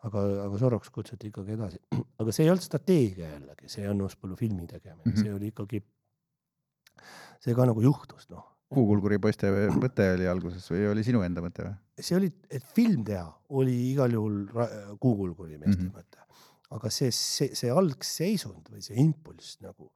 aga, 0.08 0.24
aga 0.46 0.60
Zorroks 0.62 0.92
kutsuti 0.94 1.30
ikkagi 1.30 1.56
edasi. 1.58 1.80
aga 2.22 2.34
see 2.34 2.46
ei 2.46 2.52
olnud 2.54 2.66
strateegia 2.66 3.32
jällegi, 3.34 3.70
see 3.70 3.84
Jan 3.84 4.00
Uuspõllu 4.06 4.38
filmi 4.40 4.66
tegemine 4.70 5.04
mm. 5.04 5.12
-hmm. 5.12 5.26
see 5.26 5.34
oli 5.34 5.52
ikkagi, 5.52 5.82
see 7.44 7.56
ka 7.58 7.68
nagu 7.68 7.84
juhtus, 7.84 8.30
noh. 8.32 8.46
Kuukulguri 8.70 9.18
poiste 9.18 9.50
mõte 9.74 10.12
oli 10.14 10.28
alguses 10.30 10.66
või 10.70 10.84
oli 10.92 11.02
sinu 11.06 11.24
enda 11.26 11.42
mõte 11.42 11.64
või? 11.66 11.76
see 12.00 12.16
oli, 12.16 12.30
et 12.50 12.64
film 12.76 13.04
teha, 13.04 13.26
oli 13.58 13.76
igal 13.90 14.14
juhul 14.14 14.44
kuukulguri 15.02 15.58
meeste 15.58 15.82
mm. 15.82 15.88
-hmm. 15.88 15.96
mõte. 15.96 16.46
aga 16.76 16.90
see, 16.94 17.10
see, 17.10 17.50
see 17.58 17.70
algseisund 17.70 18.70
või 18.70 18.84
see 18.84 19.00
impulss 19.02 19.58
nagu 19.64 19.90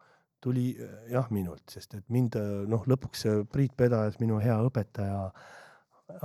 tuli 0.44 0.74
äh, 0.76 1.10
jah 1.12 1.28
minult, 1.32 1.64
sest 1.72 1.94
et 1.98 2.04
mind 2.12 2.36
äh, 2.40 2.64
noh, 2.70 2.84
lõpuks 2.90 3.24
see 3.24 3.44
Priit 3.50 3.76
Pedajas, 3.76 4.18
minu 4.20 4.40
hea 4.42 4.56
õpetaja, 4.68 5.28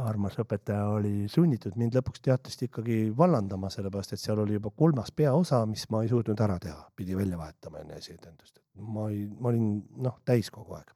armas 0.04 0.36
õpetaja 0.41 0.89
oli 0.97 1.30
sunnitud 1.32 1.78
mind 1.80 1.95
lõpuks 1.95 2.24
teatest 2.26 2.66
ikkagi 2.68 3.00
vallandama, 3.18 3.72
sellepärast 3.72 4.18
et 4.18 4.22
seal 4.22 4.41
oli 4.43 4.58
juba 4.58 4.74
kolmas 4.76 5.14
peaosa, 5.16 5.62
mis 5.70 5.86
ma 5.93 6.04
ei 6.04 6.12
suutnud 6.12 6.41
ära 6.43 6.60
teha, 6.60 6.82
pidi 7.00 7.16
välja 7.18 7.39
vahetama 7.39 7.84
enne 7.84 8.00
esietendust. 8.02 8.60
ma 8.80 9.10
ei, 9.12 9.26
ma 9.39 9.54
olin 9.54 9.70
noh, 10.04 10.20
täis 10.28 10.52
kogu 10.52 10.76
aeg. 10.76 10.91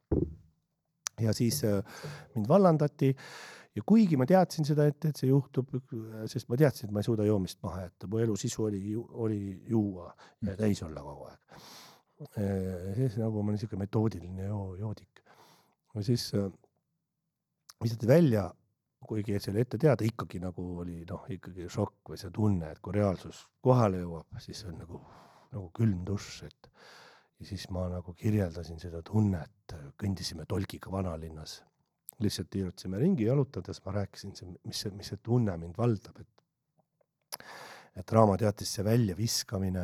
Ja 1.21 1.33
siis 1.33 1.63
äh, 1.67 1.83
mind 2.35 2.47
vallandati 2.49 3.13
ja 3.75 3.83
kuigi 3.85 4.17
ma 4.17 4.25
teadsin 4.29 4.65
seda 4.65 4.85
ette, 4.89 5.11
et 5.11 5.19
see 5.19 5.29
juhtub, 5.29 5.69
sest 6.29 6.49
ma 6.49 6.57
teadsin, 6.59 6.89
et 6.89 6.95
ma 6.95 7.01
ei 7.01 7.07
suuda 7.07 7.25
joomist 7.27 7.61
maha 7.65 7.87
jätta, 7.87 8.09
mu 8.09 8.21
elu 8.21 8.35
sisu 8.39 8.67
oli, 8.69 8.81
oli 9.25 9.39
juua 9.69 10.11
ja 10.45 10.57
täis 10.59 10.83
olla 10.85 11.05
kogu 11.05 11.29
aeg. 11.29 11.63
siis 12.97 13.17
nagu 13.19 13.41
ma 13.41 13.51
olin 13.51 13.59
siuke 13.61 13.79
metoodiline 13.79 14.45
joo- 14.45 14.75
joodik. 14.79 15.23
ja 15.95 16.03
siis 16.03 16.31
äh, 16.37 16.51
visati 17.83 18.07
välja, 18.07 18.51
kuigi 19.07 19.39
see 19.39 19.51
oli 19.51 19.61
ette 19.65 19.77
teada, 19.77 20.05
ikkagi 20.07 20.39
nagu 20.39 20.65
oli 20.79 21.01
noh, 21.09 21.25
ikkagi 21.29 21.67
šokk 21.69 22.13
või 22.13 22.19
see 22.21 22.31
tunne, 22.35 22.71
et 22.71 22.79
kui 22.79 22.95
reaalsus 22.95 23.43
kohale 23.61 23.99
jõuab, 24.03 24.39
siis 24.39 24.63
on 24.69 24.77
nagu, 24.79 25.01
nagu 25.51 25.69
külm 25.75 26.05
dušš, 26.07 26.43
et 26.47 26.69
ja 27.43 27.49
siis 27.49 27.67
ma 27.75 27.83
nagu 27.91 28.13
kirjeldasin 28.15 28.79
seda 28.79 29.01
tunnet, 29.03 29.75
kõndisime 29.99 30.45
tolkiga 30.47 30.91
vanalinnas 30.91 31.59
lihtsalt 32.23 32.49
tiirutasime 32.53 32.99
ringi 33.01 33.25
jalutades, 33.27 33.81
ma 33.85 33.91
rääkisin, 33.97 34.31
mis 34.63 34.83
see, 34.85 34.93
mis 34.95 35.09
see 35.11 35.19
tunne 35.23 35.57
mind 35.59 35.77
valdab, 35.77 36.21
et 36.23 37.43
et 37.99 38.11
Raamateatrisse 38.11 38.81
väljaviskamine, 38.85 39.83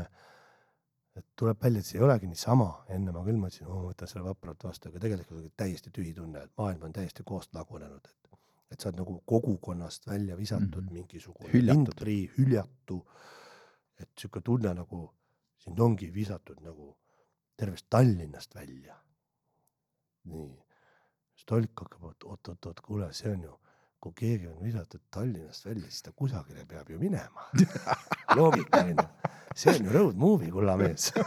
et 1.20 1.26
tuleb 1.38 1.60
välja, 1.62 1.84
et 1.84 1.86
see 1.86 1.99
ei 1.99 2.05
olegi 2.05 2.30
niisama, 2.30 2.70
enne 2.95 3.12
ma 3.14 3.22
küll 3.26 3.38
mõtlesin, 3.38 3.68
oo 3.68 3.84
ma 3.84 3.91
võtan 3.91 4.10
selle 4.10 4.26
vapralt 4.26 4.64
vastu, 4.66 4.89
aga 4.89 5.01
tegelikult 5.03 5.41
oli 5.41 5.51
täiesti 5.57 5.91
tühi 5.93 6.16
tunne, 6.18 6.45
et 6.47 6.55
maailm 6.57 6.88
on 6.88 6.95
täiesti 6.95 7.26
koost 7.28 7.53
lagunenud, 7.57 8.07
et 8.07 8.16
et 8.70 8.78
sa 8.78 8.91
oled 8.91 8.99
nagu 9.01 9.16
kogukonnast 9.26 10.03
välja 10.07 10.36
visatud 10.38 10.84
mm. 10.84 10.88
-hmm. 10.88 10.93
mingisugune 10.93 11.49
Hüljatud. 11.53 11.80
intri, 11.80 12.18
hüljatu, 12.38 12.99
et 13.97 14.10
niisugune 14.10 14.43
tunne 14.45 14.74
nagu 14.74 14.99
sind 15.57 15.80
ongi 15.80 16.14
visatud 16.14 16.62
nagu 16.62 16.95
tervest 17.60 17.86
Tallinnast 17.89 18.55
välja. 18.55 18.95
nii, 20.30 20.51
siis 21.36 21.45
tolk 21.49 21.82
hakkab, 21.82 22.03
oot, 22.03 22.24
oot, 22.24 22.47
oot, 22.47 22.66
oot, 22.70 22.82
kuule, 22.86 23.07
see 23.16 23.32
on 23.34 23.43
ju, 23.47 23.55
kui 24.03 24.16
keegi 24.22 24.47
on 24.51 24.60
visatud 24.64 25.01
Tallinnast 25.12 25.66
välja, 25.66 25.89
siis 25.89 26.05
ta 26.05 26.14
kusagile 26.16 26.66
peab 26.70 26.91
ju 26.91 26.99
minema. 26.99 27.49
loogika 28.38 28.84
on 28.84 28.93
ju, 28.93 29.07
see 29.60 29.76
on 29.76 29.86
ju 29.86 29.93
road 29.93 30.20
movie, 30.20 30.51
kulla 30.53 30.78
mees. 30.80 31.12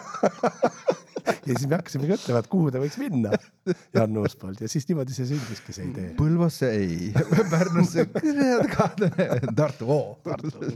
ja 1.46 1.54
siis 1.54 1.66
me 1.68 1.76
hakkasime 1.76 2.08
mõtlema, 2.10 2.40
et 2.42 2.48
kuhu 2.50 2.70
ta 2.72 2.80
võiks 2.82 2.96
minna, 3.00 3.32
Jan 3.94 4.18
Uuspõld 4.18 4.62
ja 4.62 4.70
siis 4.70 4.86
niimoodi 4.88 5.14
see 5.16 5.28
sündiski 5.30 5.74
see 5.76 5.88
idee. 5.90 6.10
Põlvasse 6.18 6.70
ei, 6.74 7.12
Pärnusse, 7.52 8.06
Tartu, 9.58 9.88
oo, 9.92 10.18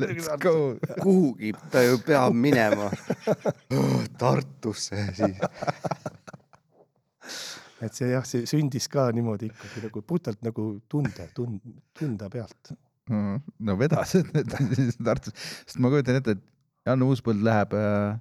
let's 0.03 0.31
go. 0.43 0.55
kuhugi 1.01 1.55
ta 1.73 1.83
ju 1.87 2.01
peab 2.07 2.37
minema. 2.37 2.91
Tartusse 4.21 5.07
siis. 5.17 5.45
et 7.83 7.93
see 7.97 8.11
jah, 8.13 8.27
see 8.29 8.47
sündis 8.49 8.91
ka 8.93 9.11
niimoodi 9.17 9.51
ikkagi 9.51 9.87
nagu 9.89 10.03
puhtalt 10.07 10.43
nagu 10.47 10.75
tunde, 10.89 11.31
tund, 11.37 11.63
tunda 11.97 12.31
pealt. 12.33 12.77
no 13.07 13.79
vedas, 13.79 14.17
et 14.19 14.59
siis 14.75 14.99
Tartus, 14.99 15.35
sest 15.65 15.81
ma 15.83 15.91
kujutan 15.93 16.21
ette, 16.21 16.37
et 16.37 16.53
Jan 16.87 17.03
Uuspõld 17.03 17.43
läheb 17.45 17.75
äh, 17.77 18.17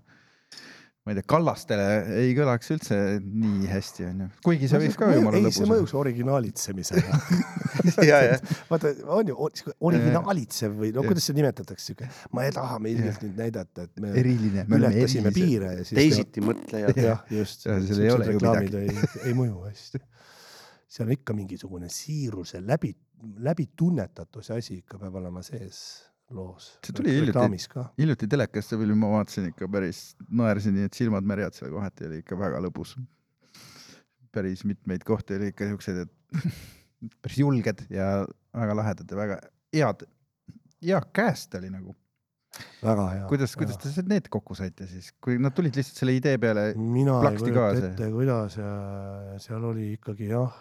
ma 1.06 1.14
ei 1.14 1.20
tea, 1.20 1.26
Kallastele 1.30 1.84
ei 2.18 2.32
kõlaks 2.34 2.72
üldse 2.74 2.96
nii 3.22 3.68
hästi, 3.70 4.08
onju. 4.10 4.28
kuigi 4.46 4.70
see 4.72 4.80
võiks 4.82 4.96
ka 4.98 5.12
jumala 5.12 5.38
ei, 5.38 5.52
see 5.54 5.62
lõbus 5.62 5.70
mõjus 5.70 5.92
originaalitsemisena. 6.00 7.20
ja, 8.10 8.22
ja 8.26 8.40
vaata, 8.72 8.90
on 9.14 9.30
ju 9.30 9.36
originaalitsev 9.86 10.74
või 10.80 10.90
no 10.96 11.04
kuidas 11.06 11.28
seda 11.30 11.44
nimetatakse, 11.44 11.92
sihuke, 11.92 12.10
ma 12.34 12.48
ei 12.48 12.56
taha 12.56 12.80
me 12.82 12.96
ilmselt 12.96 13.22
nüüd 13.28 13.38
näidata, 13.44 13.86
et 13.86 14.02
me 14.02 14.16
eriline, 14.18 14.66
me 14.66 14.82
ületasime 14.82 15.34
piire 15.36 15.76
ja 15.76 15.86
siis 15.86 16.00
teisiti 16.00 16.46
mõtlejad. 16.46 16.98
jah, 17.06 17.22
just. 17.38 17.70
Ja 17.70 17.78
seal 17.86 18.02
ei 18.02 18.12
ole 18.16 18.32
ju 18.32 18.40
reklaamid 18.40 18.82
ei, 18.82 18.98
ei 19.30 19.38
mõju 19.38 19.62
hästi. 19.68 20.02
seal 20.90 21.06
on 21.06 21.14
ikka 21.20 21.38
mingisugune 21.38 21.94
siiruse 21.94 22.66
läbi, 22.66 22.96
läbitunnetatuse 23.46 24.58
asi 24.58 24.82
ikka 24.82 24.98
peab 25.06 25.22
olema 25.22 25.46
sees 25.46 25.86
loos. 26.34 26.70
See 26.86 26.96
tuli 26.96 27.14
hiljuti. 27.14 27.90
hiljuti 28.00 28.30
telekast 28.30 28.72
see 28.72 28.80
film, 28.82 29.02
ma 29.04 29.12
vaatasin 29.14 29.50
ikka 29.52 29.70
päris, 29.72 30.00
naersin 30.30 30.76
nii, 30.78 30.90
et 30.90 30.98
silmad 30.98 31.28
märjad 31.28 31.58
seal 31.58 31.74
kohati 31.74 32.08
oli 32.10 32.22
ikka 32.24 32.38
väga 32.40 32.62
lõbus. 32.66 32.96
päris 34.36 34.66
mitmeid 34.68 35.06
kohti 35.08 35.38
oli 35.38 35.52
ikka 35.54 35.70
siuksed, 35.70 36.02
et 36.06 36.34
päris 37.22 37.38
julged 37.40 37.86
ja 37.94 38.26
väga 38.56 38.80
lahedad 38.82 39.12
ja 39.12 39.20
väga 39.20 39.38
head, 39.76 40.08
hea 40.84 41.02
cast 41.16 41.56
oli 41.60 41.70
nagu. 41.70 41.96
väga 42.82 43.08
hea. 43.14 43.28
kuidas, 43.30 43.56
kuidas 43.60 43.80
te 43.84 44.04
need 44.10 44.30
kokku 44.32 44.58
saite 44.58 44.88
siis, 44.90 45.12
kui 45.22 45.38
nad 45.40 45.56
tulid 45.56 45.76
lihtsalt 45.78 46.02
selle 46.02 46.18
idee 46.18 46.38
peale, 46.42 46.70
mina 46.76 47.20
ei 47.30 47.40
kujuta 47.40 47.72
ette, 47.80 48.12
kuidas 48.14 48.58
ja 48.58 48.70
seal 49.44 49.72
oli 49.72 49.92
ikkagi 50.00 50.32
jah, 50.32 50.58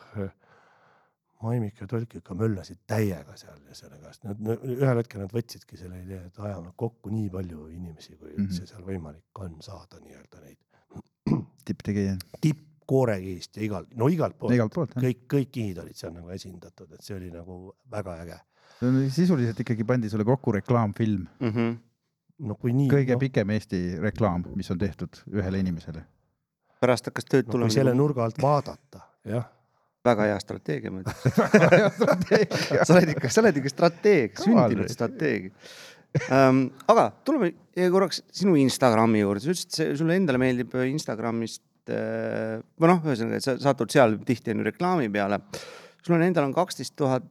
Maimik 1.44 1.80
ja 1.80 1.86
Tolk 1.90 2.14
ikka 2.18 2.34
möllasid 2.38 2.78
täiega 2.90 3.36
seal 3.36 3.58
ja 3.68 3.74
selle 3.76 3.98
käest, 4.02 4.24
nad 4.24 4.40
ühel 4.64 4.96
hetkel 5.02 5.20
nad 5.24 5.32
võtsidki 5.34 5.76
selle 5.80 6.00
idee, 6.02 6.22
et 6.30 6.38
ajame 6.40 6.72
kokku 6.80 7.12
nii 7.12 7.28
palju 7.34 7.66
inimesi, 7.74 8.16
kui 8.16 8.30
üldse 8.32 8.62
Mhm. 8.64 8.70
seal 8.72 8.82
võimalik 8.88 9.40
on 9.44 9.56
saada 9.64 10.00
nii-öelda 10.00 10.40
neid 10.44 10.58
tipptegija, 11.68 12.16
tippkoorekihist 12.44 13.56
ja 13.56 13.64
igal, 13.68 13.86
no 13.96 14.08
igalt 14.12 14.36
poolt, 14.38 14.54
igalt 14.56 14.74
poolt. 14.74 14.94
kõik, 15.00 15.22
kõik 15.30 15.50
kihid 15.54 15.78
olid 15.84 15.96
seal 15.96 16.12
nagu 16.16 16.28
esindatud, 16.34 16.90
et 16.92 17.02
see 17.06 17.16
oli 17.16 17.30
nagu 17.32 17.74
väga 17.90 18.16
äge. 18.24 18.38
sisuliselt 19.14 19.60
ikkagi 19.62 19.84
pandi 19.88 20.10
sulle 20.10 20.24
kokku 20.28 20.52
reklaamfilm, 20.52 21.26
Mhm. 21.40 21.74
no 22.48 22.54
kui 22.56 22.72
nii. 22.72 22.88
kõige 22.90 23.12
no. 23.14 23.18
pikem 23.18 23.50
Eesti 23.50 23.82
reklaam, 24.02 24.44
mis 24.56 24.70
on 24.70 24.78
tehtud 24.78 25.22
ühele 25.32 25.60
inimesele. 25.62 26.04
pärast 26.80 27.06
hakkas 27.08 27.24
tööd 27.24 27.46
no, 27.46 27.52
tulema 27.52 27.70
selle 27.70 27.94
nurga 27.94 28.24
alt 28.24 28.36
vaadata, 28.42 29.00
jah. 29.24 29.46
Väga 30.04 30.28
hea 30.28 30.38
strateegia, 30.42 30.92
ma 30.92 31.02
ütleks. 31.02 31.22
sa 32.86 32.96
oled 32.96 33.12
ikka, 33.14 33.32
sa 33.32 33.42
oled 33.42 33.60
ikka 33.60 33.72
strateeg, 33.72 34.40
sündinud 34.44 34.92
strateeg 34.92 35.50
um,. 36.30 36.66
aga 36.92 37.08
tuleme 37.26 37.52
korraks 37.92 38.22
sinu 38.34 38.56
Instagrami 38.60 39.22
juurde, 39.24 39.42
sa 39.44 39.52
ütlesid, 39.54 39.72
see 39.74 39.96
sulle 39.98 40.18
endale 40.20 40.40
meeldib 40.42 40.76
Instagramis 40.86 41.58
äh, 41.90 42.60
või 42.78 42.92
noh, 42.92 43.02
ühesõnaga, 43.02 43.40
et 43.40 43.46
sa 43.46 43.56
satud 43.62 43.92
seal 43.94 44.18
tihti 44.26 44.54
on 44.54 44.62
ju 44.62 44.68
reklaami 44.70 45.10
peale. 45.14 45.40
sul 46.04 46.18
on 46.18 46.26
endal 46.26 46.48
on 46.48 46.54
kaksteist 46.56 46.96
tuhat 47.00 47.26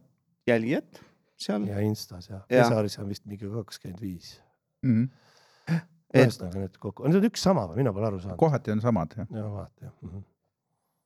jälgijat 0.50 1.02
seal. 1.38 1.68
ja 1.70 1.80
Instas 1.86 2.30
ja, 2.30 2.42
Jah. 2.42 2.46
ja. 2.50 2.66
Esaris 2.68 3.00
on 3.00 3.10
vist 3.10 3.26
mingi 3.26 3.48
kakskümmend 3.48 4.02
viis. 4.02 4.36
Mhm. 4.84 5.10
Et- 6.14 6.28
ühesõnaga 6.28 6.62
need 6.62 6.76
kokku, 6.78 7.08
need 7.08 7.18
on 7.18 7.26
üks 7.32 7.42
sama 7.42 7.64
või, 7.70 7.82
mina 7.82 7.94
pole 7.94 8.06
aru 8.12 8.20
saanud. 8.22 8.38
kohati 8.38 8.74
on 8.76 8.84
samad 8.84 9.16
jah. 9.18 9.30
ja 9.34 9.48
vaata 9.50 9.88
jah 9.88 9.94
mm 10.02 10.10
-hmm. 10.10 10.30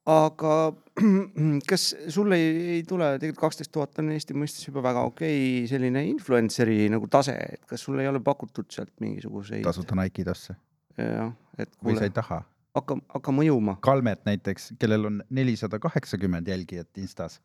Aga 0.08 0.54
kas 1.70 1.90
sul 2.14 2.32
ei, 2.36 2.48
ei 2.78 2.84
tule, 2.88 3.10
tegelikult 3.20 3.44
kaksteist 3.48 3.74
tuhat 3.76 4.00
on 4.02 4.14
Eesti 4.16 4.38
mõistes 4.38 4.68
juba 4.68 4.84
väga 4.86 5.04
okei 5.10 5.36
okay, 5.40 5.66
selline 5.70 6.06
influencer'i 6.10 6.88
nagu 6.94 7.10
tase, 7.12 7.36
et 7.58 7.66
kas 7.70 7.84
sul 7.84 8.00
ei 8.02 8.10
ole 8.10 8.22
pakutud 8.24 8.70
sealt 8.74 8.94
mingisuguseid, 9.04 9.66
tasuta 9.68 9.98
Nike'i 10.00 10.26
tasse 10.28 10.56
jah, 10.98 11.34
et 11.58 11.70
või 11.82 11.98
sa 11.98 12.00
kuule 12.00 12.08
ei, 12.10 12.16
taha. 12.16 12.40
hakka, 12.78 12.98
hakka 13.18 13.36
mõjuma. 13.36 13.78
Kalmet 13.86 14.24
näiteks, 14.28 14.72
kellel 14.82 15.12
on 15.12 15.22
nelisada 15.34 15.80
kaheksakümmend 15.84 16.48
jälgijat 16.50 17.04
Instas, 17.04 17.40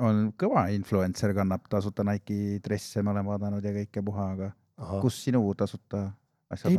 on 0.00 0.30
kõva 0.40 0.68
influencer, 0.76 1.34
kannab 1.36 1.66
tasuta 1.72 2.04
Nike'i 2.06 2.60
dresse, 2.64 3.02
ma 3.02 3.16
olen 3.16 3.26
vaadanud 3.28 3.64
ja 3.64 3.74
kõike 3.80 4.04
puha, 4.04 4.30
aga 4.36 4.52
kus 5.02 5.18
sinu 5.24 5.42
tasuta 5.56 6.10
ei 6.70 6.76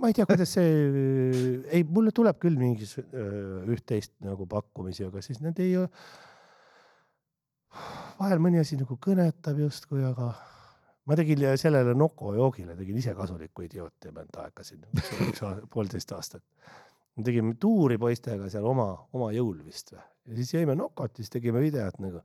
ma 0.00 0.08
ei 0.08 0.14
tea, 0.16 0.24
kuidas 0.28 0.54
see, 0.56 1.62
ei 1.76 1.82
mulle 1.84 2.12
tuleb 2.16 2.38
küll 2.40 2.56
mingi 2.56 2.86
s- 2.88 3.02
öö, 3.04 3.64
üht-teist 3.74 4.14
nagu 4.24 4.46
pakkumisi, 4.48 5.04
aga 5.10 5.20
siis 5.24 5.40
need 5.44 5.58
ei. 5.60 5.74
vahel 8.20 8.40
mõni 8.42 8.58
asi 8.60 8.78
nagu 8.80 8.96
kõnetab 9.00 9.60
justkui, 9.62 10.02
aga 10.04 10.32
ma 11.06 11.16
tegin 11.18 11.44
sellele 11.60 11.94
Noko 11.94 12.32
joogile 12.36 12.74
tegin 12.78 12.96
ise 13.00 13.14
kasulikku 13.18 13.62
idiooti 13.66 14.10
mõnda 14.14 14.46
aega 14.46 14.64
siin, 14.66 14.82
üks 15.28 15.44
poolteist 15.70 16.12
aastat. 16.16 16.42
Me 17.20 17.26
tegime 17.26 17.56
tuuri 17.60 17.98
poistega 18.00 18.48
seal 18.52 18.66
oma, 18.66 18.92
oma 19.16 19.30
jõul 19.34 19.60
vist 19.66 19.92
või? 19.94 20.02
Ja 20.30 20.36
siis 20.36 20.52
jõime 20.54 20.76
Nokot 20.78 21.16
siis 21.16 21.32
tegime 21.32 21.62
videot 21.62 21.96
nagu. 22.02 22.20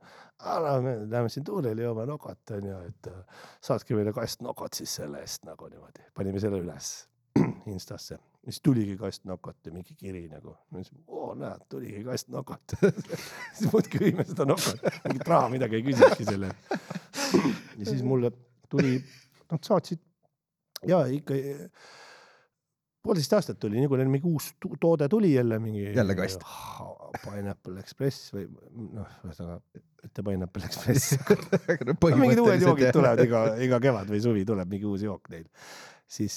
me 0.84 0.94
läheme 1.10 1.28
siin 1.32 1.44
tuurile 1.44 1.82
jooma 1.82 2.04
Nokot 2.06 2.52
onju, 2.58 2.78
et 2.86 3.08
äh, 3.10 3.44
saatke 3.64 3.96
meile 3.96 4.12
kast 4.12 4.42
Nokot 4.46 4.74
siis 4.74 4.94
selle 5.00 5.20
eest 5.24 5.44
nagu 5.48 5.68
niimoodi, 5.68 6.04
panime 6.14 6.40
selle 6.40 6.60
üles 6.62 7.08
Instasse, 7.74 8.18
siis 8.44 8.60
tuligi 8.62 8.96
kast 9.00 9.24
Nokot 9.24 9.58
ja 9.66 9.72
mingi 9.74 9.96
kiri 9.98 10.26
nagu, 10.28 10.54
ma 10.70 10.82
ütlesin, 10.82 11.02
oo 11.08 11.34
näed, 11.34 11.66
tuligi 11.72 12.04
kast 12.06 12.30
Nokot 12.32 12.76
siis 13.56 13.72
muudkui 13.72 14.04
viime 14.04 14.28
seda 14.28 14.46
Nokot, 14.48 14.86
mingit 15.08 15.28
raha 15.34 15.50
midagi 15.56 15.80
ei 15.80 15.86
küsinudki 15.88 16.28
selle 16.30 16.52
ja 17.78 17.84
siis 17.84 18.04
mulle 18.06 18.30
tuli, 18.70 19.00
nad 19.50 19.64
saatsid 19.66 20.04
ja 20.86 21.02
ikka 21.10 21.34
poolteist 23.06 23.32
aastat 23.38 23.58
tuli, 23.62 23.80
nii 23.80 23.88
kui 23.90 24.00
neil 24.00 24.10
mingi 24.12 24.28
uus 24.28 24.50
toode 24.82 25.08
tuli 25.12 25.32
jälle 25.34 25.58
mingi. 25.62 25.88
Jälle 25.96 26.14
kast.. 26.18 26.44
Pineapple 27.24 27.80
Express 27.80 28.32
või 28.34 28.46
noh, 28.92 29.08
ühesõnaga 29.24 29.60
mitte 30.06 30.22
Pineapple 30.26 30.64
Express. 30.68 31.16
mingid 32.20 32.40
uued 32.42 32.62
joogid 32.62 32.92
tulevad 32.94 33.22
iga, 33.24 33.44
iga 33.66 33.80
kevad 33.82 34.10
või 34.12 34.20
suvi 34.24 34.44
tuleb 34.48 34.68
mingi 34.74 34.88
uus 34.90 35.04
jook 35.06 35.30
neil. 35.32 35.46
siis, 36.06 36.36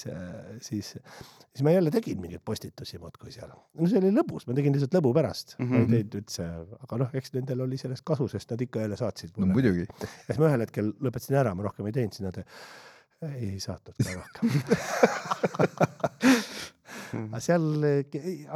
siis, 0.65 0.87
siis 0.97 1.61
ma 1.65 1.69
jälle 1.75 1.91
tegin 1.93 2.17
mingeid 2.21 2.41
postitusi 2.45 2.97
muudkui 2.97 3.29
seal. 3.35 3.51
no 3.53 3.89
see 3.91 3.99
oli 4.01 4.09
lõbus, 4.15 4.47
ma 4.49 4.55
tegin 4.57 4.73
lihtsalt 4.73 4.95
lõbu 4.97 5.11
pärast 5.13 5.53
mm, 5.59 5.65
-hmm. 5.65 5.69
ma 5.69 5.77
ei 5.77 5.83
Mhm. 5.85 5.91
teinud 5.93 6.15
üldse, 6.21 6.47
aga 6.87 6.97
noh, 7.03 7.11
eks 7.13 7.33
nendel 7.35 7.61
oli 7.67 7.77
sellest 7.77 8.03
kasu, 8.07 8.27
sest 8.31 8.49
nad 8.55 8.61
ikka 8.65 8.81
jälle 8.85 8.97
saatsid 8.97 9.35
no 9.37 9.45
mulle. 9.45 9.53
muidugi, 9.59 9.85
ja 10.01 10.09
siis 10.25 10.39
ma 10.41 10.49
ühel 10.49 10.65
hetkel 10.65 10.89
lõpetasin 11.05 11.37
ära, 11.43 11.53
ma 11.55 11.67
rohkem 11.67 11.85
ei 11.85 11.93
teinud, 11.99 12.17
siis 12.17 12.25
nad 12.25 12.41
ei 13.27 13.59
saatnud 13.59 13.95
ka 13.99 14.15
rohkem. 14.15 14.45
aga 17.19 17.39
seal, 17.41 17.65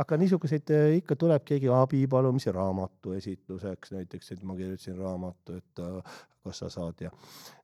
aga 0.03 0.19
niisuguseid 0.21 0.69
ikka 0.99 1.17
tuleb 1.19 1.45
keegi 1.47 1.71
abi 1.73 2.03
palumise 2.09 2.53
raamatu 2.53 3.15
esitluseks 3.17 3.95
näiteks, 3.95 4.35
et 4.35 4.43
ma 4.45 4.55
kirjutasin 4.59 4.99
raamatu, 4.99 5.57
et 5.57 5.83
äh, 5.83 6.13
kas 6.43 6.61
sa 6.63 6.69
saad 6.73 7.01
ja, 7.05 7.11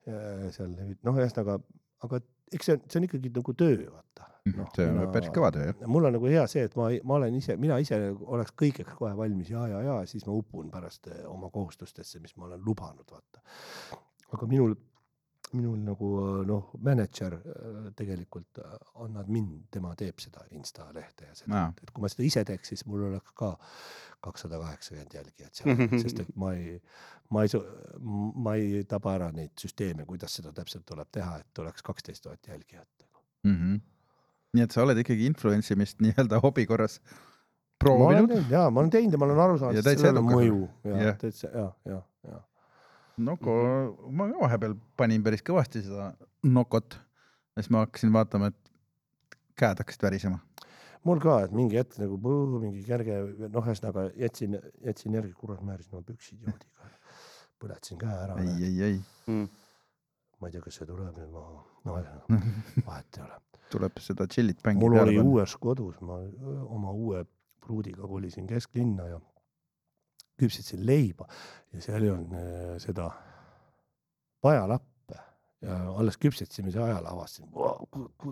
ja 0.07 0.51
seal 0.55 0.73
noh, 0.73 1.13
ühesõnaga, 1.13 1.59
aga 2.07 2.21
eks 2.55 2.69
see 2.69 2.77
on, 2.77 2.83
see 2.89 2.99
on 3.01 3.07
ikkagi 3.09 3.31
nagu 3.35 3.55
töö, 3.57 3.77
vaata 3.91 4.27
no,. 4.55 4.67
see 4.75 4.87
on 4.89 5.01
päris 5.13 5.31
kõva 5.35 5.51
töö 5.53 5.69
jah. 5.69 5.87
mul 5.91 6.09
on 6.09 6.15
nagu 6.15 6.29
hea 6.31 6.45
see, 6.51 6.65
et 6.69 6.75
ma, 6.79 6.89
ma 7.05 7.17
olen 7.19 7.37
ise, 7.39 7.57
mina 7.61 7.79
ise 7.83 7.99
oleks 8.25 8.55
kõigeks 8.59 8.97
kohe 8.97 9.11
valmis 9.17 9.51
ja, 9.53 9.65
ja, 9.71 9.81
ja 9.85 9.97
siis 10.09 10.25
ma 10.27 10.35
upun 10.37 10.71
pärast 10.73 11.09
eh, 11.11 11.23
oma 11.29 11.51
kohustustesse, 11.53 12.21
mis 12.23 12.35
ma 12.37 12.47
olen 12.49 12.63
lubanud, 12.65 13.05
vaata. 13.11 13.43
aga 14.35 14.49
minul, 14.49 14.75
minul 15.57 15.77
nagu 15.81 16.09
eh, 16.21 16.41
noh, 16.49 16.71
mänedžer 16.85 17.35
eh, 17.39 17.77
tegelikult 17.97 18.61
eh, 18.61 18.75
annab 19.03 19.29
mind, 19.31 19.67
tema 19.73 19.93
teeb 19.99 20.21
seda 20.21 20.43
Insta 20.57 20.89
lehte 20.95 21.29
ja 21.29 21.37
seda. 21.37 21.63
Et 21.81 21.93
kui 21.93 22.03
ma 22.03 22.11
seda 22.11 22.25
ise 22.27 22.43
teeks, 22.47 22.73
siis 22.73 22.85
mul 22.89 23.07
oleks 23.09 23.33
ka 23.37 23.53
kakssada 24.23 24.59
kaheksakümmend 24.59 25.15
jälgijat 25.15 25.61
seal, 25.61 25.85
sest 26.03 26.23
et 26.25 26.33
ma 26.39 26.51
ei, 26.57 26.75
ma 27.33 27.45
ei, 27.45 27.61
ma 28.45 28.55
ei 28.59 28.83
taba 28.89 29.15
ära 29.15 29.29
neid 29.35 29.53
süsteeme, 29.59 30.05
kuidas 30.09 30.35
seda 30.39 30.51
täpselt 30.55 30.85
tuleb 30.89 31.07
teha, 31.15 31.37
et 31.39 31.63
oleks 31.63 31.85
kaksteist 31.87 32.25
tuhat 32.25 32.51
jälgijat 32.51 33.07
mm. 33.47 33.55
-hmm. 33.55 33.79
nii 34.53 34.63
et 34.67 34.75
sa 34.75 34.83
oled 34.83 34.99
ikkagi 34.99 35.25
influence 35.25 35.73
imist 35.73 36.03
nii-öelda 36.03 36.41
hobi 36.43 36.65
korras 36.67 36.99
proovinud, 37.79 38.51
ja 38.51 38.69
ma 38.69 38.83
olen 38.83 38.91
teinud 38.91 39.15
ja 39.15 39.21
ma 39.21 39.25
olen 39.25 39.39
aru 39.39 39.53
Ja 39.53 39.59
saanud, 39.59 39.87
et 39.87 39.99
sellel 39.99 40.21
on 40.21 40.31
mõju. 40.33 40.61
Ja 40.83 41.03
Jah. 41.03 41.17
täitsa 41.17 41.47
ja, 41.53 41.67
ja, 41.85 42.01
Noko, 43.19 43.53
ma 44.15 44.29
ka 44.31 44.39
vahepeal 44.45 44.75
panin 44.99 45.23
päris 45.25 45.43
kõvasti 45.45 45.81
seda 45.83 46.11
Nokot 46.47 46.95
ja 46.95 47.63
siis 47.63 47.71
ma 47.73 47.83
hakkasin 47.83 48.13
vaatama, 48.15 48.51
et 48.53 48.71
käed 49.59 49.81
hakkasid 49.81 50.05
värisema. 50.07 50.39
mul 51.03 51.19
ka, 51.23 51.39
et 51.47 51.51
mingi 51.55 51.77
hetk 51.79 51.97
nagu 51.99 52.17
põõ, 52.21 52.59
mingi 52.61 52.83
kerge, 52.87 53.17
noh, 53.49 53.63
ühesõnaga 53.65 54.09
jätsin, 54.19 54.57
jätsin 54.85 55.15
järgi, 55.19 55.33
kurat, 55.39 55.61
määrasin 55.65 55.95
oma 55.97 56.05
püksid 56.07 56.43
joodiga. 56.45 56.91
põletasin 57.59 57.99
käe 57.99 58.15
ära. 58.23 58.37
ei, 58.43 58.63
ei, 58.69 58.81
ei, 58.83 59.01
Mm. 59.27 59.49
ma 60.39 60.47
ei 60.47 60.51
tea, 60.55 60.61
kas 60.63 60.79
see 60.79 60.87
tuleb 60.87 61.17
nüüd 61.19 61.31
maha, 61.33 61.63
no 61.85 61.97
vahet 62.87 63.17
ei 63.17 63.23
ole. 63.23 63.41
tuleb 63.69 63.99
seda 63.99 64.25
chill'it 64.27 64.63
bängi 64.63 64.79
mul 64.79 64.95
peale 64.95 65.09
oli 65.09 65.17
panna. 65.19 65.29
uues 65.33 65.55
kodus, 65.57 65.99
ma 66.01 66.21
oma 66.69 66.91
uue 66.91 67.25
pruudiga 67.59 68.07
kolisin 68.07 68.47
kesklinna 68.47 69.05
ja 69.11 69.19
küpsitasin 70.39 70.85
leiba 70.87 71.27
ja 71.73 71.83
seal 71.83 72.05
ei 72.05 72.13
olnud 72.13 72.37
äh, 72.39 72.77
seda 72.81 73.11
pajalappe 74.41 74.89
ja 75.65 75.77
alles 75.99 76.17
küpsetasime 76.21 76.71
see 76.71 76.83
ajal 76.83 77.07
avastasin, 77.11 77.49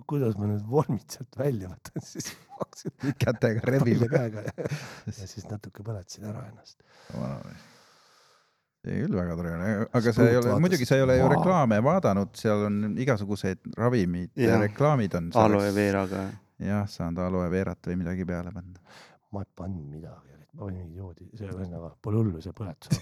kuidas 0.08 0.38
ma 0.40 0.48
need 0.52 0.68
vormid 0.70 1.08
sealt 1.12 1.40
välja 1.40 1.72
võtan, 1.72 2.04
siis 2.12 2.30
hakkasin 2.58 3.18
kätega 3.20 3.66
rebima. 3.74 4.08
käega 4.12 4.46
ja, 4.48 4.54
ja 5.10 5.16
siis 5.18 5.48
natuke 5.54 5.84
põletasin 5.86 6.30
ära 6.30 6.46
ennast. 6.48 6.80
see 8.86 9.02
küll 9.04 9.18
väga 9.20 9.36
tore 9.40 9.54
on, 9.58 9.66
aga 10.00 10.16
sa 10.16 10.30
ei 10.30 10.40
ole, 10.40 10.56
muidugi 10.64 10.88
sa 10.88 11.00
ei 11.00 11.04
ole 11.04 11.20
ju 11.20 11.28
reklaame 11.36 11.82
vaadanud, 11.84 12.32
seal 12.40 12.68
on 12.70 12.82
igasuguseid 13.04 13.74
ravimid 13.78 14.32
ja 14.40 14.54
Jah. 14.54 14.64
reklaamid 14.64 15.20
on. 15.20 15.32
aloe 15.44 15.74
veeraga. 15.76 16.30
jah, 16.64 16.88
saanud 16.90 17.26
aloe 17.28 17.52
veerat 17.52 17.92
või 17.92 18.00
midagi 18.06 18.28
peale 18.30 18.56
panna. 18.56 18.80
ma 19.36 19.44
ei 19.44 19.52
pannud 19.60 19.92
midagi, 19.92 20.40
mingi 20.66 20.98
joodi, 20.98 21.30
see 21.36 21.48
ühesõnaga 21.48 21.94
pole 22.02 22.22
hullu, 22.22 22.42
see 22.42 22.56
põletus. 22.58 23.00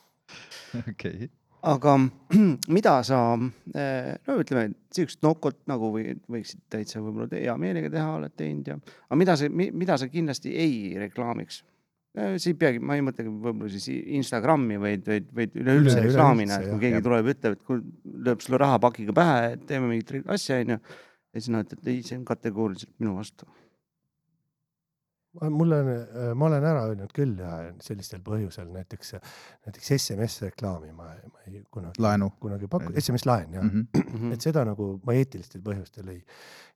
okei, 0.90 1.28
aga 1.64 1.96
mida 2.76 2.94
sa, 3.06 3.20
no 3.38 4.38
ütleme, 4.40 4.72
siukest 4.94 5.22
nokot 5.24 5.62
nagu 5.70 5.92
või 5.94 6.16
võiksid 6.30 6.64
täitsa 6.72 7.02
võib-olla 7.04 7.30
hea 7.40 7.54
meelega 7.60 7.92
teha, 7.92 8.16
oled 8.18 8.34
teinud 8.36 8.72
ja, 8.72 8.80
aga 9.08 9.20
mida 9.20 9.38
sa, 9.40 9.48
mida 9.50 9.98
sa 10.00 10.10
kindlasti 10.12 10.56
ei 10.56 10.74
reklaamiks? 11.00 11.62
see 12.14 12.52
ei 12.52 12.58
peagi, 12.58 12.78
ma 12.78 12.94
ei 12.94 13.02
mõtlegi 13.02 13.30
võib-olla 13.32 13.70
siis 13.72 13.88
Instagrami, 13.90 14.76
vaid, 14.78 15.02
vaid, 15.08 15.26
vaid 15.34 15.56
üleüldse 15.58 15.96
Üle- 15.98 16.04
reklaamina, 16.12 16.60
et 16.60 16.68
üleüldse, 16.68 16.70
kui 16.70 16.82
keegi 16.84 16.98
Jah. 17.00 17.04
tuleb, 17.08 17.30
ütleb, 17.32 17.56
et 17.56 17.64
kui 17.66 17.80
lööb 18.28 18.44
sulle 18.44 18.60
rahapakiga 18.62 19.16
pähe, 19.16 19.48
et 19.56 19.64
teeme 19.66 19.90
mingit 19.90 20.12
asja, 20.30 20.60
onju. 20.62 20.76
ja 20.78 21.42
siis 21.42 21.50
noh, 21.50 21.64
et, 21.66 21.74
et 21.74 21.90
ei, 21.90 22.04
see 22.06 22.20
on 22.20 22.28
kategooriliselt 22.28 22.92
minu 23.02 23.16
vastu. 23.18 23.48
Mul 25.40 25.72
on, 25.72 25.90
ma 26.38 26.46
olen 26.46 26.64
ära 26.64 26.84
öelnud 26.88 27.12
küll 27.14 27.38
ja 27.40 27.50
sellistel 27.82 28.22
põhjusel 28.24 28.68
näiteks, 28.74 29.14
näiteks 29.66 29.90
SMS-reklaami 29.96 30.92
ma, 30.94 31.08
ma 31.32 31.44
ei 31.48 31.62
kunagi, 31.74 32.02
laenu 32.02 32.30
kunagi 32.42 32.68
paku-, 32.70 32.92
SMS-laen 33.00 33.56
jah 33.58 33.64
mm. 33.64 33.86
mm, 33.90 34.04
-hmm. 34.12 34.34
et 34.36 34.46
seda 34.46 34.64
nagu 34.68 34.88
ma 35.06 35.16
eetilistel 35.18 35.64
põhjustel 35.66 36.12
ei, 36.14 36.20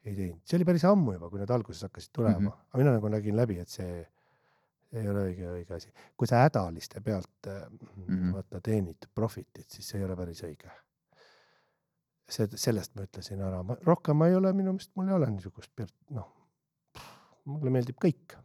ei 0.04 0.14
teinud, 0.16 0.40
see 0.44 0.58
oli 0.58 0.68
päris 0.68 0.86
ammu 0.90 1.14
juba, 1.14 1.30
kui 1.30 1.42
need 1.42 1.52
alguses 1.54 1.86
hakkasid 1.86 2.12
tulema 2.12 2.38
mm. 2.38 2.46
-hmm. 2.46 2.70
aga 2.72 2.82
mina 2.82 2.96
nagu 2.96 3.12
nägin 3.14 3.36
läbi, 3.38 3.60
et 3.62 3.68
see 3.68 4.02
ei 4.98 5.08
ole 5.08 5.28
õige, 5.28 5.46
õige 5.52 5.76
asi. 5.76 5.92
kui 6.16 6.26
sa 6.30 6.42
hädaliste 6.42 7.00
pealt 7.04 7.46
mm. 7.46 8.04
-hmm. 8.08 8.34
vaata 8.34 8.60
teenid 8.60 9.08
profitit, 9.14 9.70
siis 9.70 9.88
see 9.88 10.00
ei 10.00 10.04
ole 10.08 10.16
päris 10.16 10.42
õige. 10.42 10.70
see, 12.28 12.48
sellest 12.54 12.94
ma 12.94 13.06
ütlesin 13.06 13.40
ära, 13.40 13.62
ma 13.62 13.76
rohkem 13.86 14.16
ma 14.16 14.26
ei 14.28 14.34
ole 14.34 14.52
minu 14.52 14.72
meelest, 14.72 14.90
mul 14.96 15.08
ei 15.08 15.14
ole 15.14 15.30
niisugust, 15.30 15.72
noh, 16.10 16.28
mulle 17.44 17.70
meeldib 17.70 17.96
kõik 18.04 18.36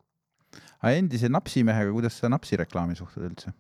aga 0.80 0.96
endise 1.00 1.30
napsimehega, 1.32 1.92
kuidas 1.96 2.18
sa 2.20 2.32
napsireklaami 2.32 2.98
suhtud 3.00 3.28
üldse? 3.30 3.54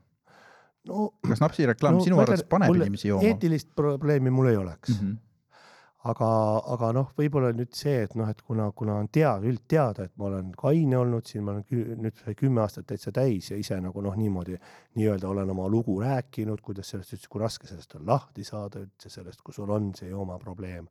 no 0.89 1.11
kas 1.27 1.43
napsireklaam 1.43 1.99
No 1.99 2.07
sinu 2.07 2.23
arvates 2.23 2.47
paneb 2.49 2.73
inimesi 2.75 3.11
jooma? 3.11 3.27
eetilist 3.29 3.69
probleemi 3.75 4.33
mul 4.33 4.51
ei 4.51 4.57
oleks 4.59 4.89
mm, 4.89 5.05
Mm 5.05 5.11
-hmm. 5.13 6.09
aga, 6.11 6.29
aga 6.75 6.91
noh, 6.97 7.11
võib-olla 7.17 7.53
nüüd 7.55 7.71
see, 7.79 8.01
et 8.03 8.15
noh, 8.19 8.29
et 8.29 8.41
kuna, 8.41 8.71
kuna 8.75 8.97
on 8.99 9.07
teada, 9.07 9.47
üldteada, 9.47 10.03
et 10.09 10.17
ma 10.17 10.25
olen 10.25 10.49
kaine 10.57 10.97
olnud 10.97 11.25
siin, 11.25 11.43
ma 11.43 11.51
olen 11.51 11.63
nüüd 12.03 12.19
sai 12.25 12.35
kümme 12.35 12.61
aastat 12.61 12.87
täitsa 12.87 13.11
täis 13.11 13.51
ja 13.51 13.57
ise 13.57 13.79
nagu 13.81 14.01
noh, 14.01 14.15
niimoodi 14.15 14.57
nii-öelda 14.95 15.29
olen 15.29 15.49
oma 15.55 15.69
lugu 15.69 15.99
rääkinud, 16.01 16.61
kuidas 16.61 16.89
sellest 16.89 17.13
üldse, 17.13 17.29
kui 17.29 17.41
raske 17.41 17.67
sellest 17.67 17.95
on 17.95 18.05
lahti 18.07 18.43
saada 18.43 18.83
üldse 18.83 19.09
sellest, 19.09 19.41
kui 19.41 19.53
sul 19.53 19.69
on 19.69 19.93
see 19.95 20.09
joomaprobleem. 20.09 20.87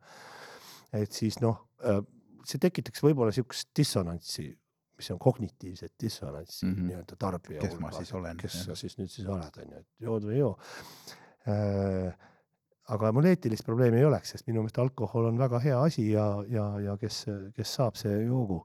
et 0.92 1.12
siis 1.12 1.40
noh, 1.40 1.68
see 2.46 2.59
tekitaks 2.59 3.03
võib-olla 3.05 3.32
siukest 3.32 3.68
dissonantsi, 3.76 4.48
mis 5.03 5.12
on 5.14 5.20
kognitiivset 5.22 5.94
dissonantsi 6.00 6.66
mm. 6.66 6.74
-hmm. 6.74 6.90
nii-öelda 6.90 7.20
tarbija 7.26 7.61
Kes 7.66 7.74
ma 7.78 7.90
hulgas, 7.90 7.98
siis 8.00 8.14
et 8.14 8.20
olen, 8.20 8.42
kes 8.46 8.59
sa 8.68 8.78
siis 8.78 8.98
nüüd 9.00 9.11
siis 9.11 9.28
oled, 9.28 9.62
on 9.64 9.74
ju, 9.74 9.80
et 9.82 10.07
jood 10.09 10.28
või 10.30 10.38
ei 10.38 10.44
joo 10.44 10.55
aga 12.90 13.12
mul 13.14 13.28
eetilist 13.30 13.66
probleemi 13.66 14.00
ei 14.00 14.07
oleks, 14.09 14.34
sest 14.34 14.48
minu 14.48 14.62
meelest 14.62 14.80
alkohol 14.82 15.28
on 15.30 15.40
väga 15.40 15.61
hea 15.62 15.78
asi 15.86 16.09
ja, 16.11 16.26
ja, 16.50 16.66
ja 16.82 16.96
kes, 17.00 17.24
kes 17.57 17.74
saab, 17.78 17.98
see 18.00 18.24
joogu, 18.24 18.62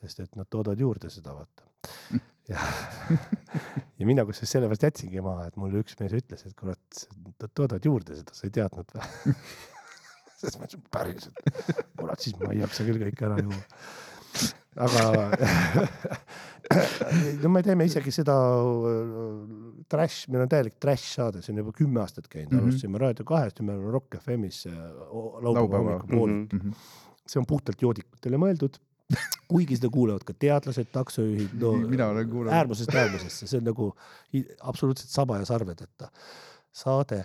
sest 0.00 0.22
et 0.24 0.38
nad 0.38 0.48
toodavad 0.50 0.80
juurde 0.82 1.10
seda, 1.12 1.34
vaata. 1.34 1.66
ja, 2.52 2.62
ja 3.98 4.08
mina 4.08 4.24
kusjuures 4.28 4.54
sellepärast 4.54 4.86
jätsingi 4.88 5.24
maha, 5.24 5.48
et 5.50 5.58
mulle 5.60 5.82
üks 5.82 5.98
mees 6.00 6.14
ütles, 6.20 6.44
et 6.46 6.54
kurat, 6.58 7.02
nad 7.26 7.50
toodavad 7.50 7.90
juurde 7.90 8.18
seda, 8.20 8.36
sa 8.36 8.46
ei 8.48 8.54
teadnud 8.54 8.94
või? 8.94 9.34
siis 10.38 10.58
ma 10.60 10.68
ütlesin, 10.68 10.84
päriselt, 10.94 11.42
kurat, 11.98 12.22
siis 12.22 12.38
ma 12.38 12.52
ei 12.54 12.62
jaksa 12.62 12.86
küll 12.86 13.02
kõike 13.08 13.28
ära 13.30 13.40
juua. 13.42 13.64
Aga 14.78 15.02
no 17.42 17.50
me 17.52 17.62
teeme 17.64 17.86
isegi 17.88 18.12
seda 18.12 18.34
äh, 18.34 19.84
trash, 19.90 20.28
meil 20.32 20.44
on 20.44 20.50
täielik 20.52 20.76
trash 20.82 21.14
saade, 21.16 21.42
see 21.44 21.54
on 21.54 21.62
juba 21.62 21.72
kümme 21.76 22.02
aastat 22.02 22.28
käinud 22.28 22.52
mm. 22.52 22.58
-hmm. 22.58 22.66
alustasime 22.68 23.00
Raadio 23.02 23.24
kahest 23.28 23.60
ja 23.60 23.64
me 23.64 23.76
oleme 23.76 23.94
Rock 23.94 24.18
FM-is 24.20 24.66
äh, 24.66 24.76
laupäeva 25.46 25.78
hommikupoolik 25.78 26.52
mm. 26.52 26.60
-hmm. 26.60 26.84
see 27.26 27.40
on 27.40 27.48
puhtalt 27.48 27.82
joodikutele 27.82 28.40
mõeldud, 28.44 28.78
kuigi 29.52 29.78
seda 29.80 29.90
kuulavad 29.92 30.24
ka 30.28 30.34
teadlased, 30.38 30.92
taksojuhid, 30.92 31.56
no 31.60 31.72
mina 31.72 32.10
olen 32.12 32.30
kuulanud. 32.30 32.56
äärmusest 32.58 32.94
äärmusesse, 32.94 33.46
see 33.46 33.58
on 33.62 33.68
nagu 33.72 33.92
absoluutselt 34.60 35.10
saba 35.10 35.38
ja 35.38 35.48
sarvedeta 35.48 36.10
saade 36.72 37.24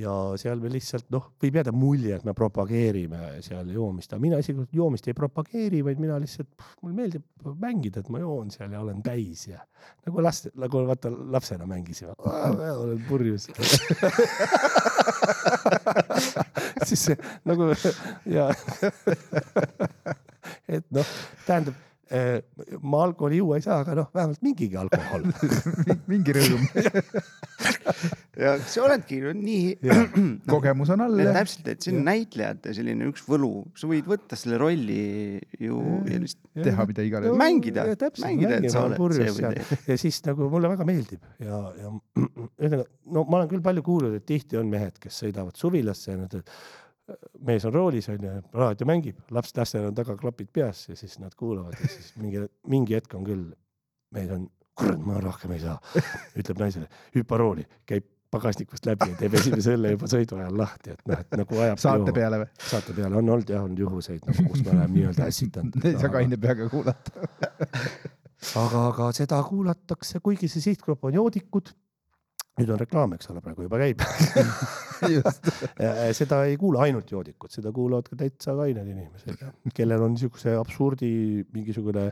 ja 0.00 0.12
seal 0.40 0.60
me 0.60 0.70
lihtsalt 0.72 1.08
noh, 1.14 1.30
võib 1.42 1.56
jääda 1.56 1.72
mulje, 1.72 2.16
et 2.18 2.24
me 2.26 2.34
propageerime 2.36 3.40
seal 3.44 3.70
joomist, 3.72 4.12
aga 4.12 4.22
mina 4.22 4.40
isiklikult 4.42 4.74
joomist 4.76 5.08
ei 5.08 5.16
propageeri, 5.16 5.80
vaid 5.86 6.02
mina 6.02 6.18
lihtsalt, 6.20 6.50
mulle 6.82 6.96
meeldib 6.98 7.24
mängida, 7.62 8.02
et 8.02 8.10
ma 8.12 8.20
joon 8.20 8.52
seal 8.52 8.74
ja 8.76 8.82
olen 8.82 9.00
täis 9.04 9.46
ja 9.48 9.62
nagu 10.06 10.24
last, 10.24 10.50
nagu 10.58 10.84
vaata 10.88 11.10
lapsena 11.10 11.66
mängisime, 11.70 12.12
olen 12.82 13.00
purjus. 13.08 13.48
siis 16.88 17.08
nagu 17.48 17.70
ja 18.30 18.50
et 20.76 20.84
noh, 20.94 21.16
tähendab, 21.46 21.85
ma 22.06 23.02
alkoholi 23.02 23.40
juua 23.40 23.56
ei 23.58 23.64
saa, 23.64 23.80
aga 23.82 23.96
noh, 23.98 24.06
vähemalt 24.14 24.42
mingigi 24.44 24.78
alkohol. 24.78 25.24
mingi 26.12 26.34
rõõm, 26.36 26.66
ja 28.42 28.52
sa 28.62 28.84
oledki 28.84 29.18
ju 29.24 29.32
nii, 29.34 29.72
kogemus 30.52 30.92
on 30.94 31.02
all 31.06 31.22
täpselt, 31.34 31.72
et 31.72 31.82
see 31.82 31.96
on 31.96 32.06
näitlejate 32.06 32.76
selline 32.76 33.10
üks 33.10 33.26
võlu, 33.26 33.50
sa 33.78 33.90
võid 33.90 34.06
võtta 34.10 34.38
selle 34.38 34.60
rolli 34.62 35.00
ju 35.62 35.80
ja 36.06 36.22
lihtsalt 36.22 36.64
teha 36.68 36.88
mida 36.92 37.06
iganes. 37.10 37.36
mängida, 37.42 37.88
mängida, 38.22 38.60
et 38.60 38.70
sa 38.72 38.86
oled 38.86 39.18
see 39.18 39.34
või 39.34 39.52
see. 39.58 39.82
ja 39.90 40.00
siis 40.06 40.22
nagu 40.28 40.50
mulle 40.52 40.70
väga 40.76 40.86
meeldib. 40.88 41.26
Ja, 41.42 41.62
ja 41.82 41.92
ühesõnaga, 42.62 42.88
no 43.18 43.26
ma 43.26 43.42
olen 43.42 43.52
küll 43.54 43.66
palju 43.66 43.86
kuulnud, 43.86 44.18
et 44.20 44.28
tihti 44.28 44.62
on 44.62 44.70
mehed, 44.70 45.00
kes 45.02 45.24
sõidavad 45.24 45.58
suvilasse 45.58 46.14
ja 46.14 46.22
nad, 46.22 46.38
mees 47.46 47.64
on 47.68 47.74
roolis 47.74 48.08
onju, 48.10 48.32
raadio 48.56 48.88
mängib, 48.88 49.20
laps, 49.34 49.54
lastel 49.56 49.88
on 49.90 49.94
taga 49.94 50.16
klapid 50.18 50.50
peas 50.52 50.86
ja 50.88 50.98
siis 50.98 51.18
nad 51.22 51.34
kuulavad 51.38 51.78
ja 51.78 51.90
siis 51.90 52.12
mingi, 52.18 52.42
mingi 52.66 52.98
hetk 52.98 53.14
on 53.18 53.26
küll, 53.26 53.46
mees 54.16 54.32
on, 54.34 54.48
kurat, 54.76 55.00
ma 55.06 55.20
rohkem 55.22 55.54
ei 55.56 55.62
saa, 55.62 55.78
ütleb 56.38 56.60
naisele, 56.64 56.90
hüppa 57.14 57.38
rooli, 57.40 57.66
käib 57.86 58.08
pagasnikust 58.30 58.86
läbi 58.86 59.08
ja 59.12 59.18
teeb 59.20 59.36
esimese 59.38 59.76
õlle 59.76 59.92
juba 59.94 60.10
sõidu 60.10 60.38
ajal 60.40 60.58
lahti, 60.58 60.94
et 60.96 61.08
noh, 61.08 61.22
et 61.22 61.38
nagu 61.40 61.60
ajab 61.66 61.80
saate. 61.82 62.14
peale 62.16 62.40
või? 62.42 62.50
saate 62.72 62.96
peale 62.96 63.20
on 63.20 63.32
olnud 63.36 63.52
jah, 63.54 63.64
on 63.64 63.76
juhuseid 63.78 64.26
nagu, 64.26 64.46
kus 64.50 64.64
me 64.64 64.72
oleme 64.74 64.88
nii-öelda 64.96 65.28
ässitanud. 65.30 65.78
ei 65.86 65.96
saa 66.00 66.12
kaine 66.12 66.38
peaga 66.42 66.68
kuulata. 66.72 67.26
aga, 68.62 68.82
aga 68.90 69.10
seda 69.16 69.40
kuulatakse, 69.46 70.20
kuigi 70.24 70.50
see 70.52 70.64
sihtgrupp 70.70 71.06
on 71.06 71.16
joodikud. 71.20 71.72
Nüüd 72.56 72.70
on 72.72 72.78
reklaam, 72.80 73.12
eks 73.16 73.28
ole, 73.32 73.40
praegu 73.44 73.66
juba 73.66 73.80
käib. 73.82 74.00
seda 76.16 76.42
ei 76.48 76.56
kuula 76.60 76.84
ainult 76.86 77.10
joodikud, 77.12 77.50
seda 77.52 77.72
kuulavad 77.74 78.08
ka 78.10 78.16
täitsa 78.22 78.54
kained 78.58 78.86
inimesed, 78.92 79.42
kellel 79.76 80.04
on 80.06 80.14
niisuguse 80.16 80.54
absurdi, 80.56 81.10
mingisugune 81.54 82.06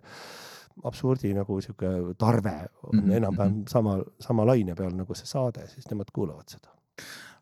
absurdi 0.84 1.30
nagu 1.36 1.60
sihuke 1.62 1.90
tarve 2.18 2.56
on 2.90 2.98
Mhm, 2.98 3.12
enam-vähem 3.20 3.60
sama, 3.70 3.92
sama 4.20 4.44
laine 4.48 4.74
peal 4.74 4.94
nagu 4.98 5.14
see 5.16 5.26
saade, 5.30 5.62
siis 5.70 5.86
nemad 5.90 6.10
kuulavad 6.12 6.48
seda. 6.50 6.68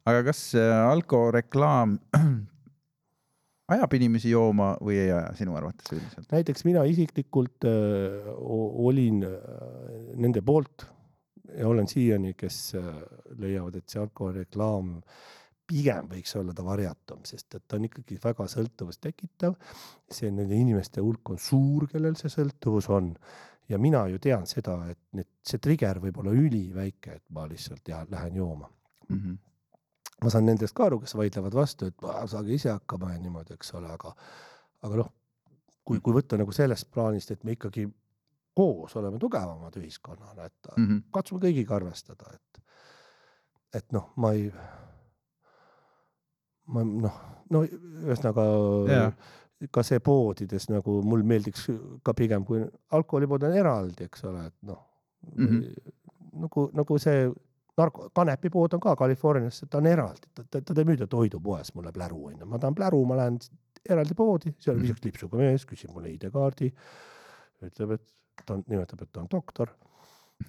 aga 0.07 0.23
kas 0.29 0.41
äh, 0.59 0.91
alkoreklaam 0.91 1.97
ajab 3.73 3.93
inimesi 3.97 4.31
jooma 4.35 4.75
või 4.85 4.99
ei 5.01 5.11
aja 5.15 5.31
sinu 5.39 5.55
arvates 5.57 5.89
üldiselt? 5.95 6.27
näiteks 6.33 6.65
mina 6.69 6.83
isiklikult 6.91 7.65
äh, 7.65 7.71
o- 8.37 8.73
olin 8.89 9.23
äh, 9.25 9.33
nende 10.21 10.43
poolt 10.45 10.85
ja 11.59 11.69
olen 11.69 11.89
siiani, 11.89 12.35
kes 12.39 12.75
äh, 12.79 12.89
leiavad, 13.39 13.77
et 13.77 13.89
see 13.89 14.01
alkoholireklaam 14.03 14.99
pigem 15.73 16.09
võiks 16.11 16.35
olla 16.39 16.53
ta 16.55 16.65
varjatum, 16.67 17.23
sest 17.25 17.55
et 17.57 17.65
ta 17.69 17.79
on 17.79 17.87
ikkagi 17.89 18.19
väga 18.23 18.47
sõltuvust 18.51 19.01
tekitav. 19.01 19.55
see 20.11 20.31
nende 20.31 20.55
inimeste 20.59 21.01
hulk 21.01 21.31
on 21.31 21.39
suur, 21.39 21.87
kellel 21.89 22.17
see 22.19 22.29
sõltuvus 22.33 22.91
on 22.93 23.15
ja 23.69 23.79
mina 23.79 24.05
ju 24.09 24.19
tean 24.19 24.47
seda, 24.47 24.77
et 24.91 24.99
need, 25.17 25.29
see 25.47 25.59
trigger 25.63 26.01
võib 26.03 26.19
olla 26.21 26.35
üliväike, 26.37 27.17
et 27.17 27.25
ma 27.31 27.47
lihtsalt 27.49 27.89
ja 27.89 28.05
lähen 28.11 28.37
jooma. 28.37 28.71
Mhm. 29.09 29.41
ma 30.23 30.31
saan 30.31 30.45
nendest 30.47 30.75
ka 30.79 30.85
aru, 30.87 31.01
kes 31.03 31.17
vaidlevad 31.19 31.55
vastu, 31.55 31.87
et 31.91 32.05
"Aa, 32.07 32.27
saage 32.31 32.55
ise 32.55 32.71
hakkama 32.71 33.09
ja 33.13 33.19
niimoodi, 33.19 33.55
eks 33.55 33.73
ole, 33.75 33.89
aga, 33.91 34.15
aga 34.83 34.97
noh, 34.97 35.09
kui, 35.85 35.99
kui 36.01 36.15
võtta 36.15 36.39
nagu 36.39 36.53
sellest 36.53 36.91
plaanist, 36.95 37.31
et 37.31 37.43
me 37.45 37.57
ikkagi 37.57 37.89
koos 38.55 38.97
oleme 38.97 39.19
tugevamad 39.19 39.77
ühiskonnana, 39.81 40.45
et 40.47 40.73
Mhm. 40.77 40.99
katsume 41.13 41.41
kõigiga 41.41 41.77
arvestada, 41.77 42.33
et, 42.35 42.63
et 43.75 43.93
noh, 43.93 44.11
ma 44.17 44.33
ei, 44.33 44.51
ma 46.73 46.83
noh, 46.87 47.17
no 47.53 47.63
ühesõnaga 47.67 48.45
Jaa. 48.91 49.09
ka 49.73 49.83
see 49.87 50.01
poodides 50.05 50.69
nagu 50.71 51.01
mul 51.07 51.23
meeldiks 51.27 51.69
ka 52.05 52.15
pigem, 52.19 52.45
kui 52.45 52.63
alkoholipood 52.93 53.43
on 53.49 53.57
eraldi, 53.57 54.05
eks 54.09 54.25
ole, 54.31 54.47
et 54.51 54.55
noh 54.69 54.79
mm. 55.37 55.47
-hmm. 55.47 55.93
nagu, 56.45 56.69
nagu 56.75 56.99
see 56.99 57.27
narko, 57.79 58.11
kanepipood 58.15 58.75
on 58.75 58.81
ka 58.81 58.97
Californias, 58.97 59.63
ta 59.71 59.79
on 59.79 59.87
eraldi, 59.87 60.29
ta, 60.35 60.45
ta, 60.51 60.61
teda 60.61 60.81
ei 60.81 60.85
müüda 60.93 61.07
toidupoes, 61.09 61.75
mul 61.75 61.85
läheb 61.89 61.97
läru 61.97 62.25
onju, 62.31 62.47
ma 62.47 62.59
tahan 62.59 62.75
pläru, 62.75 63.05
ma 63.07 63.17
lähen 63.17 63.39
eraldi 63.89 64.15
poodi, 64.15 64.55
seal 64.59 64.77
on 64.77 64.83
Mhm. 64.83 64.97
lipsuga 65.05 65.37
mees, 65.37 65.65
küsib 65.67 65.91
mulle 65.95 66.11
ID-kaardi, 66.13 66.73
ütleb, 67.63 67.93
et 67.93 68.13
ta 68.47 68.57
on, 68.57 68.65
nimetab, 68.69 69.03
et 69.05 69.13
ta 69.13 69.23
on 69.23 69.31
doktor, 69.31 69.73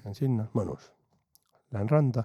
lähen 0.01 0.15
sinna, 0.17 0.47
mõnus, 0.57 0.89
lähen 1.73 1.89
randa, 1.91 2.23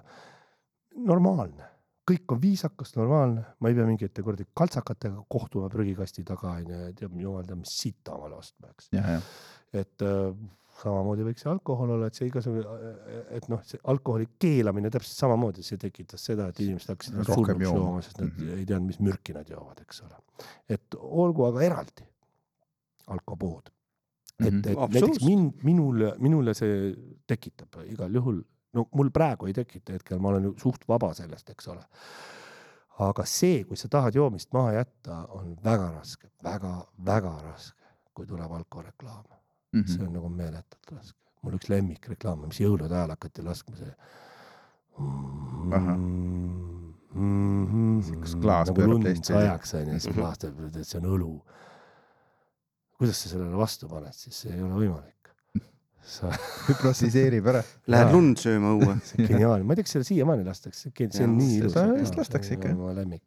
normaalne, 1.05 1.67
kõik 2.09 2.33
on 2.33 2.41
viisakas, 2.41 2.95
normaalne, 2.97 3.43
ma 3.61 3.69
ei 3.69 3.77
pea 3.77 3.85
mingite 3.85 4.23
kuradi 4.25 4.47
kaltsakatega 4.57 5.25
kohtuma 5.29 5.69
prügikasti 5.69 6.25
taga 6.25 6.55
onju 6.57 6.93
teab 6.97 7.17
jumal 7.21 7.45
teab 7.45 7.61
mis 7.61 7.75
sita 7.83 8.15
omale 8.17 8.39
ostma, 8.39 8.71
eks. 8.73 8.89
et 9.77 10.05
äh, 10.05 10.31
samamoodi 10.79 11.25
võiks 11.27 11.43
see 11.43 11.51
alkohol 11.51 11.93
olla, 11.95 12.09
et 12.09 12.17
see 12.17 12.29
igasugune, 12.29 12.91
et 13.35 13.47
noh, 13.51 13.61
see 13.67 13.81
alkoholi 13.91 14.29
keelamine 14.41 14.91
täpselt 14.93 15.25
samamoodi, 15.25 15.65
see 15.65 15.79
tekitas 15.81 16.23
seda, 16.31 16.49
et 16.49 16.61
inimesed 16.63 16.93
hakkasid 16.93 17.19
Rohkem 17.19 17.59
surnuks 17.59 17.67
jooma. 17.67 18.03
sest 18.05 18.21
nad 18.21 18.29
mm. 18.29 18.37
-hmm. 18.37 18.61
ei 18.61 18.69
teadnud, 18.69 18.91
mis 18.93 19.01
mürki 19.09 19.35
nad 19.35 19.49
joovad, 19.49 19.81
eks 19.85 20.01
ole. 20.07 20.21
et 20.77 20.99
olgu 20.99 21.45
aga 21.49 21.65
eraldi 21.67 22.07
alkopood. 23.15 23.69
Et 24.39 24.45
Mhm. 24.45 24.55
mm, 24.55 24.61
-hmm. 24.61 24.71
et 24.71 24.77
Absoluutselt. 24.77 25.21
näiteks 25.21 25.25
min-, 25.25 25.53
minule, 25.63 26.13
minule 26.19 26.53
see 26.53 26.95
tekitab 27.27 27.67
igal 27.85 28.13
juhul, 28.13 28.41
no 28.73 28.85
mul 28.95 29.09
praegu 29.09 29.45
ei 29.47 29.53
tekita 29.53 29.93
hetkel, 29.93 30.19
ma 30.19 30.29
olen 30.29 30.43
ju 30.43 30.53
suht 30.57 30.87
vaba 30.87 31.13
sellest, 31.13 31.49
eks 31.49 31.67
ole. 31.67 31.83
aga 32.99 33.23
see, 33.25 33.63
kui 33.63 33.77
sa 33.77 33.87
tahad 33.87 34.13
joomist 34.15 34.53
maha 34.53 34.71
jätta, 34.73 35.25
on 35.29 35.55
väga 35.63 35.91
raske 35.99 36.27
väga,, 36.43 36.85
väga-väga 37.05 37.41
raske, 37.43 37.83
kui 38.13 38.25
tuleb 38.25 38.51
alkoreklaam 38.51 39.23
see 39.85 39.97
Mhm. 39.97 40.07
on 40.07 40.13
nagu 40.13 40.29
meeletult 40.29 40.91
raske. 40.91 41.17
mul 41.41 41.53
üks 41.53 41.69
lemmikreklaam, 41.69 42.47
mis 42.47 42.59
jõulude 42.59 42.91
ajal 42.91 43.09
hakati 43.09 43.41
laskma, 43.41 43.75
see. 43.77 43.93
Ahah. 45.71 45.97
Kas 48.21 48.35
klaas 48.41 48.67
nagu 48.69 48.75
pöörab 48.81 48.91
lund 48.91 49.03
teistpidi? 49.07 49.33
sajaks 49.33 49.73
onju, 49.79 49.99
siis 49.99 50.15
klaas 50.15 50.37
teeb, 50.37 50.59
et 50.65 50.85
see 50.87 50.99
on 50.99 51.05
õlu. 51.09 51.31
Kuidas 52.99 53.21
sa 53.23 53.29
sellele 53.31 53.55
vastu 53.57 53.87
paned, 53.91 54.13
siis 54.17 54.35
see 54.43 54.51
ei 54.55 54.61
ole 54.65 54.75
võimalik. 54.81 55.15
sa, 56.09 56.29
hüpnotiseerib 56.67 57.47
ära. 57.51 57.59
Lähed 57.91 58.11
lund 58.15 58.39
sööma 58.41 58.71
õue. 58.77 58.95
see 59.07 59.19
on 59.23 59.27
geniaalne, 59.29 59.65
ma 59.67 59.75
ei 59.75 59.79
tea, 59.79 59.85
kas 59.87 59.93
seda 59.97 60.07
siiamaani 60.07 60.45
lastakse, 60.47 60.89
see 60.95 61.25
on 61.27 61.35
nii 61.37 61.57
ilus. 61.59 61.75
seda 61.75 61.93
vist 61.99 62.17
lastakse 62.17 62.55
ikka, 62.57 62.71
mu 62.77 62.89
lemmik. 62.97 63.21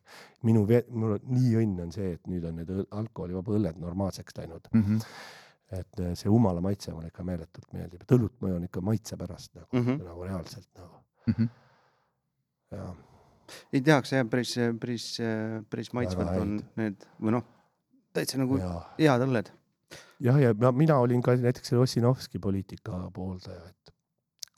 minu, 0.49 0.65
mul 0.91 1.15
on 1.19 1.29
nii 1.37 1.53
õnn 1.63 1.85
on 1.87 1.93
see, 1.95 2.17
et 2.17 2.27
nüüd 2.33 2.45
on 2.49 2.59
need 2.59 2.73
alkoholivaba 2.91 3.55
õlled 3.59 3.79
normaalseks 3.83 4.37
läinud, 4.41 4.67
Mhm. 4.75 4.99
et 5.79 6.01
eh, 6.05 6.11
see 6.19 6.29
umala 6.33 6.61
maitse 6.65 6.93
mulle 6.93 7.09
ikka 7.13 7.25
meeletult 7.25 7.71
meeldib, 7.73 8.03
et 8.03 8.17
õlut 8.19 8.35
ma 8.43 8.51
joon 8.51 8.67
ikka 8.67 8.81
maitse 8.85 9.17
pärast 9.17 9.55
nagu 9.55 9.69
mm. 9.73 9.87
-hmm. 9.87 10.03
nagu 10.11 10.27
reaalselt 10.27 10.69
nagu 10.77 11.01
Mhm. 11.31 11.49
ja 12.73 12.95
ei 13.73 13.81
tehakse 13.81 14.17
jah, 14.17 14.27
päris, 14.29 14.57
päris, 14.81 15.07
päris 15.71 15.93
maitsvad 15.93 16.37
on 16.41 16.59
need 16.77 17.05
või 17.21 17.31
noh, 17.37 17.45
täitsa 18.17 18.39
nagu 18.41 18.59
ja 18.59 18.83
head 18.99 19.25
õlled. 19.29 19.51
jah, 20.23 20.39
ja 20.41 20.53
ma, 20.55 20.71
mina 20.73 20.97
olin 21.03 21.23
ka 21.23 21.35
näiteks 21.37 21.69
selle 21.73 21.83
Ossinovski 21.87 22.39
poliitika 22.43 22.99
pooldaja, 23.15 23.63
et 23.71 23.93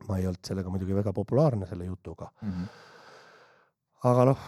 ma 0.08 0.18
ei 0.20 0.26
olnud 0.28 0.44
sellega 0.44 0.70
muidugi 0.72 0.94
väga 0.96 1.12
populaarne 1.16 1.66
selle 1.70 1.86
jutuga, 1.88 2.30
Mhm. 2.42 2.64
aga 4.10 4.24
noh, 4.30 4.42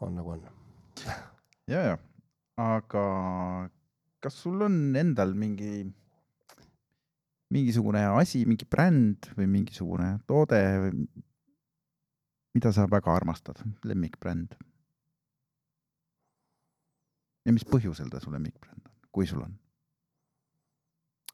on 0.00 0.14
nagu 0.16 0.30
on. 0.36 0.46
ja, 1.68 1.82
ja, 1.92 1.98
aga 2.56 3.04
kas 4.22 4.34
sul 4.44 4.62
on 4.62 4.96
endal 4.96 5.34
mingi, 5.34 5.82
mingisugune 7.52 8.04
asi, 8.16 8.44
mingi 8.48 8.64
bränd 8.70 9.28
või 9.36 9.46
mingisugune 9.50 10.14
toode, 10.26 10.60
mida 12.54 12.72
sa 12.72 12.86
väga 12.88 13.12
armastad, 13.16 13.60
lemmikbränd? 13.84 14.54
ja 17.42 17.50
mis 17.52 17.64
põhjusel 17.66 18.06
ta 18.12 18.20
su 18.22 18.30
lemmikbränd 18.30 18.84
on, 18.86 18.91
kui 19.12 19.26
sul 19.28 19.42
on? 19.44 19.54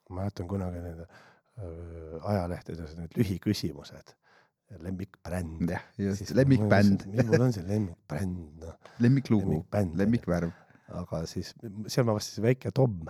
ma 0.09 0.23
mäletan 0.23 0.49
kunagi 0.49 0.81
need 0.85 1.01
öö, 1.05 2.21
ajalehtedes 2.33 2.95
need 2.97 3.13
lühiküsimused, 3.19 4.15
lemmikbränd. 4.85 5.69
jah, 5.71 5.83
just, 6.01 6.31
lemmikbänd, 6.37 7.05
mul 7.29 7.45
on 7.49 7.53
see 7.53 7.65
lemmikbränd, 7.69 8.63
noh, 8.65 8.75
lemmiklugu, 9.05 9.63
lemmikvärv. 10.01 10.53
aga 11.03 11.21
siis 11.29 11.53
seal 11.93 12.07
ma 12.09 12.15
vastasin 12.17 12.47
väike 12.47 12.71
Tom. 12.73 12.95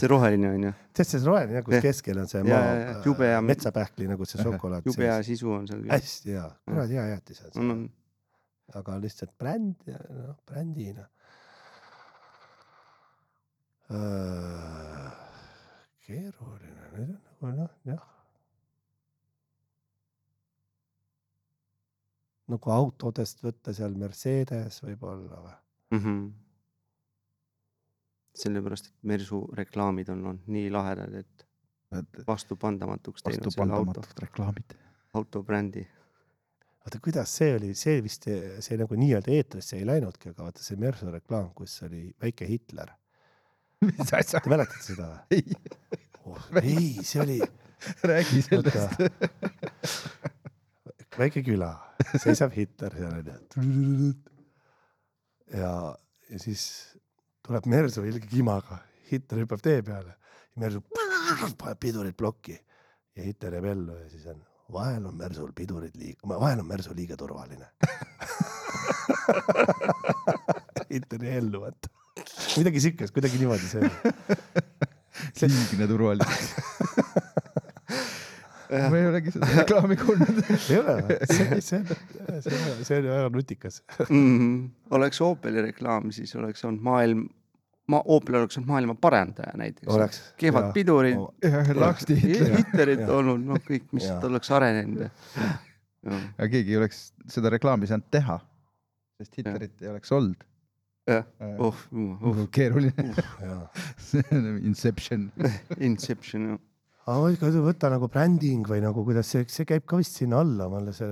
see 0.00 0.08
roheline 0.08 0.48
on 0.54 0.62
ju, 0.68 0.72
tead 0.96 1.08
see 1.10 1.20
roheline 1.26 1.58
jah, 1.58 1.64
kus 1.66 1.74
Jah. 1.76 1.82
keskel 1.84 2.20
on 2.22 2.28
see 2.30 2.40
Ja, 2.40 2.46
maa 2.46 2.60
ja, 2.68 2.74
ja,, 2.80 2.92
jube 3.04 3.26
hea- 3.28 3.40
metsapähkli 3.44 4.06
nagu 4.08 4.24
see 4.28 4.42
šokolaad 4.42 4.86
jube 4.86 5.04
hea. 5.08 5.16
sisu 5.26 5.50
on 5.58 5.66
seal 5.68 5.82
hästi 5.90 6.36
hea, 6.36 6.46
kuradi 6.68 6.94
hea 7.00 7.06
jäätis 7.14 7.42
on 7.44 7.50
see, 7.56 7.66
on, 7.74 7.82
aga 8.80 8.98
lihtsalt 9.02 9.32
bränd 9.38 9.82
ja 9.90 9.98
noh, 10.14 10.36
brändina. 10.46 11.08
keeruline, 16.06 16.86
nüüd 16.94 17.18
on 17.42 17.56
nagu 17.56 17.56
noh, 17.58 17.72
jah. 17.88 18.06
nagu 22.50 22.72
autodest 22.74 23.42
võtta 23.44 23.74
seal 23.74 23.94
Mercedes 23.98 24.80
võib-olla 24.82 25.42
või? 25.44 25.56
Mhm. 25.96 26.16
sellepärast, 28.40 28.86
et 28.88 29.06
Mersu 29.10 29.40
reklaamid 29.58 30.08
on 30.08 30.20
olnud 30.24 30.46
nii 30.48 30.68
lahedad, 30.72 31.14
et 31.18 31.46
vastupandamatuks 32.26 33.24
teinud 33.26 33.52
selle 33.52 33.74
auto, 33.74 34.04
reklaamid. 34.22 34.76
autobrändi. 35.18 35.86
oota, 36.86 37.00
kuidas 37.02 37.34
see 37.36 37.54
oli, 37.56 37.74
see 37.74 37.98
vist, 38.02 38.28
see 38.64 38.78
nagu 38.80 38.96
nii-öelda 38.96 39.34
eetrisse 39.34 39.76
ei 39.76 39.86
läinudki, 39.86 40.30
aga 40.30 40.46
vaata 40.46 40.62
see 40.64 40.78
Mersu 40.80 41.10
reklaam, 41.10 41.50
kus 41.54 41.82
oli 41.86 42.06
väike 42.22 42.46
Hitler. 42.48 42.94
Mis 43.84 44.12
asja? 44.12 44.40
Te 44.44 44.52
mäletate 44.52 44.84
seda 44.84 45.08
või 45.08 45.40
ei, 45.40 45.44
oh,? 46.24 46.38
ei, 46.62 47.04
see 47.06 47.20
oli 47.24 47.38
räägi 48.04 48.42
sellest. 48.44 48.92
väike 51.18 51.42
küla, 51.44 51.70
seisab 52.14 52.52
Hitler 52.56 52.92
seal 52.96 53.14
onju. 53.16 53.34
ja, 55.56 55.72
ja 56.30 56.38
siis 56.42 56.62
tuleb 57.46 57.64
Mersu 57.72 58.00
ilge 58.08 58.26
kimaga, 58.30 58.76
Hitler 59.10 59.38
hüppab 59.44 59.60
tee 59.64 59.80
peale, 59.86 60.12
Mersu 60.60 60.80
paneb 61.58 61.78
pidurid 61.80 62.16
plokki 62.18 62.56
ja 63.16 63.20
Hitler 63.24 63.52
jääb 63.58 63.68
ellu 63.72 63.94
ja 63.98 64.06
siis 64.12 64.24
on, 64.32 64.40
vahel 64.72 65.02
on 65.08 65.14
Mersul 65.18 65.52
pidurid 65.56 65.94
liiga, 65.98 66.20
vahel 66.30 66.60
on 66.62 66.68
Mersu 66.68 66.90
liiga 66.96 67.16
turvaline. 67.20 67.68
Hitler 70.90 71.24
jäi 71.24 71.36
ellu, 71.38 71.60
vaata. 71.62 71.88
Midagi 72.58 72.80
siukest, 72.86 73.14
kuidagi 73.14 73.40
niimoodi 73.40 73.68
see 73.70 73.84
oli. 73.84 75.50
liigne 75.54 75.86
turvalisus. 75.90 76.54
ma 78.90 78.98
ei 78.98 79.06
olegi 79.10 79.32
seda 79.34 79.48
reklaami 79.60 79.96
kuulnud. 79.98 80.40
ei 80.46 80.78
ole 80.78 80.94
või? 81.06 81.16
see, 81.36 81.60
see, 81.64 81.80
see, 82.44 82.74
see 82.86 83.00
oli 83.00 83.10
väga 83.10 83.30
nutikas. 83.34 83.80
mm,. 84.06 84.58
oleks 84.96 85.20
Opeli 85.26 85.64
reklaam, 85.70 86.10
siis 86.14 86.34
oleks 86.38 86.64
olnud 86.68 86.84
maailm, 86.86 87.24
ma, 87.90 88.02
Opel 88.14 88.40
oleks 88.42 88.60
olnud 88.60 88.70
maailma 88.70 88.96
parandaja 89.00 89.56
näiteks. 89.60 90.20
kehvad 90.40 90.70
pidurid, 90.76 91.18
laksti 91.78 92.18
Hitler. 92.20 92.54
Hitlerit 92.58 93.08
olnud, 93.08 93.42
noh, 93.50 93.64
kõik, 93.66 93.88
mis 93.96 94.06
Jaa. 94.06 94.20
oleks 94.30 94.52
arenenud. 94.54 95.08
aga 96.10 96.48
keegi 96.52 96.76
ei 96.76 96.80
oleks 96.80 97.10
seda 97.30 97.52
reklaami 97.56 97.90
saanud 97.90 98.06
teha, 98.14 98.38
sest 99.20 99.42
Hitlerit 99.42 99.82
ei 99.82 99.92
oleks 99.94 100.14
olnud. 100.14 100.46
jah, 101.08 101.24
oh, 101.58 101.74
oh, 102.22 102.46
keeruline. 102.52 103.14
on 104.32 104.58
Inception. 104.64 105.30
Inception, 105.88 106.48
jah. 106.52 106.58
aga 107.10 107.50
võtta 107.64 107.90
nagu 107.90 108.08
bränding 108.12 108.68
või 108.68 108.82
nagu 108.84 109.02
kuidas 109.06 109.30
see, 109.32 109.46
see 109.50 109.66
käib 109.68 109.86
ka 109.88 109.98
vist 109.98 110.20
sinna 110.20 110.42
alla, 110.44 110.68
mulle 110.70 110.92
see 110.94 111.08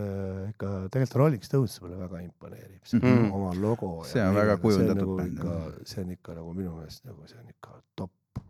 ikka 0.53 0.72
tegelikult 0.93 1.18
Rolling 1.22 1.47
Stones 1.47 1.78
mulle 1.82 1.99
väga 2.05 2.22
imponeerib, 2.26 2.82
see 2.86 3.01
mm. 3.01 3.30
oma 3.34 3.55
logo. 3.59 3.95
See 4.09 4.22
on 4.22 4.36
väga 4.39 4.59
kujundatud 4.62 5.03
nagu 5.03 5.18
bänd, 5.22 5.43
jah., 5.43 5.80
see 5.89 6.05
on 6.05 6.14
ikka 6.14 6.36
nagu 6.39 6.55
minu 6.55 6.76
meelest 6.76 7.09
nagu 7.09 7.26
see 7.30 7.41
on 7.41 7.49
ikka 7.51 7.80
top, 7.99 8.45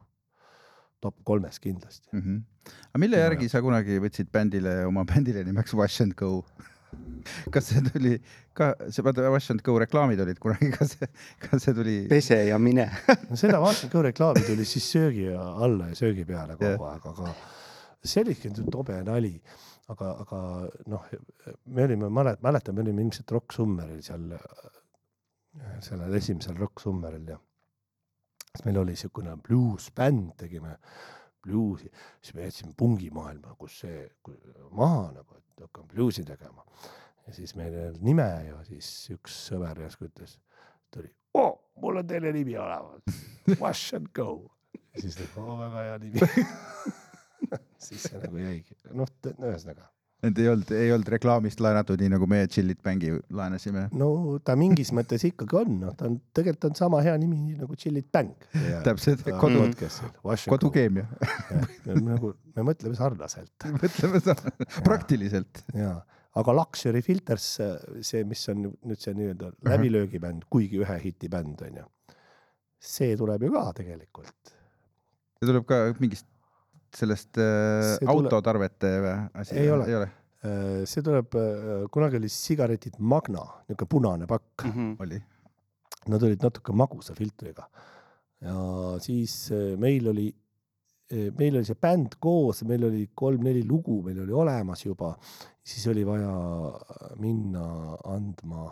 top 1.04 1.16
kolmes 1.28 1.62
kindlasti. 1.62 2.10
mm. 2.12 2.24
-hmm. 2.24 2.74
aga 2.90 3.04
mille 3.06 3.22
Ja, 3.22 3.30
järgi 3.30 3.48
sa 3.48 3.62
kunagi 3.64 4.02
võtsid 4.02 4.34
bändile, 4.34 4.82
oma 4.90 5.06
bändile 5.08 5.46
nimeks 5.46 5.74
Wash 5.78 6.02
and 6.02 6.18
Go? 6.18 6.44
kas 7.54 7.70
see 7.72 7.82
tuli 7.88 8.14
ka, 8.56 8.70
see 8.92 9.04
vaata 9.06 9.30
Wash 9.32 9.52
and 9.52 9.62
Go 9.66 9.76
reklaamid 9.80 10.20
olid 10.24 10.40
kunagi, 10.42 10.70
kas 10.74 10.96
see, 10.96 11.08
kas 11.42 11.64
see 11.66 11.76
tuli? 11.76 11.96
pese 12.10 12.40
ja 12.48 12.58
mine. 12.62 12.88
no 13.28 13.38
seda 13.38 13.60
vaatasin 13.62 13.92
ka 13.92 14.04
reklaami 14.08 14.44
tuli 14.46 14.66
siis 14.68 14.88
söögi 14.94 15.28
alla 15.36 15.90
ja 15.90 15.98
söögi 15.98 16.26
peale 16.28 16.58
kogu 16.60 16.88
aeg, 16.90 17.08
aga 17.12 17.34
see 18.04 18.22
oli 18.24 18.36
ikka 18.36 18.70
tobe 18.72 19.00
nali. 19.06 19.34
aga, 19.88 20.14
aga 20.24 20.38
noh, 20.92 21.04
me 21.72 21.84
olime, 21.88 22.10
mäletan, 22.12 22.74
me 22.76 22.84
olime 22.84 23.06
ilmselt 23.06 23.30
Rock 23.32 23.54
Summeril 23.56 24.02
seal, 24.04 24.26
sellel 25.84 26.18
esimesel 26.18 26.58
Rock 26.60 26.82
Summeril 26.84 27.30
ja 27.32 27.38
siis 28.50 28.66
meil 28.66 28.82
oli 28.82 28.96
niisugune 28.96 29.36
bluusbänd, 29.44 30.34
tegime 30.40 30.76
bluusi, 31.48 31.90
siis 32.22 32.36
me 32.36 32.46
jätsime 32.46 32.74
pungimaailma, 32.78 33.56
kus 33.60 33.80
see 33.84 34.04
kui, 34.24 34.36
maha 34.76 35.08
nagu, 35.16 35.40
et 35.40 35.64
hakkame 35.64 35.90
bluusi 35.94 36.24
tegema. 36.28 36.64
ja 37.26 37.34
siis 37.36 37.54
meil 37.58 37.74
ei 37.74 37.88
olnud 37.88 38.04
nime 38.06 38.28
ja 38.46 38.60
siis 38.68 38.88
üks 39.12 39.34
sõber 39.50 39.82
järsku 39.84 40.08
ütles, 40.08 40.38
tuli, 40.94 41.10
oo, 41.36 41.50
mul 41.82 42.00
on 42.00 42.08
teile 42.08 42.32
nimi 42.32 42.56
olemas, 42.56 43.20
Wash 43.60 43.98
and 43.98 44.12
Go. 44.16 44.48
siis 44.96 45.18
nagu, 45.20 45.44
oo 45.44 45.58
väga 45.60 45.84
hea 45.90 46.00
nimi. 46.06 46.48
siis 47.88 48.08
see 48.08 48.24
nagu 48.24 48.40
jäigi, 48.42 48.78
noh, 48.96 49.12
ühesõnaga 49.36 49.90
Need 50.18 50.38
ei 50.42 50.48
olnud, 50.50 50.70
ei 50.74 50.88
olnud 50.90 51.08
reklaamist 51.14 51.60
laenatud, 51.62 52.00
nii 52.02 52.10
nagu 52.10 52.26
meie 52.26 52.48
Chillit 52.50 52.80
Bangi 52.82 53.12
laenasime. 53.38 53.84
no 53.94 54.08
ta 54.42 54.56
mingis 54.58 54.90
mõttes 54.96 55.22
ikkagi 55.28 55.58
on, 55.60 55.76
noh, 55.84 55.92
ta 55.94 56.08
on 56.08 56.16
tegelikult 56.34 56.72
on 56.72 56.78
sama 56.80 57.02
hea 57.06 57.12
nimi 57.22 57.54
nagu 57.54 57.76
Chillit 57.78 58.08
Bang. 58.10 58.32
täpselt, 58.82 59.22
kodu, 59.38 59.62
kodu. 59.78 60.38
kodukeemia. 60.50 61.06
nagu 62.02 62.32
me 62.56 62.64
mõtleme 62.66 62.98
sarnaselt 62.98 63.68
mõtleme 63.82 64.18
sama, 64.24 64.50
praktiliselt. 64.88 65.62
ja, 65.78 65.92
aga 66.42 66.54
Luxury 66.56 67.04
Filters, 67.06 67.46
see, 68.02 68.24
mis 68.26 68.42
on 68.50 68.66
nüüd 68.72 68.98
see 68.98 69.14
nii-öelda 69.14 69.52
läbilöögibänd, 69.70 70.48
kuigi 70.50 70.82
ühe 70.82 70.98
hiti 71.04 71.30
bänd 71.30 71.62
on 71.68 71.78
ju. 71.84 71.86
see 72.82 73.14
tuleb 73.20 73.46
ju 73.46 73.52
ka 73.54 73.68
tegelikult. 73.84 74.56
see 75.38 75.46
tuleb 75.52 75.70
ka 75.70 75.84
mingist 76.02 76.26
sellest 76.96 77.38
äh, 77.38 77.96
autotarvete 78.08 78.90
asi? 79.34 79.54
Ei 79.58 79.70
ole. 79.70 79.86
ei 79.88 79.94
ole, 80.02 80.10
Äh, 80.38 80.84
see 80.86 81.02
tuleb, 81.02 81.32
kunagi 81.90 82.14
oli 82.20 82.28
sigaretid 82.30 82.94
Magna, 83.02 83.40
niisugune 83.66 83.88
punane 83.90 84.26
pakk, 84.30 84.64
Mhm. 84.68 84.92
oli. 85.02 85.18
nad 86.08 86.22
olid 86.22 86.40
natuke 86.42 86.72
magusa 86.72 87.12
filtriga. 87.14 87.64
ja 88.40 88.54
siis 89.02 89.50
äh, 89.50 89.74
meil 89.76 90.06
oli, 90.08 90.28
meil 91.10 91.56
oli 91.56 91.64
see 91.66 91.74
bänd 91.74 92.14
koos, 92.20 92.62
meil 92.62 92.84
oli 92.86 93.08
kolm-neli 93.14 93.64
lugu, 93.66 93.98
meil 94.06 94.20
oli 94.22 94.32
olemas 94.32 94.84
juba, 94.84 95.16
siis 95.64 95.86
oli 95.90 96.04
vaja 96.06 96.30
minna 97.18 97.96
andma 98.04 98.68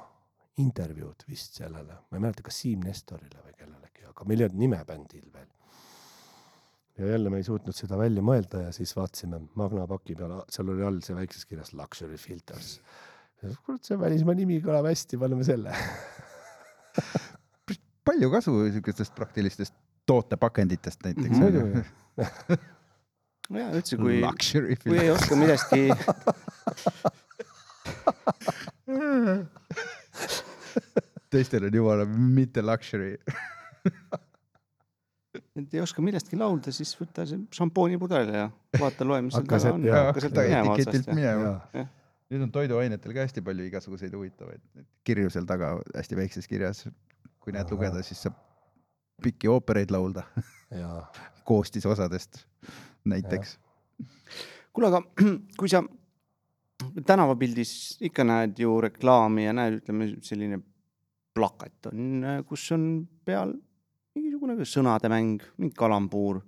intervjuud 0.63 1.27
vist 1.29 1.59
sellele, 1.59 1.99
ma 2.11 2.17
ei 2.17 2.21
mäleta, 2.23 2.43
kas 2.47 2.63
Siim 2.63 2.81
Nestorile 2.87 3.43
või 3.43 3.57
kellelegi, 3.59 4.07
aga 4.09 4.25
meil 4.25 4.41
ei 4.41 4.47
olnud 4.47 4.61
nime 4.63 4.85
bändil 4.87 5.27
veel. 5.35 5.49
Ja 6.99 7.07
jälle 7.07 7.31
me 7.31 7.41
ei 7.41 7.47
suutnud 7.47 7.77
seda 7.77 7.99
välja 8.01 8.23
mõelda 8.25 8.67
ja 8.67 8.73
siis 8.75 8.95
vaatasime 8.97 9.41
Magna 9.59 9.87
paki 9.89 10.17
peale, 10.17 10.43
seal 10.53 10.71
oli 10.73 10.85
all 10.87 11.01
see 11.05 11.17
väikses 11.17 11.45
kirjas 11.49 11.75
luxury 11.77 12.17
filters. 12.21 12.81
kurat, 13.67 13.85
see 13.85 13.99
välismaa 14.01 14.35
nimi 14.39 14.61
kõlab 14.65 14.89
hästi, 14.89 15.19
paneme 15.21 15.45
selle. 15.45 15.75
palju 18.07 18.31
kasu 18.33 18.55
niisugustest 18.63 19.15
praktilistest 19.15 19.75
tootepakenditest 20.07 21.05
näiteks. 21.05 21.37
muidugi, 21.43 21.85
ja 23.61 23.69
üldse, 23.77 23.97
kui, 24.01 24.21
kui 24.85 24.99
ei 25.03 25.11
oska 25.13 25.37
millestki, 25.39 25.83
teistel 31.31 31.69
on 31.69 31.75
jumala 31.75 32.05
mitte 32.07 32.63
luxury. 32.65 33.17
Et 35.57 35.75
ei 35.77 35.83
oska 35.83 36.05
millestki 36.05 36.39
laulda, 36.39 36.73
siis 36.75 36.93
võta 36.99 37.27
see 37.29 37.41
šampoonipudel 37.57 38.33
ja 38.35 38.47
vaata, 38.81 39.07
loe, 39.09 39.23
mis 39.27 39.37
seal 39.37 39.47
taga 39.49 39.73
on. 39.75 39.87
hakka 39.93 40.25
sealt 40.25 40.41
etiketilt 40.43 41.13
minema. 41.15 41.55
nüüd 42.33 42.47
on 42.49 42.53
toiduainetel 42.55 43.15
ka 43.15 43.27
hästi 43.27 43.45
palju 43.47 43.69
igasuguseid 43.69 44.15
huvitavaid 44.17 44.85
kirju 45.07 45.31
seal 45.33 45.47
taga 45.49 45.77
hästi 45.95 46.19
väikses 46.19 46.51
kirjas. 46.51 46.87
kui 47.41 47.55
näed 47.55 47.71
lugeda, 47.71 48.03
siis 48.03 48.25
saab 48.27 48.39
pikki 49.23 49.49
oopereid 49.49 49.93
laulda 49.95 50.27
koostisosadest 51.49 52.43
näiteks. 53.07 53.59
kuule, 54.73 54.91
aga 54.91 55.03
kui 55.61 55.71
sa 55.71 55.83
tänavapildis 57.07 57.99
ikka 58.05 58.25
näed 58.27 58.59
ju 58.61 58.81
reklaami 58.85 59.47
ja 59.47 59.55
näed, 59.57 59.81
ütleme 59.81 60.11
selline 60.27 60.61
plakat 61.37 61.91
on, 61.93 62.25
kus 62.49 62.65
on 62.73 63.07
peal 63.25 63.55
mingisugune 64.55 64.73
sõnade 64.73 65.11
mäng, 65.13 65.43
mingi 65.59 65.75
kalambuur. 65.77 66.43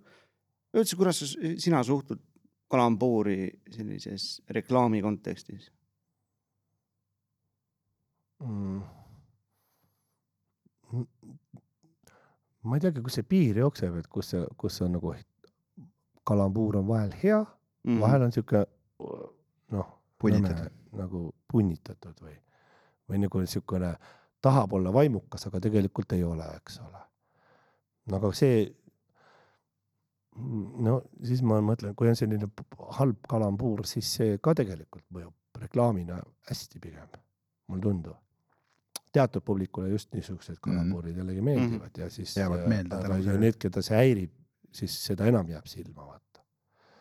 üldse, 0.74 0.96
kuidas 0.96 1.22
sina 1.58 1.82
suhtud 1.82 2.20
kalambuuri 2.70 3.48
sellises 3.70 4.42
reklaami 4.50 5.02
kontekstis? 5.02 5.70
Mm. 8.44 8.82
ma 12.62 12.76
ei 12.76 12.80
teagi, 12.80 13.02
kus 13.02 13.18
see 13.18 13.26
piir 13.26 13.58
jookseb, 13.58 13.96
et 13.98 14.06
kus 14.06 14.30
see, 14.30 14.44
kus 14.56 14.76
on 14.84 14.94
nagu 14.94 15.14
kalambuur 16.28 16.78
on 16.78 16.86
vahel 16.86 17.16
hea 17.22 17.40
mm., 17.42 17.98
vahel 18.00 18.28
on 18.28 18.32
sihuke 18.32 18.62
noh, 19.74 19.90
nagu 20.98 21.24
punnitatud 21.50 22.22
või, 22.22 22.36
või 23.10 23.22
nagu 23.24 23.42
niisugune 23.42 23.92
tahab 24.44 24.72
olla 24.78 24.92
vaimukas, 24.94 25.48
aga 25.48 25.60
tegelikult 25.66 26.12
ei 26.14 26.24
ole, 26.24 26.46
eks 26.60 26.78
ole. 26.84 27.07
Aga 28.16 28.30
see, 28.36 28.62
no 30.84 31.00
siis 31.26 31.42
ma 31.46 31.58
mõtlen, 31.64 31.94
kui 31.98 32.08
on 32.10 32.16
selline 32.18 32.48
halb 32.98 33.18
kalambuur, 33.28 33.84
siis 33.86 34.10
see 34.18 34.38
ka 34.42 34.54
tegelikult 34.58 35.04
mõjub 35.14 35.34
reklaamina 35.58 36.20
hästi 36.50 36.78
pigem, 36.80 37.08
mulle 37.68 37.82
tundub. 37.82 38.16
teatud 39.12 39.42
publikule 39.42 39.88
just 39.88 40.12
niisugused 40.14 40.58
kalambuurid 40.62 41.16
jällegi 41.16 41.40
meeldivad 41.42 41.96
ja 41.96 42.10
siis 42.10 42.36
Mhm. 42.36 42.40
Jäävad 42.42 42.68
meelde 42.68 42.94
aga 42.94 43.38
need, 43.40 43.56
keda 43.58 43.82
see 43.82 43.96
häirib, 43.96 44.30
siis 44.72 44.94
seda 45.06 45.26
enam 45.26 45.48
jääb 45.48 45.66
silma 45.66 46.04
vaata. 46.06 46.42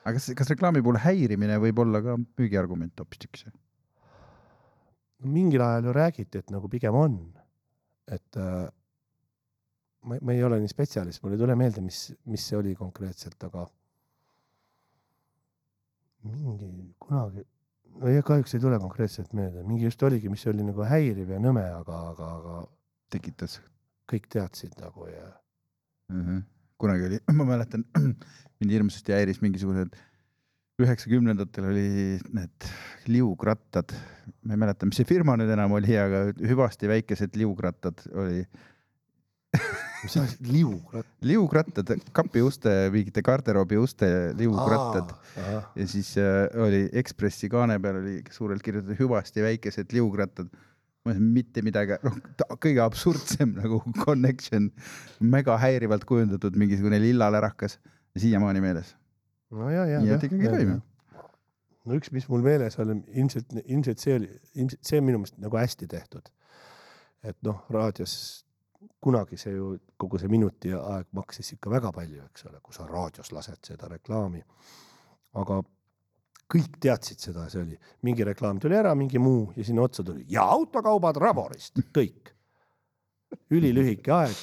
aga 0.05 0.13
kas, 0.13 0.31
kas 0.35 0.49
reklaami 0.49 0.81
puhul 0.81 0.97
häirimine 1.03 1.57
võib 1.59 1.79
olla 1.83 2.01
ka 2.01 2.15
müügiargument 2.17 2.93
hoopistükkis? 2.97 3.45
mingil 5.23 5.61
ajal 5.61 5.83
ju 5.89 5.93
räägiti, 5.93 6.37
et 6.37 6.49
nagu 6.51 6.69
pigem 6.69 6.95
on, 6.95 7.33
et 8.07 8.37
äh, 8.37 8.69
ma, 10.05 10.17
ma 10.21 10.33
ei 10.33 10.43
ole 10.43 10.59
nii 10.61 10.71
spetsialist, 10.71 11.23
mul 11.23 11.35
ei 11.35 11.41
tule 11.41 11.55
meelde, 11.59 11.83
mis, 11.85 12.07
mis 12.29 12.47
see 12.49 12.57
oli 12.59 12.73
konkreetselt, 12.77 13.37
aga 13.47 13.65
mingi 16.27 16.69
kunagi, 17.01 17.45
no 17.97 18.11
ei 18.11 18.23
kahjuks 18.25 18.57
ei 18.57 18.63
tule 18.63 18.79
konkreetselt 18.81 19.33
meelde, 19.37 19.63
mingi 19.67 19.87
just 19.87 20.03
oligi, 20.03 20.29
mis 20.31 20.45
oli 20.49 20.65
nagu 20.65 20.85
häiriv 20.87 21.33
ja 21.35 21.39
nõme, 21.43 21.63
aga, 21.79 22.01
aga, 22.11 22.29
aga 22.41 22.59
tekitas 23.13 23.59
kõik 24.07 24.27
teadsid 24.31 24.75
nagu 24.81 25.07
ja 25.09 25.25
mm. 26.11 26.21
-hmm. 26.21 26.43
kunagi 26.79 27.09
oli, 27.09 27.21
ma 27.39 27.47
mäletan, 27.53 27.85
mind 28.59 28.77
hirmsasti 28.77 29.15
häiris 29.15 29.41
mingisugused 29.43 29.95
üheksakümnendatel 30.77 31.65
oli 31.71 31.89
need 32.37 32.67
liugrattad, 33.09 33.93
ma 34.45 34.53
ei 34.53 34.61
mäleta, 34.61 34.85
mis 34.85 34.99
see 34.99 35.07
firma 35.09 35.33
nüüd 35.39 35.49
enam 35.49 35.73
oli, 35.73 35.95
aga 35.97 36.27
hüvasti 36.37 36.89
väikesed 36.91 37.37
liugrattad 37.39 38.03
oli, 38.13 38.43
mis 40.07 40.17
asi, 40.21 40.37
liugratt. 40.47 41.09
liugrattad, 41.27 41.91
kapiuste, 42.15 42.73
mingite 42.93 43.23
garderoobi 43.25 43.79
uste 43.81 44.09
liugrattad 44.37 45.11
ja 45.75 45.87
siis 45.87 46.13
äh, 46.21 46.45
oli 46.63 46.85
Ekspressi 47.01 47.49
kaane 47.51 47.77
peal 47.83 47.99
oli 48.01 48.21
suurelt 48.31 48.63
kirjutatud 48.65 48.99
hüvasti 49.01 49.43
väikesed 49.45 49.93
liugrattad. 49.95 50.49
ma 51.05 51.13
ei 51.13 51.19
saa 51.19 51.27
mitte 51.37 51.63
midagi, 51.63 51.95
noh, 52.03 52.15
kõige 52.59 52.81
absurdsem 52.83 53.53
nagu 53.55 53.79
connection, 54.01 54.65
mega 55.23 55.55
häirivalt 55.61 56.03
kujundatud 56.07 56.57
mingisugune 56.59 56.99
lilla 56.99 57.29
lärakas, 57.31 57.77
siiamaani 58.17 58.63
meeles. 58.63 58.95
no 59.51 59.69
ja, 59.71 59.85
ja. 59.87 60.01
nii 60.03 60.15
et 60.17 60.27
ikkagi 60.27 60.51
toimib. 60.51 60.81
no 61.87 61.99
üks, 61.99 62.11
mis 62.15 62.27
mul 62.31 62.43
meeles 62.43 62.79
oli, 62.83 62.99
ilmselt, 63.15 63.55
ilmselt 63.65 64.03
see 64.03 64.17
oli, 64.19 64.33
ilmselt 64.55 64.83
see 64.91 64.99
on 64.99 65.07
minu 65.07 65.23
meelest 65.23 65.39
nagu 65.43 65.61
hästi 65.61 65.87
tehtud. 65.95 66.27
et 67.23 67.39
noh, 67.43 67.63
raadios 67.73 68.17
kunagi 69.01 69.37
see 69.37 69.53
ju 69.55 69.71
kogu 69.97 70.19
see 70.19 70.31
minuti 70.31 70.73
aeg 70.73 71.09
maksis 71.17 71.53
ikka 71.55 71.71
väga 71.71 71.91
palju, 71.95 72.25
eks 72.29 72.45
ole, 72.49 72.61
kui 72.63 72.75
sa 72.75 72.87
raadios 72.89 73.31
lased 73.31 73.59
seda 73.69 73.89
reklaami. 73.91 74.43
aga 75.37 75.61
kõik 76.47 76.77
teadsid 76.81 77.19
seda, 77.19 77.49
see 77.51 77.61
oli 77.61 77.77
mingi 78.07 78.25
reklaam 78.25 78.59
tuli 78.59 78.77
ära, 78.77 78.95
mingi 78.95 79.19
muu 79.19 79.51
ja 79.55 79.65
sinna 79.67 79.83
otsa 79.83 80.03
tuli 80.03 80.25
ja 80.31 80.47
autokaubad 80.47 81.19
Raborist, 81.21 81.79
kõik. 81.93 82.33
ülilühike 83.51 84.11
aeg 84.15 84.35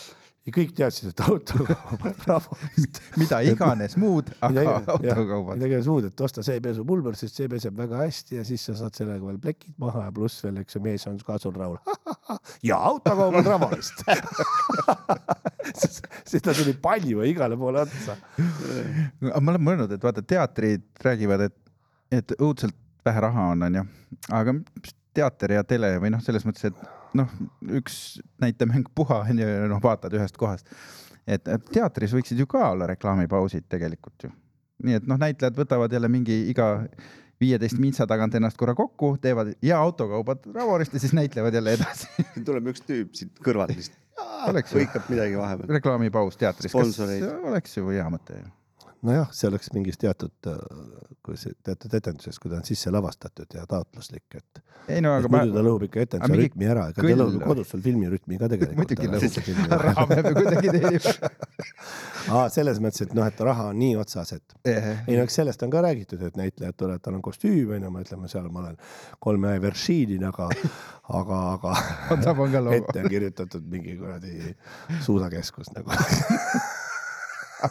ja 0.45 0.53
kõik 0.53 0.75
teadsid, 0.77 1.11
et 1.13 1.21
autokaubad 1.25 2.19
Raborist. 2.29 3.01
mida 3.21 3.41
iganes 3.49 3.97
muud, 4.01 4.29
aga 4.45 4.65
autokaubad. 4.93 5.57
midagi 5.57 5.81
muud, 5.89 6.09
et 6.11 6.25
osta 6.27 6.45
see 6.45 6.61
pesupulber, 6.65 7.17
sest 7.19 7.41
see 7.41 7.49
peseb 7.53 7.79
väga 7.79 8.03
hästi 8.03 8.41
ja 8.41 8.45
siis 8.47 8.67
sa 8.69 8.77
saad 8.79 8.97
sellega 8.99 9.25
veel 9.25 9.41
plekid 9.41 9.77
maha 9.81 10.07
ja 10.07 10.15
pluss 10.15 10.45
veel, 10.45 10.61
eks 10.61 10.77
ju, 10.77 10.83
mees 10.85 11.07
on 11.09 11.17
ka 11.25 11.39
sul 11.41 11.57
rahul. 11.57 11.79
ja 12.69 12.79
autokaubad 12.93 13.49
Ravorist. 13.55 14.05
seda 16.29 16.53
tuli 16.57 16.77
palju 16.81 17.23
ja 17.23 17.31
igale 17.31 17.59
poole 17.61 17.87
otsa. 17.87 18.19
aga 18.37 19.41
ma 19.41 19.55
olen 19.55 19.69
mõelnud, 19.71 19.97
et 19.97 20.05
vaata, 20.05 20.25
teatrid 20.35 20.85
räägivad, 21.05 21.49
et, 21.49 21.57
et 22.21 22.37
õudselt 22.37 22.77
vähe 23.05 23.25
raha 23.25 23.49
on, 23.55 23.65
onju, 23.69 23.87
aga 24.33 24.59
teater 25.15 25.57
ja 25.57 25.65
tele 25.65 25.95
või 26.03 26.13
noh, 26.13 26.23
selles 26.25 26.45
mõttes, 26.45 26.69
et 26.69 26.85
noh, 27.19 27.35
üks 27.81 28.21
näitemäng 28.43 28.91
puha 28.95 29.23
onju, 29.31 29.51
noh, 29.71 29.83
vaatad 29.83 30.15
ühest 30.19 30.39
kohast. 30.41 30.71
et 31.49 31.69
teatris 31.73 32.15
võiksid 32.17 32.41
ju 32.41 32.47
ka 32.51 32.71
olla 32.71 32.89
reklaamipausid 32.91 33.69
tegelikult 33.73 34.29
ju. 34.29 34.33
nii 34.85 35.01
et 35.01 35.07
noh, 35.11 35.21
näitlejad 35.21 35.57
võtavad 35.59 35.93
jälle 35.93 36.11
mingi 36.13 36.45
iga 36.53 36.87
viieteist 37.41 37.79
mintsa 37.83 38.07
tagant 38.07 38.35
ennast 38.39 38.59
korra 38.61 38.75
kokku, 38.79 39.15
teevad 39.21 39.55
ja 39.63 39.81
autokaubad 39.83 40.47
Ravorist 40.55 40.95
ja 40.95 41.03
siis 41.03 41.13
näitlevad 41.17 41.55
jälle 41.55 41.75
edasi. 41.79 42.09
tuleb 42.47 42.73
üks 42.73 42.85
tüüp 42.87 43.15
siit 43.19 43.41
kõrvalt 43.45 43.75
lihtsalt, 43.75 43.99
ju 44.71 44.83
hõikab 44.83 45.09
midagi 45.13 45.39
vahepeal. 45.39 45.73
reklaamipaus 45.79 46.39
teatris, 46.41 46.73
kas 46.73 47.01
oleks 47.43 47.77
ju 47.79 47.91
hea 47.91 48.07
mõte 48.13 48.39
ju. 48.39 48.53
nojah, 49.07 49.31
see 49.35 49.49
oleks 49.51 49.71
mingis 49.75 49.99
teatud, 50.01 50.33
kui 51.25 51.37
see 51.41 51.55
teatud 51.65 51.95
etenduses, 51.99 52.39
kui 52.41 52.53
ta 52.53 52.59
on 52.61 52.67
sisse 52.69 52.93
lavastatud 52.93 53.57
ja 53.57 53.67
taotluslik, 53.71 54.27
et 54.39 54.63
ei 54.89 55.01
no 55.05 55.15
aga 55.17 55.31
ma 55.33 55.41
muidu 55.43 55.57
ta 55.57 55.65
lõhub 55.65 55.87
ikka 55.87 56.03
etenduse 56.05 56.39
rütmi 56.41 56.69
ära, 56.69 56.89
ega 56.93 57.05
ta 57.05 57.17
lõhub 57.21 57.45
kodus 57.49 57.71
sul 57.73 57.83
filmirütmi 57.85 58.39
ka 58.41 58.51
tegelikult 58.53 58.81
muidugi 58.83 59.11
lõhub, 59.13 59.79
raha 59.87 60.07
peab 60.11 60.29
ju 60.29 60.35
kuidagi 60.39 60.75
teenima. 60.77 61.31
aa, 62.35 62.45
selles 62.53 62.81
mõttes, 62.85 63.07
et 63.07 63.15
noh, 63.17 63.29
et 63.29 63.45
raha 63.49 63.71
on 63.73 63.81
nii 63.81 63.97
otsas, 64.01 64.35
et 64.37 64.57
ei 64.69 65.17
no 65.17 65.25
eks 65.25 65.41
sellest 65.41 65.65
on 65.65 65.73
ka 65.73 65.85
räägitud, 65.85 66.23
et 66.29 66.37
näitlejad 66.41 66.77
tulevad, 66.81 67.05
tal 67.05 67.19
on 67.19 67.25
kostüüm 67.25 67.75
onju, 67.79 67.93
me 67.95 68.05
ütleme 68.05 68.31
seal 68.33 68.51
ma 68.53 68.65
olen 68.67 68.79
kolme 69.25 69.57
versiini 69.65 70.21
taga, 70.21 70.51
aga, 71.21 71.41
aga 71.57 71.77
on 72.15 72.73
ette 72.77 73.05
on 73.05 73.11
kirjutatud 73.13 73.69
mingi 73.71 73.97
kuradi 74.01 74.55
suusakeskus 75.05 75.73
nagu, 75.77 75.93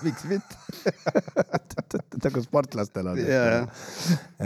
miks 0.03 0.25
mitte. 0.29 0.57
nagu 2.23 2.41
sportlastel 2.43 3.09
on. 3.11 3.19
ja, 3.21 3.41
ja, 3.51 3.59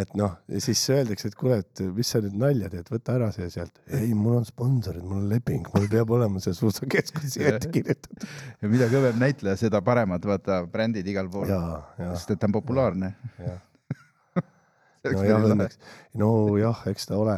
et 0.01 0.13
noh, 0.19 0.35
ja 0.51 0.61
siis 0.63 0.81
öeldakse, 0.93 1.31
et 1.31 1.37
kuule, 1.39 1.59
et 1.63 1.83
mis 1.95 2.11
sa 2.13 2.21
nüüd 2.23 2.35
nalja 2.39 2.71
teed, 2.73 2.89
võta 2.91 3.15
ära 3.17 3.29
see 3.35 3.47
sealt. 3.53 3.79
ei, 3.87 4.11
mul 4.17 4.39
on 4.41 4.47
sponsorid, 4.47 5.05
mul 5.05 5.21
on 5.21 5.29
leping, 5.31 5.67
mul 5.75 5.87
peab 5.91 6.11
olema 6.17 6.41
see 6.43 6.55
suusakeskus 6.57 7.29
siia 7.35 7.55
ette 7.55 7.71
kirjutatud. 7.73 8.27
ja 8.61 8.71
mida 8.73 8.89
kõvem 8.91 9.19
näitleja, 9.21 9.57
seda 9.63 9.81
paremad, 9.85 10.25
vaata 10.27 10.61
brändid 10.71 11.07
igal 11.07 11.31
pool, 11.31 11.49
sest 12.13 12.35
et 12.35 12.41
ta 12.41 12.49
on 12.49 12.57
populaarne. 12.59 13.13
ja. 13.43 13.57
nojah, 15.07 15.49
õnneks, 15.51 15.81
nojah, 16.19 16.85
eks 16.91 17.09
ta 17.09 17.19
ole. 17.21 17.37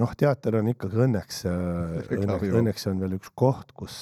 noh, 0.00 0.10
teater 0.18 0.60
on 0.60 0.68
ikkagi 0.74 0.98
õnneks, 1.06 1.44
õnneks, 1.48 2.10
Reklaamivabu. 2.10 2.58
õnneks 2.60 2.90
on 2.90 3.00
veel 3.00 3.16
üks 3.16 3.32
koht, 3.34 3.72
kus, 3.76 3.96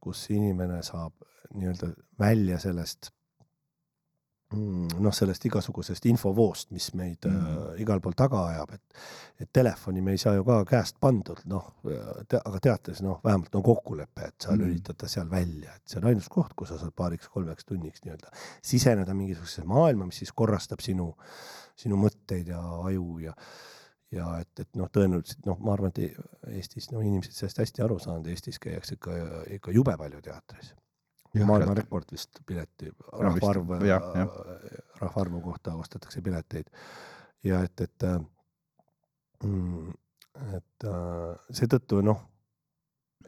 kus 0.00 0.24
inimene 0.32 0.80
saab 0.86 1.12
nii-öelda 1.52 1.90
välja 2.22 2.58
sellest 2.62 3.10
mm, 4.54 5.00
noh, 5.02 5.14
sellest 5.14 5.44
igasugusest 5.48 6.06
infovoost, 6.10 6.70
mis 6.70 6.90
meid 6.98 7.26
mm. 7.28 7.38
Äh, 7.48 7.80
igal 7.82 8.00
pool 8.04 8.16
taga 8.16 8.46
ajab, 8.52 8.76
et 8.76 9.02
et 9.42 9.50
telefoni 9.52 10.00
me 10.04 10.12
ei 10.14 10.20
saa 10.22 10.36
ju 10.36 10.44
ka 10.46 10.60
käest 10.68 11.00
pandud, 11.02 11.40
noh 11.50 11.72
te,, 12.28 12.38
aga 12.38 12.60
teates 12.62 13.00
noh, 13.02 13.18
vähemalt 13.24 13.54
on 13.58 13.64
kokkulepe, 13.66 14.28
et 14.28 14.44
sa 14.44 14.52
Mm. 14.52 14.60
lülitad 14.60 14.98
ta 14.98 15.08
seal 15.08 15.30
välja, 15.30 15.74
et 15.74 15.82
see 15.88 15.98
on 15.98 16.06
ainus 16.12 16.28
koht, 16.30 16.54
kus 16.56 16.68
sa 16.68 16.78
saad 16.78 16.94
paariks-kolmeks 16.94 17.66
tunniks 17.66 18.04
nii-öelda 18.04 18.30
siseneda 18.62 19.14
mingisugusesse 19.14 19.64
maailma, 19.66 20.06
mis 20.06 20.22
siis 20.22 20.32
korrastab 20.32 20.80
sinu, 20.80 21.12
sinu 21.76 21.98
mõtteid 21.98 22.52
ja 22.52 22.60
aju 22.86 23.18
ja 23.24 23.34
ja 24.12 24.28
et, 24.42 24.52
et 24.60 24.76
noh, 24.76 24.90
tõenäoliselt 24.92 25.46
noh, 25.48 25.58
ma 25.64 25.72
arvan, 25.72 25.92
et 25.96 26.18
Eestis 26.52 26.90
no 26.92 27.00
inimesed 27.00 27.32
sellest 27.32 27.62
hästi 27.62 27.82
aru 27.82 27.98
saanud, 28.02 28.28
Eestis 28.28 28.60
käiakse 28.60 28.98
ikka, 28.98 29.14
ikka 29.56 29.72
jube 29.72 29.96
palju 29.98 30.20
teatris. 30.22 30.74
Jah, 31.32 31.46
maailma 31.48 31.72
teatri- 31.72 31.86
rekord 31.86 32.12
vist 32.12 32.42
pileti, 32.46 32.90
rahvaarv, 33.12 33.70
jah. 33.86 34.04
rahvaarvu 35.00 35.40
kohta 35.40 35.74
ostetakse 35.80 36.20
pileteid. 36.22 36.68
Ja 37.44 37.62
et, 37.64 37.80
et 37.80 38.04
äh, 38.06 38.18
mm, 39.44 39.94
et 40.58 40.86
äh, 40.88 41.48
seetõttu 41.50 42.02
noh, 42.04 42.28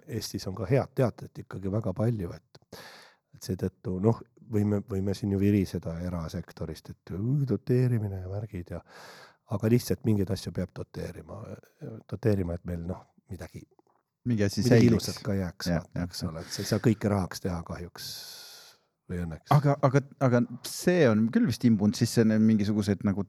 Eestis 0.05 0.45
on 0.51 0.57
ka 0.59 0.67
head 0.69 0.91
teatrit 0.95 1.39
ikkagi 1.45 1.71
väga 1.73 1.95
palju, 1.97 2.33
et 2.37 2.81
et 3.35 3.47
seetõttu 3.49 3.97
noh, 4.03 4.19
võime, 4.53 4.83
võime 4.91 5.15
siin 5.17 5.33
ju 5.33 5.39
viriseda 5.41 5.97
erasektorist, 6.07 6.91
et 6.93 7.15
doteerimine 7.49 8.21
ja 8.21 8.29
värgid 8.31 8.75
ja 8.75 8.83
aga 9.55 9.71
lihtsalt 9.73 10.05
mingeid 10.05 10.31
asju 10.31 10.53
peab 10.53 10.73
doteerima, 10.77 11.41
doteerima, 12.11 12.55
et 12.55 12.69
meil 12.69 12.85
noh, 12.89 13.01
midagi 13.33 13.65
mingi 14.25 14.45
asi 14.47 14.63
säiliks 14.63 14.91
ilusat. 14.93 15.21
ka 15.25 15.35
jääks 15.35 15.71
eks 16.05 16.25
ole, 16.29 16.41
et 16.41 16.53
sa 16.53 16.63
ei 16.63 16.69
saa 16.69 16.83
kõike 16.85 17.11
rahaks 17.13 17.45
teha 17.45 17.61
kahjuks 17.67 18.07
või 19.11 19.23
õnneks. 19.25 19.53
aga, 19.55 19.77
aga, 19.83 20.03
aga 20.25 20.43
see 20.69 21.09
on 21.11 21.27
küll 21.35 21.49
vist 21.51 21.65
imbunud 21.69 21.99
sisse 21.99 22.25
mingisugused 22.25 23.05
nagu 23.07 23.27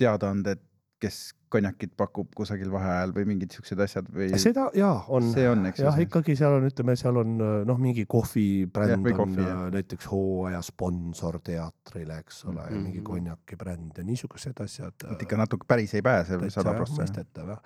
teadaanded, 0.00 0.60
kes 1.02 1.22
konjakit 1.52 1.92
pakub 1.98 2.30
kusagil 2.36 2.70
vaheajal 2.72 3.12
või 3.12 3.26
mingid 3.32 3.52
siuksed 3.52 3.80
asjad 3.84 4.08
või 4.14 4.30
seda 4.40 4.68
jaa, 4.78 5.02
on, 5.12 5.28
on, 5.36 5.66
jah, 5.76 5.98
ikkagi 6.04 6.36
seal 6.38 6.56
on, 6.56 6.66
ütleme, 6.70 6.94
seal 6.98 7.18
on 7.20 7.34
noh, 7.68 7.80
mingi 7.80 8.06
kohvibränd 8.10 8.96
on 9.10 9.18
kohvi, 9.18 9.42
äh, 9.44 9.50
jah. 9.50 9.64
näiteks 9.74 10.08
hooaja 10.12 10.62
sponsor 10.64 11.40
teatrile, 11.44 12.20
eks 12.24 12.44
ole 12.46 12.60
mm, 12.60 12.68
-hmm. 12.68 12.86
mingi 12.86 13.02
Mhm. 13.02 13.08
konjakibränd 13.10 13.98
ja 13.98 14.04
niisugused 14.04 14.60
asjad. 14.64 15.08
et 15.12 15.26
ikka 15.26 15.36
natuke 15.36 15.68
päris 15.68 15.94
ei 15.94 16.02
pääse 16.02 16.38
sada 16.50 16.74
prossa. 16.74 17.02
mõistetav 17.02 17.52
jah, 17.56 17.60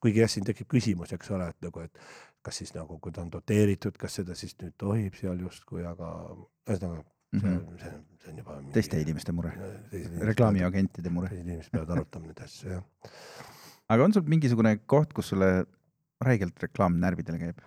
kuigi 0.00 0.20
jah, 0.20 0.30
siin 0.30 0.44
tekib 0.44 0.68
küsimus, 0.68 1.12
eks 1.12 1.30
ole, 1.30 1.48
et 1.48 1.62
nagu, 1.62 1.80
et 1.80 1.98
kas 2.42 2.60
siis 2.62 2.74
nagu, 2.74 2.98
kui 2.98 3.12
ta 3.12 3.22
on 3.22 3.32
doteeritud, 3.32 3.96
kas 4.00 4.20
seda 4.20 4.34
siis 4.34 4.56
nüüd 4.62 4.76
tohib 4.78 5.14
seal 5.14 5.40
justkui, 5.40 5.84
aga 5.86 6.12
ühesõnaga 6.68 7.04
see 7.32 7.40
Mhm. 7.40 7.56
on, 7.56 7.78
see 7.78 7.88
on, 7.94 8.04
see 8.22 8.30
on 8.32 8.38
juba 8.42 8.56
teiste 8.74 9.00
inimeste 9.00 9.32
mure, 9.32 9.52
reklaamiagentide 10.30 11.10
mure. 11.14 11.28
teised 11.28 11.46
inimesed 11.46 11.70
peavad 11.72 11.90
arutama 11.96 12.26
neid 12.26 12.40
asju 12.44 12.70
jah. 12.70 12.82
aga 13.88 14.04
on 14.04 14.12
sul 14.12 14.22
mingisugune 14.22 14.76
koht, 14.86 15.12
kus 15.14 15.28
sulle 15.32 15.50
räigelt 16.24 16.58
reklaam 16.62 16.98
närvidele 17.00 17.38
käib? 17.38 17.60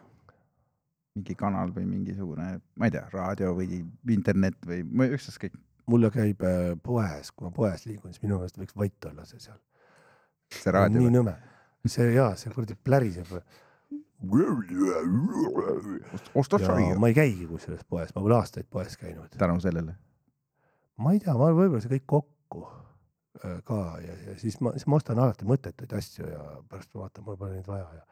mingi 1.16 1.36
kanal 1.38 1.70
või 1.70 1.86
mingisugune, 1.86 2.48
ma 2.76 2.88
ei 2.90 2.92
tea, 2.96 3.04
raadio 3.14 3.52
või 3.54 3.84
internet 4.10 4.56
või 4.66 4.82
ükskõik. 5.14 5.54
mulle 5.86 6.10
käib 6.10 6.42
äh, 6.42 6.74
poes, 6.82 7.30
kui 7.32 7.46
ma 7.46 7.52
poes 7.54 7.86
liigun, 7.86 8.14
siis 8.14 8.24
minu 8.24 8.40
meelest 8.40 8.58
võiks 8.58 8.76
vait 8.76 9.06
olla 9.06 9.26
see 9.30 9.40
seal. 9.40 9.60
see 10.50 10.72
raadio 10.74 11.00
nii 11.04 11.12
nõme, 11.14 11.36
see 11.86 12.08
jaa, 12.16 12.32
see 12.36 12.50
kuradi 12.56 12.76
pläriseb. 12.76 13.30
Osta 16.36 16.60
saia. 16.62 16.96
ma 17.00 17.12
ei 17.12 17.18
käigi 17.18 17.48
kusjuures 17.50 17.84
poes, 17.90 18.14
ma 18.16 18.22
pole 18.22 18.38
aastaid 18.38 18.70
poes 18.70 18.98
käinud. 18.98 19.36
tänu 19.38 19.60
sellele. 19.64 19.96
ma 20.98 21.14
ei 21.14 21.20
tea, 21.20 21.36
ma 21.38 21.52
võib-olla 21.52 21.84
see 21.84 21.96
kõik 21.98 22.08
kokku 22.16 22.66
äh, 22.66 23.60
ka 23.68 23.84
ja, 24.06 24.18
ja 24.30 24.40
siis 24.40 24.60
ma, 24.62 24.74
siis 24.78 24.88
ma 24.88 25.00
ostan 25.02 25.20
alati 25.20 25.48
mõttetuid 25.50 25.96
asju 25.98 26.28
ja 26.30 26.44
pärast 26.70 26.94
ma 26.94 27.06
vaatan, 27.06 27.28
mul 27.28 27.40
pole 27.40 27.58
neid 27.58 27.68
vaja 27.68 27.88
ja 28.00 28.04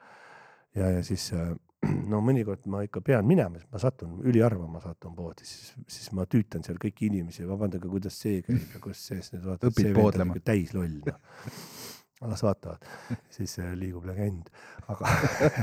ja, 0.75 0.89
ja 0.97 1.03
siis 1.03 1.31
äh, 1.33 1.53
no 2.11 2.21
mõnikord 2.25 2.67
ma 2.71 2.83
ikka 2.85 3.01
pean 3.05 3.25
minema, 3.27 3.59
sest 3.59 3.71
ma 3.73 3.81
satun, 3.81 4.19
üliharva 4.27 4.67
ma 4.69 4.81
satun 4.83 5.15
poodi, 5.17 5.47
siis, 5.47 5.73
siis 5.89 6.11
ma 6.17 6.27
tüütan 6.29 6.65
seal 6.65 6.79
kõiki 6.81 7.09
inimesi, 7.09 7.47
vabandage, 7.49 7.89
kuidas 7.91 8.19
see 8.21 8.43
käib 8.45 8.75
ja 8.75 8.83
kuidas 8.83 9.01
see, 9.07 9.21
siis 9.21 9.35
need 9.35 9.47
vaatavad, 9.47 9.79
see 9.79 9.95
vend 9.95 10.21
on 10.25 10.35
ikka 10.35 10.45
täis 10.51 10.75
loll 10.77 10.99
noh. 11.07 11.17
las 12.29 12.43
vaatavad, 12.45 12.85
siis 13.35 13.55
äh, 13.59 13.71
liigub 13.77 14.05
legend, 14.05 14.49
aga 14.91 15.09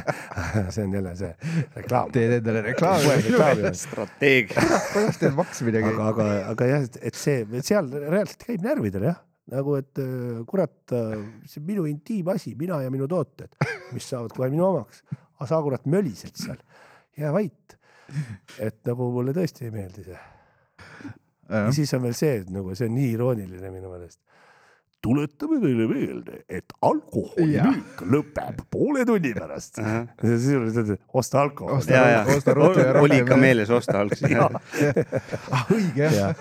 see 0.75 0.85
on 0.85 0.97
jälle 0.97 1.15
see 1.19 1.31
reklaam. 1.77 2.11
teed 2.15 2.39
endale 2.41 2.63
reklaami. 2.67 3.73
strateegia. 3.79 4.67
kuidas 4.93 5.21
teil 5.21 5.37
maksmine 5.39 5.83
käib 5.85 5.95
aga, 5.95 6.11
aga, 6.11 6.29
aga 6.55 6.69
jah, 6.73 6.87
et 7.01 7.19
see, 7.19 7.45
seal 7.63 7.91
reaalselt 7.95 8.43
käib 8.49 8.67
närvidele 8.67 9.13
jah, 9.13 9.21
nagu 9.55 9.77
et 9.79 10.03
äh, 10.03 10.43
kurat, 10.49 10.77
see 10.89 11.63
on 11.63 11.69
minu 11.69 11.87
intiimasi, 11.91 12.57
mina 12.59 12.83
ja 12.83 12.93
minu 12.95 13.09
tooted, 13.11 13.55
mis 13.95 14.09
saavad 14.11 14.35
kohe 14.37 14.51
minu 14.53 14.67
omaks. 14.67 15.05
aga 15.39 15.51
sa 15.53 15.63
kurat 15.63 15.87
mölised 15.87 16.35
seal, 16.37 16.59
jää 17.19 17.33
vait. 17.33 17.79
et 18.59 18.81
nagu 18.89 19.11
mulle 19.13 19.35
tõesti 19.37 19.69
ei 19.69 19.71
meeldi 19.71 20.07
see. 20.07 20.21
ja 21.53 21.69
siis 21.77 21.93
on 21.95 22.03
veel 22.09 22.17
see, 22.17 22.39
et 22.43 22.51
nagu 22.51 22.75
see 22.75 22.89
on 22.89 22.97
nii 22.97 23.13
irooniline 23.15 23.71
minu 23.71 23.93
meelest. 23.93 24.21
Tuletame 25.03 25.61
teile 25.63 25.85
meelde, 25.87 26.41
et 26.51 26.73
alkoholimüük 26.83 28.01
lõpeb 28.11 28.65
poole 28.71 29.05
tunni 29.07 29.31
pärast. 29.37 29.79
sisuliselt, 30.23 30.91
et 30.97 31.01
osta 31.15 31.41
alkoholi. 31.45 31.79
Osta- 31.79 31.93
ja, 31.95 32.09
ja 32.17 32.25
osta 32.37 32.55
ruttu 32.55 32.81
ja 32.83 32.93
oli 33.01 33.21
ikka 33.23 33.37
ja- 33.37 33.41
meeles 33.41 33.71
osta 33.71 34.01
algselt. 34.01 34.33
ah 35.55 35.67
õige 35.71 36.11
jah. 36.17 36.35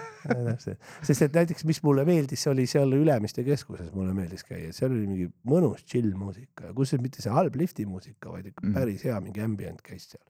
sest 1.05 1.21
et 1.27 1.37
näiteks, 1.37 1.63
mis 1.69 1.79
mulle 1.85 2.03
meeldis, 2.07 2.41
see 2.43 2.51
oli 2.51 2.65
seal 2.67 2.91
Ülemiste 2.97 3.43
keskuses, 3.47 3.93
mulle 3.95 4.13
meeldis 4.17 4.43
käia, 4.43 4.73
seal 4.75 4.91
oli 4.91 5.05
mingi 5.07 5.29
mõnus 5.47 5.85
chill 5.87 6.09
muusika, 6.17 6.73
kusjuures 6.75 7.03
mitte 7.05 7.21
see 7.23 7.31
halb 7.31 7.55
lifti 7.55 7.85
muusika, 7.87 8.33
vaid 8.33 8.49
ikka 8.51 8.65
Mhm. 8.65 8.73
päris 8.75 9.05
hea 9.07 9.19
mingi 9.21 9.41
ambient 9.45 9.81
käis 9.85 10.09
seal. 10.11 10.23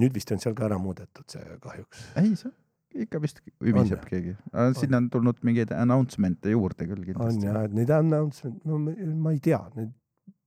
nüüd 0.00 0.10
vist 0.16 0.32
on 0.34 0.40
seal 0.42 0.54
ka 0.58 0.64
ära 0.66 0.78
muudetud 0.82 1.28
see 1.30 1.44
kahjuks. 1.62 2.00
ei, 2.18 2.32
see 2.34 2.50
ikka 2.94 3.20
vist 3.22 3.40
ümiseb 3.62 3.98
On. 3.98 4.08
keegi. 4.10 4.36
sinna 4.78 5.00
on 5.02 5.08
tulnud 5.10 5.40
mingeid 5.46 5.72
announcement'e 5.74 6.52
juurde 6.54 6.86
küll 6.86 7.00
on 7.02 7.06
kindlasti. 7.08 7.46
ja, 7.46 7.64
et 7.68 7.74
neid 7.74 7.90
announcement, 7.90 8.60
no 8.64 8.78
ma- 8.78 9.32
ei 9.34 9.40
tea, 9.42 9.60
need, 9.76 9.90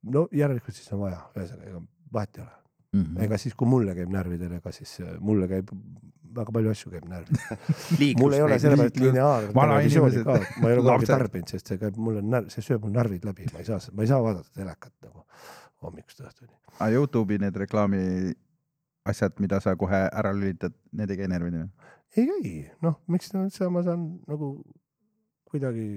no 0.03 0.27
järelikult 0.31 0.75
siis 0.77 0.91
on 0.95 1.03
vaja, 1.05 1.21
ühesõnaga 1.35 1.71
ega 1.73 1.81
vahet 2.13 2.37
ei 2.37 2.43
ole. 2.45 2.53
Mhm. 2.97 3.17
ega 3.27 3.37
siis, 3.37 3.53
kui 3.59 3.67
mulle 3.67 3.93
käib 3.97 4.09
närvidele, 4.13 4.61
ega 4.61 4.71
siis 4.71 4.93
äh, 5.03 5.17
mulle 5.19 5.47
käib 5.51 5.73
väga 6.37 6.53
palju 6.55 6.71
asju 6.71 6.91
käib 6.93 7.05
närvidele. 7.11 7.57
mul 8.21 8.33
ei 8.37 8.41
ole 8.45 8.59
sellepärast 8.63 8.99
lineaarne 9.01 9.53
televisiooni 9.53 10.23
ka 10.23 10.37
ma 10.61 10.69
ei 10.71 10.77
ole 10.77 10.85
kunagi 10.87 11.11
tarbinud, 11.11 11.51
sest 11.51 11.73
see 11.73 11.81
käib 11.83 11.99
mulle 11.99 12.23
närv, 12.23 12.49
see 12.53 12.63
sööb 12.65 12.85
mul 12.87 12.95
närvid 12.95 13.27
läbi, 13.27 13.47
ma 13.53 13.63
ei 13.63 13.67
saa, 13.67 13.79
ma 13.93 14.05
ei 14.05 14.11
saa 14.11 14.21
vaadata 14.23 14.53
telekat 14.55 14.93
nagu 15.03 15.25
hommikust 15.83 16.23
õhtuni. 16.23 16.53
aga 16.79 16.89
Youtube'i 16.95 17.41
need 17.43 17.59
reklaami 17.65 18.01
asjad, 19.07 19.37
mida 19.43 19.59
sa 19.63 19.75
kohe 19.79 19.99
ära 20.07 20.33
lülitad, 20.35 20.73
need 20.95 21.11
ei 21.11 21.19
käi 21.21 21.29
närvidele? 21.31 21.67
Ei 22.17 22.27
käi, 22.29 22.53
noh, 22.85 22.99
miks 23.13 23.31
ta 23.31 23.41
üldse, 23.43 23.69
ma 23.73 23.83
saan 23.85 24.07
nagu 24.29 24.55
kuidagi, 25.47 25.87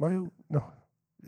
ma 0.00 0.10
ju 0.12 0.26
noh, 0.54 0.68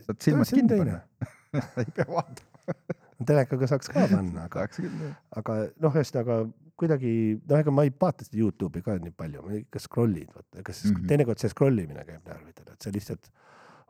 saad 0.07 0.23
silmad 0.23 0.53
kinni 0.53 0.79
panna. 0.83 1.01
ei 1.83 1.91
pea 1.97 2.07
vaatama. 2.11 2.53
telekaga 3.29 3.69
saaks 3.71 3.91
ka 3.91 4.07
panna, 4.11 4.45
aga, 4.45 4.67
tahaks 4.67 4.81
küll 4.83 5.03
jah. 5.07 5.17
aga 5.41 5.59
noh, 5.83 5.95
ühesõnaga 5.97 6.39
kuidagi, 6.77 7.13
noh, 7.49 7.63
ega 7.63 7.73
ma 7.73 7.87
ei 7.89 7.93
vaata 8.05 8.27
seda 8.27 8.41
Youtube'i 8.43 8.85
ka 8.85 8.99
nii 9.01 9.15
palju, 9.17 9.45
ma 9.47 9.57
ikka 9.57 9.81
scroll'in, 9.81 10.29
vaata, 10.35 10.63
kas 10.67 10.83
mm. 10.85 10.93
-hmm. 10.93 11.09
teinekord 11.13 11.41
see 11.41 11.53
scroll 11.53 11.85
imine 11.85 12.05
käib 12.05 12.29
närvidele, 12.29 12.77
et 12.77 12.85
sa 12.85 12.93
lihtsalt 12.93 13.31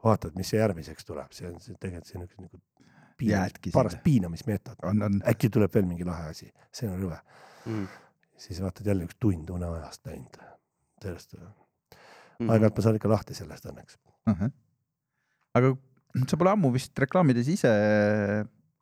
vaatad, 0.05 0.37
mis 0.39 0.53
see 0.53 0.61
järgmiseks 0.61 1.09
tuleb, 1.09 1.35
see 1.35 1.49
on 1.51 1.59
see 1.63 1.75
tegelikult 1.75 2.13
see 2.13 2.21
on 2.21 2.29
üks 2.29 2.39
nagu 2.45 2.63
piinamis, 3.19 3.73
paras 3.75 3.99
piinamismeetod. 4.05 4.79
on, 4.87 5.03
on. 5.03 5.21
äkki 5.33 5.51
tuleb 5.51 5.75
veel 5.75 5.89
mingi 5.89 6.07
lahe 6.07 6.31
asi, 6.35 6.53
see 6.73 6.91
on 6.91 7.01
rõve, 7.03 7.21
Mm. 7.67 7.87
Siis 8.37 8.61
vaatad 8.63 8.87
jälle 8.87 9.05
üks 9.09 9.17
tund 9.21 9.49
uneajast 9.51 10.07
läinud. 10.07 10.37
sellest, 11.03 11.35
Mhm. 12.41 12.51
aeg-ajalt 12.51 12.77
ma 12.77 12.83
saan 12.83 12.97
ikka 12.97 13.09
lahti 13.09 13.35
sellest 13.35 13.67
õnneks. 13.67 13.99
aga 15.55 15.77
sa 16.29 16.37
pole 16.37 16.51
ammu 16.51 16.73
vist 16.73 16.99
reklaamides 16.99 17.49
ise 17.49 17.71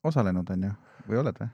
osalenud, 0.04 0.50
on 0.50 0.62
ju, 0.68 0.70
või 1.08 1.18
oled 1.20 1.38
või? 1.40 1.48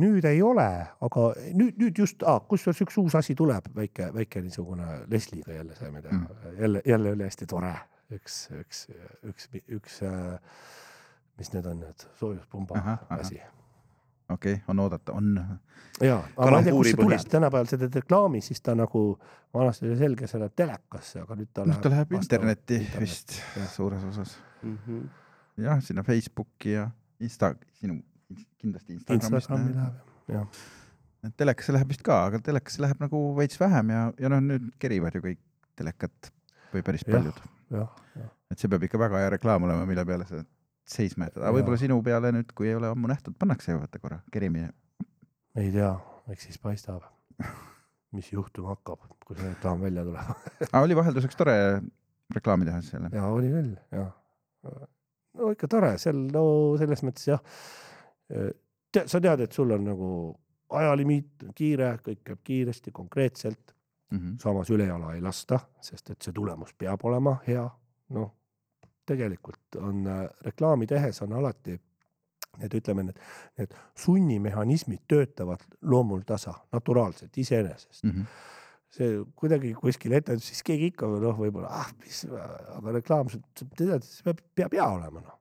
nüüd 0.00 0.24
ei 0.28 0.42
ole, 0.42 0.66
aga 1.08 1.26
nüüd, 1.54 1.76
nüüd 1.80 1.98
just 1.98 2.22
ah,, 2.22 2.40
kusjuures 2.48 2.80
üks 2.86 2.98
uus 3.02 3.14
asi 3.18 3.34
tuleb, 3.38 3.68
väike, 3.76 4.10
väike 4.14 4.42
niisugune 4.42 5.02
Lesliga 5.10 5.52
jälle 5.52 5.74
saime 5.78 6.02
teha 6.02 6.18
mm., 6.18 6.56
jälle, 6.60 6.82
jälle 6.86 7.12
oli 7.16 7.24
hästi 7.28 7.46
tore, 7.46 7.74
üks, 8.12 8.38
üks, 8.60 8.86
üks, 9.26 9.48
üks, 9.78 10.00
mis 11.38 11.52
need 11.52 11.66
on 11.66 11.80
need 11.84 12.06
soojuspumba 12.20 12.78
ahah. 12.80 13.06
asi. 13.20 13.40
Okei 14.28 14.52
okay,, 14.52 14.64
on 14.68 14.80
oodata, 14.82 15.12
on. 15.12 15.58
jaa, 16.02 16.18
aga 16.36 16.50
ma 16.50 16.58
ei 16.58 16.68
tea, 16.68 16.74
kus 16.76 16.90
see 16.90 17.00
tuleb 17.00 17.28
tänapäeval 17.30 17.70
sa 17.70 17.78
teed 17.80 17.98
reklaami, 18.00 18.40
siis 18.44 18.62
ta 18.64 18.74
nagu, 18.78 19.02
vanasti 19.54 19.86
oli 19.88 19.98
selge, 20.00 20.28
see 20.30 20.40
läheb 20.42 20.56
telekasse, 20.58 21.22
aga 21.22 21.38
nüüd 21.38 21.52
ta 21.54 21.66
noh, 21.68 21.80
ta 21.82 21.92
läheb 21.92 22.16
internetti 22.18 22.80
internetti, 22.80 23.02
vist 23.04 23.38
jah. 23.56 23.70
suures 23.72 24.04
osas. 24.10 24.36
Mhm. 24.62 25.04
jah, 25.66 25.82
sinna 25.84 26.04
Facebooki 26.06 26.74
ja 26.76 26.88
Insta, 27.20 27.54
sinu 27.78 28.00
kindlasti 28.60 28.98
Instagramist 28.98 29.46
Instagrami. 29.46 29.74
läheb, 29.76 30.16
jah. 30.34 31.30
telekasse 31.36 31.76
läheb 31.76 31.94
vist 31.94 32.04
ka, 32.06 32.24
aga 32.30 32.42
telekasse 32.44 32.82
läheb 32.84 33.00
nagu 33.02 33.22
veits 33.38 33.60
vähem 33.60 33.94
ja, 33.94 34.08
ja 34.20 34.32
noh, 34.32 34.42
nüüd 34.44 34.72
kerivad 34.82 35.16
ju 35.16 35.22
kõik 35.24 35.42
telekat 35.76 36.32
või 36.74 36.84
päris 36.84 37.06
paljud. 37.06 37.40
jah, 37.72 37.94
jah. 38.18 38.34
et 38.50 38.60
see 38.60 38.70
peab 38.72 38.84
ikka 38.88 39.00
väga 39.00 39.22
hea 39.22 39.32
reklaam 39.38 39.68
olema, 39.68 39.86
mille 39.88 40.04
peale 40.08 40.28
sa 40.28 40.42
seisma 40.86 41.28
jätad, 41.28 41.42
aga 41.42 41.52
võib-olla 41.56 41.78
sinu 41.80 41.98
peale 42.06 42.32
nüüd, 42.34 42.50
kui 42.56 42.68
ei 42.70 42.76
ole 42.78 42.90
ammu 42.92 43.10
nähtud, 43.10 43.34
pannakse 43.38 43.74
vaata 43.76 44.00
korra 44.02 44.20
kerimine. 44.32 44.72
ei 45.58 45.70
tea, 45.74 45.92
eks 46.32 46.48
siis 46.48 46.58
paistab, 46.62 47.06
mis 48.16 48.32
juhtuma 48.32 48.74
hakkab, 48.74 49.02
kui 49.26 49.36
see 49.38 49.48
reklaam 49.50 49.82
välja 49.82 50.04
tuleb. 50.06 50.34
aga 50.72 50.84
oli 50.86 50.98
vahelduseks 50.98 51.38
tore 51.38 51.56
reklaami 52.34 52.68
teha 52.68 52.82
selle. 52.86 53.10
ja 53.12 53.26
oli 53.26 53.50
küll, 53.52 53.72
jah. 53.94 54.12
no 55.36 55.52
ikka 55.54 55.68
tore, 55.70 55.96
seal 56.02 56.26
no 56.30 56.46
selles 56.80 57.02
mõttes 57.06 57.30
jah. 57.32 57.42
sa 59.06 59.20
tead, 59.20 59.40
et 59.46 59.52
sul 59.52 59.74
on 59.74 59.84
nagu 59.86 60.10
ajalimiit, 60.76 61.48
kiire, 61.54 61.92
kõik 62.02 62.22
käib 62.26 62.44
kiiresti, 62.44 62.92
konkreetselt, 62.94 63.72
Mhm. 64.12 64.36
samas 64.38 64.68
ülejala 64.70 65.14
ei 65.16 65.20
lasta, 65.22 65.58
sest 65.82 66.10
et 66.10 66.22
see 66.22 66.32
tulemus 66.32 66.72
peab 66.78 67.02
olema 67.04 67.40
hea. 67.46 67.64
noh, 68.14 68.35
tegelikult 69.06 69.78
on 69.80 70.06
äh, 70.10 70.24
reklaami 70.46 70.88
tehes 70.90 71.22
on 71.22 71.32
alati 71.38 71.76
need, 72.60 72.74
ütleme 72.78 73.06
need, 73.08 73.18
need 73.60 73.74
sunnimehhanismid 74.00 75.04
töötavad 75.08 75.64
loomultasa, 75.82 76.54
naturaalselt, 76.72 77.38
iseenesest. 77.38 78.04
Mhm. 78.04 78.28
see 78.96 79.16
kuidagi 79.36 79.72
kuskil 79.76 80.14
ette, 80.16 80.38
siis 80.40 80.62
keegi 80.64 80.92
ikka 80.92 81.08
noh, 81.20 81.34
võib-olla 81.36 81.68
ah, 81.82 81.88
mis, 82.00 82.22
aga 82.30 82.94
reklaam, 82.94 83.28
tead, 83.76 84.06
see 84.06 84.24
peab, 84.24 84.38
peab 84.56 84.76
hea 84.78 84.86
olema 84.88 85.20
noh. 85.20 85.34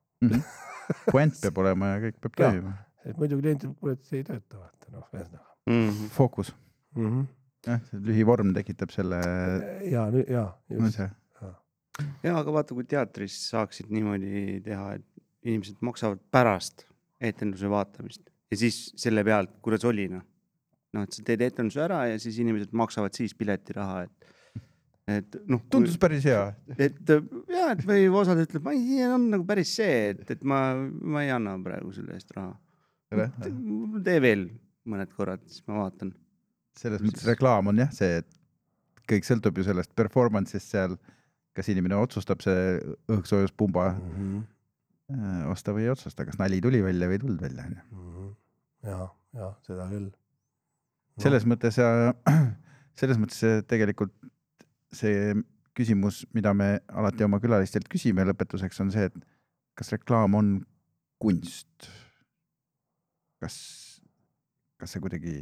puänt 1.14 1.38
peab 1.40 1.62
olema 1.64 1.94
ja 1.94 2.02
kõik 2.08 2.18
peab 2.26 2.36
toimima. 2.42 2.74
et 3.06 3.22
muidu 3.22 3.38
kliendid, 3.40 3.78
kuule, 3.80 3.96
see 4.10 4.20
ei 4.24 4.28
tööta, 4.28 4.60
vaata 4.60 4.92
noh, 4.92 5.06
ühesõnaga 5.14 5.54
Mhm. 5.66 6.10
fookus, 6.14 6.56
mm. 6.96 7.06
-hmm. 7.06 7.26
jah, 7.68 7.80
see 7.90 8.02
lühivorm 8.10 8.52
tekitab 8.54 8.92
selle 8.94 9.22
ja, 9.90 10.04
ja 10.28 10.44
just, 10.70 10.88
asja. 10.88 11.10
Ja 12.24 12.38
aga 12.38 12.54
vaata, 12.54 12.76
kui 12.78 12.88
teatris 12.90 13.38
saaksid 13.52 13.92
niimoodi 13.94 14.62
teha, 14.66 14.96
et 15.00 15.06
inimesed 15.46 15.82
maksavad 15.86 16.22
pärast 16.34 16.88
etenduse 17.24 17.70
vaatamist 17.72 18.26
ja 18.52 18.60
siis 18.60 18.80
selle 19.00 19.24
pealt, 19.28 19.58
kuidas 19.66 19.86
oli 19.88 20.08
noh. 20.12 20.24
noh, 20.96 21.06
et 21.06 21.16
sa 21.16 21.24
teed 21.28 21.44
etenduse 21.46 21.82
ära 21.84 22.06
ja 22.12 22.20
siis 22.22 22.38
inimesed 22.44 22.76
maksavad 22.78 23.16
siis 23.18 23.36
piletiraha, 23.38 24.04
et, 24.06 24.28
et 25.18 25.40
noh. 25.52 25.64
tundus 25.72 25.98
päris 26.02 26.28
hea. 26.30 26.44
et 26.78 27.00
ja, 27.10 27.72
et 27.72 27.84
või 27.88 28.06
osad 28.22 28.44
ütleb, 28.46 28.66
ma 28.66 28.76
ei 28.76 28.86
tea, 28.92 29.10
on 29.16 29.30
nagu 29.34 29.48
päris 29.48 29.74
see, 29.80 29.98
et, 30.14 30.36
et 30.38 30.46
ma, 30.48 30.62
ma 30.76 31.26
ei 31.26 31.34
anna 31.36 31.58
praegu 31.64 31.92
selle 31.96 32.16
eest 32.18 32.32
raha. 32.38 32.54
tee 34.06 34.22
veel 34.24 34.48
mõned 34.86 35.12
korrad, 35.18 35.44
siis 35.50 35.66
ma 35.70 35.84
vaatan. 35.84 36.14
selles 36.78 37.04
mõttes 37.04 37.28
reklaam 37.28 37.72
on 37.72 37.84
jah 37.86 37.92
see, 37.96 38.22
et 38.22 38.42
kõik 39.10 39.28
sõltub 39.28 39.60
ju 39.60 39.68
sellest 39.68 39.92
performance'ist 39.98 40.74
seal, 40.74 40.96
kas 41.56 41.70
inimene 41.72 41.98
otsustab 42.00 42.44
see 42.44 42.76
õhksoojuspumba 43.12 43.88
mm. 43.94 44.12
-hmm. 44.12 44.44
äh, 45.16 45.42
osta 45.52 45.74
või 45.76 45.88
ei 45.88 45.94
otsusta, 45.94 46.28
kas 46.28 46.40
nali 46.42 46.62
tuli 46.62 46.84
välja 46.84 47.10
või 47.10 47.18
ei 47.20 47.24
tulnud 47.24 47.42
välja, 47.42 47.66
onju. 47.70 47.82
-hmm. 47.92 48.30
ja, 48.92 49.10
ja 49.40 49.52
seda 49.68 49.90
küll. 49.92 50.12
selles 51.24 51.48
mõttes 51.48 51.80
ja 51.80 51.90
selles 53.00 53.20
mõttes 53.22 53.40
see 53.44 53.62
tegelikult 53.68 54.14
see 54.96 55.36
küsimus, 55.76 56.24
mida 56.34 56.54
me 56.56 56.80
alati 56.88 57.26
oma 57.26 57.40
külalistelt 57.44 57.90
küsime 57.92 58.24
lõpetuseks, 58.24 58.80
on 58.84 58.92
see, 58.94 59.10
et 59.10 59.18
kas 59.76 59.92
reklaam 59.92 60.38
on 60.40 60.56
kunst? 61.20 61.92
kas, 63.44 63.56
kas 64.80 64.96
see 64.96 65.04
kuidagi, 65.04 65.34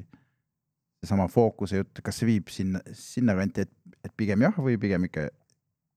seesama 1.04 1.30
fookuse 1.32 1.80
jutt, 1.80 2.02
kas 2.04 2.18
see 2.20 2.28
viib 2.28 2.50
sinna, 2.52 2.82
sinnakanti, 2.98 3.64
et, 3.64 3.72
et 4.04 4.14
pigem 4.18 4.44
jah 4.44 4.58
või 4.60 4.76
pigem 4.82 5.06
ikka 5.08 5.30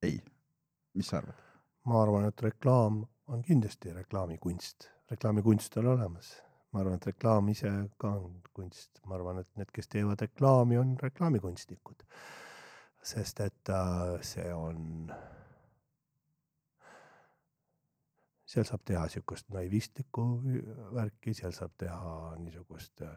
ei? 0.03 0.20
mis 0.94 1.09
sa 1.09 1.18
arvad? 1.18 1.34
ma 1.86 2.03
arvan, 2.03 2.26
et 2.28 2.42
reklaam 2.42 3.05
on 3.26 3.42
kindlasti 3.42 3.92
reklaamikunst, 3.92 4.88
reklaamikunst 5.11 5.76
on 5.76 5.86
olemas. 5.86 6.42
ma 6.72 6.80
arvan, 6.80 6.99
et 6.99 7.07
reklaam 7.07 7.49
ise 7.49 7.70
ka 7.99 8.11
on 8.11 8.42
kunst, 8.55 9.01
ma 9.07 9.14
arvan, 9.14 9.40
et 9.40 9.51
need, 9.57 9.70
kes 9.72 9.88
teevad 9.88 10.20
reklaami, 10.20 10.78
on 10.78 10.97
reklaamikunstnikud. 11.03 12.05
sest 13.03 13.40
et 13.40 13.70
äh, 13.70 14.16
see 14.26 14.53
on, 14.55 15.12
seal 18.47 18.66
saab 18.66 18.82
teha 18.84 19.05
niisugust 19.07 19.53
naivistlikku 19.55 20.24
värki, 20.94 21.34
seal 21.34 21.55
saab 21.55 21.76
teha 21.78 22.34
niisugust 22.42 23.07
äh, 23.07 23.14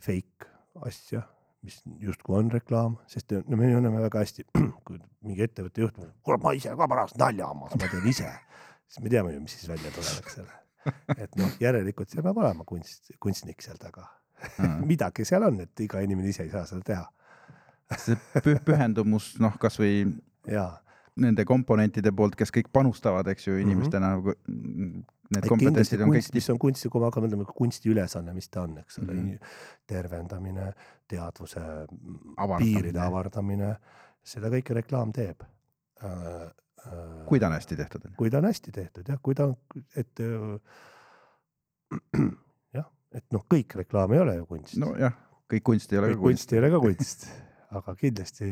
fake 0.00 0.50
asja, 0.88 1.22
mis 1.62 1.78
justkui 2.02 2.38
on 2.38 2.50
reklaam, 2.50 2.96
sest 3.10 3.34
no 3.46 3.58
me 3.58 3.70
tunneme 3.70 4.02
väga 4.02 4.24
hästi, 4.24 4.46
kui 4.86 4.98
mingi 5.22 5.46
ettevõtte 5.46 5.84
juht, 5.84 6.00
kuule 6.26 6.40
ma 6.42 6.54
ise 6.58 6.74
ka 6.78 6.88
pärast 6.90 7.20
nalja 7.20 7.50
hammas, 7.52 7.76
ma 7.78 7.90
teen 7.92 8.08
ise, 8.10 8.32
siis 8.88 9.04
me 9.04 9.12
teame 9.12 9.36
ju, 9.36 9.44
mis 9.44 9.56
siis 9.58 9.70
välja 9.70 9.94
tuleb, 9.94 10.18
eks 10.24 10.38
ole. 10.42 10.58
et 11.16 11.38
noh, 11.38 11.54
järelikult 11.62 12.10
seal 12.10 12.26
peab 12.26 12.42
olema 12.42 12.66
kunst, 12.66 13.14
kunstnik 13.22 13.62
seal 13.62 13.78
taga. 13.78 14.08
midagi 14.90 15.24
seal 15.28 15.46
on, 15.46 15.60
et 15.62 15.84
iga 15.84 16.00
inimene 16.02 16.32
ise 16.32 16.42
ei 16.42 16.50
saa 16.50 16.66
seda 16.66 16.82
teha 16.88 17.04
see 18.00 18.16
püh- 18.44 18.60
pühendumus, 18.64 19.32
noh, 19.42 19.54
kasvõi 19.60 20.04
nende 21.22 21.44
komponentide 21.48 22.12
poolt, 22.16 22.36
kes 22.38 22.52
kõik 22.54 22.70
panustavad, 22.72 23.28
eks 23.32 23.48
ju, 23.48 23.58
inimestena 23.60 24.14
mm. 24.16 24.38
-hmm. 24.46 25.02
Need 25.32 25.48
kompetentsid 25.48 26.02
on 26.04 26.12
kõik 26.12 26.30
mis 26.34 26.48
on 26.52 26.58
kunsti, 26.60 26.90
kui 26.92 27.00
me 27.00 27.08
hakkame 27.08 27.28
mõtlema 27.28 27.56
kunsti 27.56 27.92
ülesanne, 27.92 28.34
mis 28.36 28.50
ta 28.52 28.64
on, 28.66 28.76
eks 28.82 28.98
ole 29.00 29.12
mm. 29.12 29.28
-hmm. 29.28 29.56
tervendamine, 29.86 30.72
teadvuse 31.08 31.60
mm, 31.60 32.34
Avardamine. 32.36 32.80
piiride 32.80 33.00
avardamine, 33.00 33.74
seda 34.22 34.50
kõike 34.52 34.76
reklaam 34.82 35.12
teeb. 35.12 35.42
kui 37.28 37.38
ta 37.38 37.46
on 37.46 37.52
hästi 37.54 37.76
tehtud 37.78 38.06
kui 38.18 38.30
ta 38.30 38.38
on 38.38 38.48
hästi 38.48 38.72
tehtud 38.74 39.08
jah, 39.08 39.18
kui 39.22 39.36
ta 39.38 39.44
on, 39.46 39.56
et 39.96 40.20
öö, 40.20 40.56
jah, 42.76 42.88
et 43.14 43.26
noh, 43.30 43.44
kõik 43.46 43.76
reklaam 43.82 44.12
ei 44.16 44.22
ole 44.24 44.34
ju 44.40 44.46
kunst 44.50 44.76
no,. 44.82 44.90
nojah, 44.90 45.14
kõik 45.52 45.66
kunst 45.68 45.92
ei 45.92 46.00
ole 46.00 46.10
kõik 46.10 46.18
ka 46.18 46.22
kunst, 46.24 46.42
kunst 46.42 46.56
ei 46.56 46.62
ole 46.62 46.70
ka 46.72 46.80
kunst, 46.82 47.26
aga 47.78 47.94
kindlasti 48.00 48.50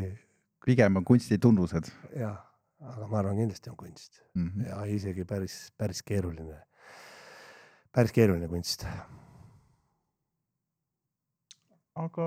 pigem 0.65 1.01
on 1.01 1.07
kunsti 1.09 1.41
tunnused 1.43 1.91
jah, 2.17 2.39
aga 2.93 3.09
ma 3.11 3.21
arvan, 3.23 3.41
kindlasti 3.41 3.73
on 3.73 3.79
kunst 3.81 4.21
mm. 4.35 4.49
-hmm. 4.49 4.69
ja 4.69 4.85
isegi 4.85 5.25
päris, 5.25 5.73
päris 5.79 6.03
keeruline, 6.03 6.61
päris 7.95 8.13
keeruline 8.15 8.49
kunst. 8.51 8.87
aga 12.01 12.27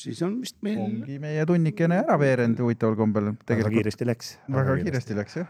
siis 0.00 0.20
on 0.22 0.36
vist 0.42 0.58
meil 0.64 0.78
ongi 0.84 1.16
meie 1.22 1.46
tunnikene 1.48 1.96
ära 2.04 2.18
veerenud 2.20 2.60
huvitaval 2.62 2.96
kombel, 3.00 3.24
väga 3.32 3.46
tegelikult 3.48 3.76
kiiresti 3.78 4.04
läks. 4.08 4.26
väga 4.56 4.76
kiiresti 4.84 5.12
läks 5.18 5.32
jah. 5.40 5.48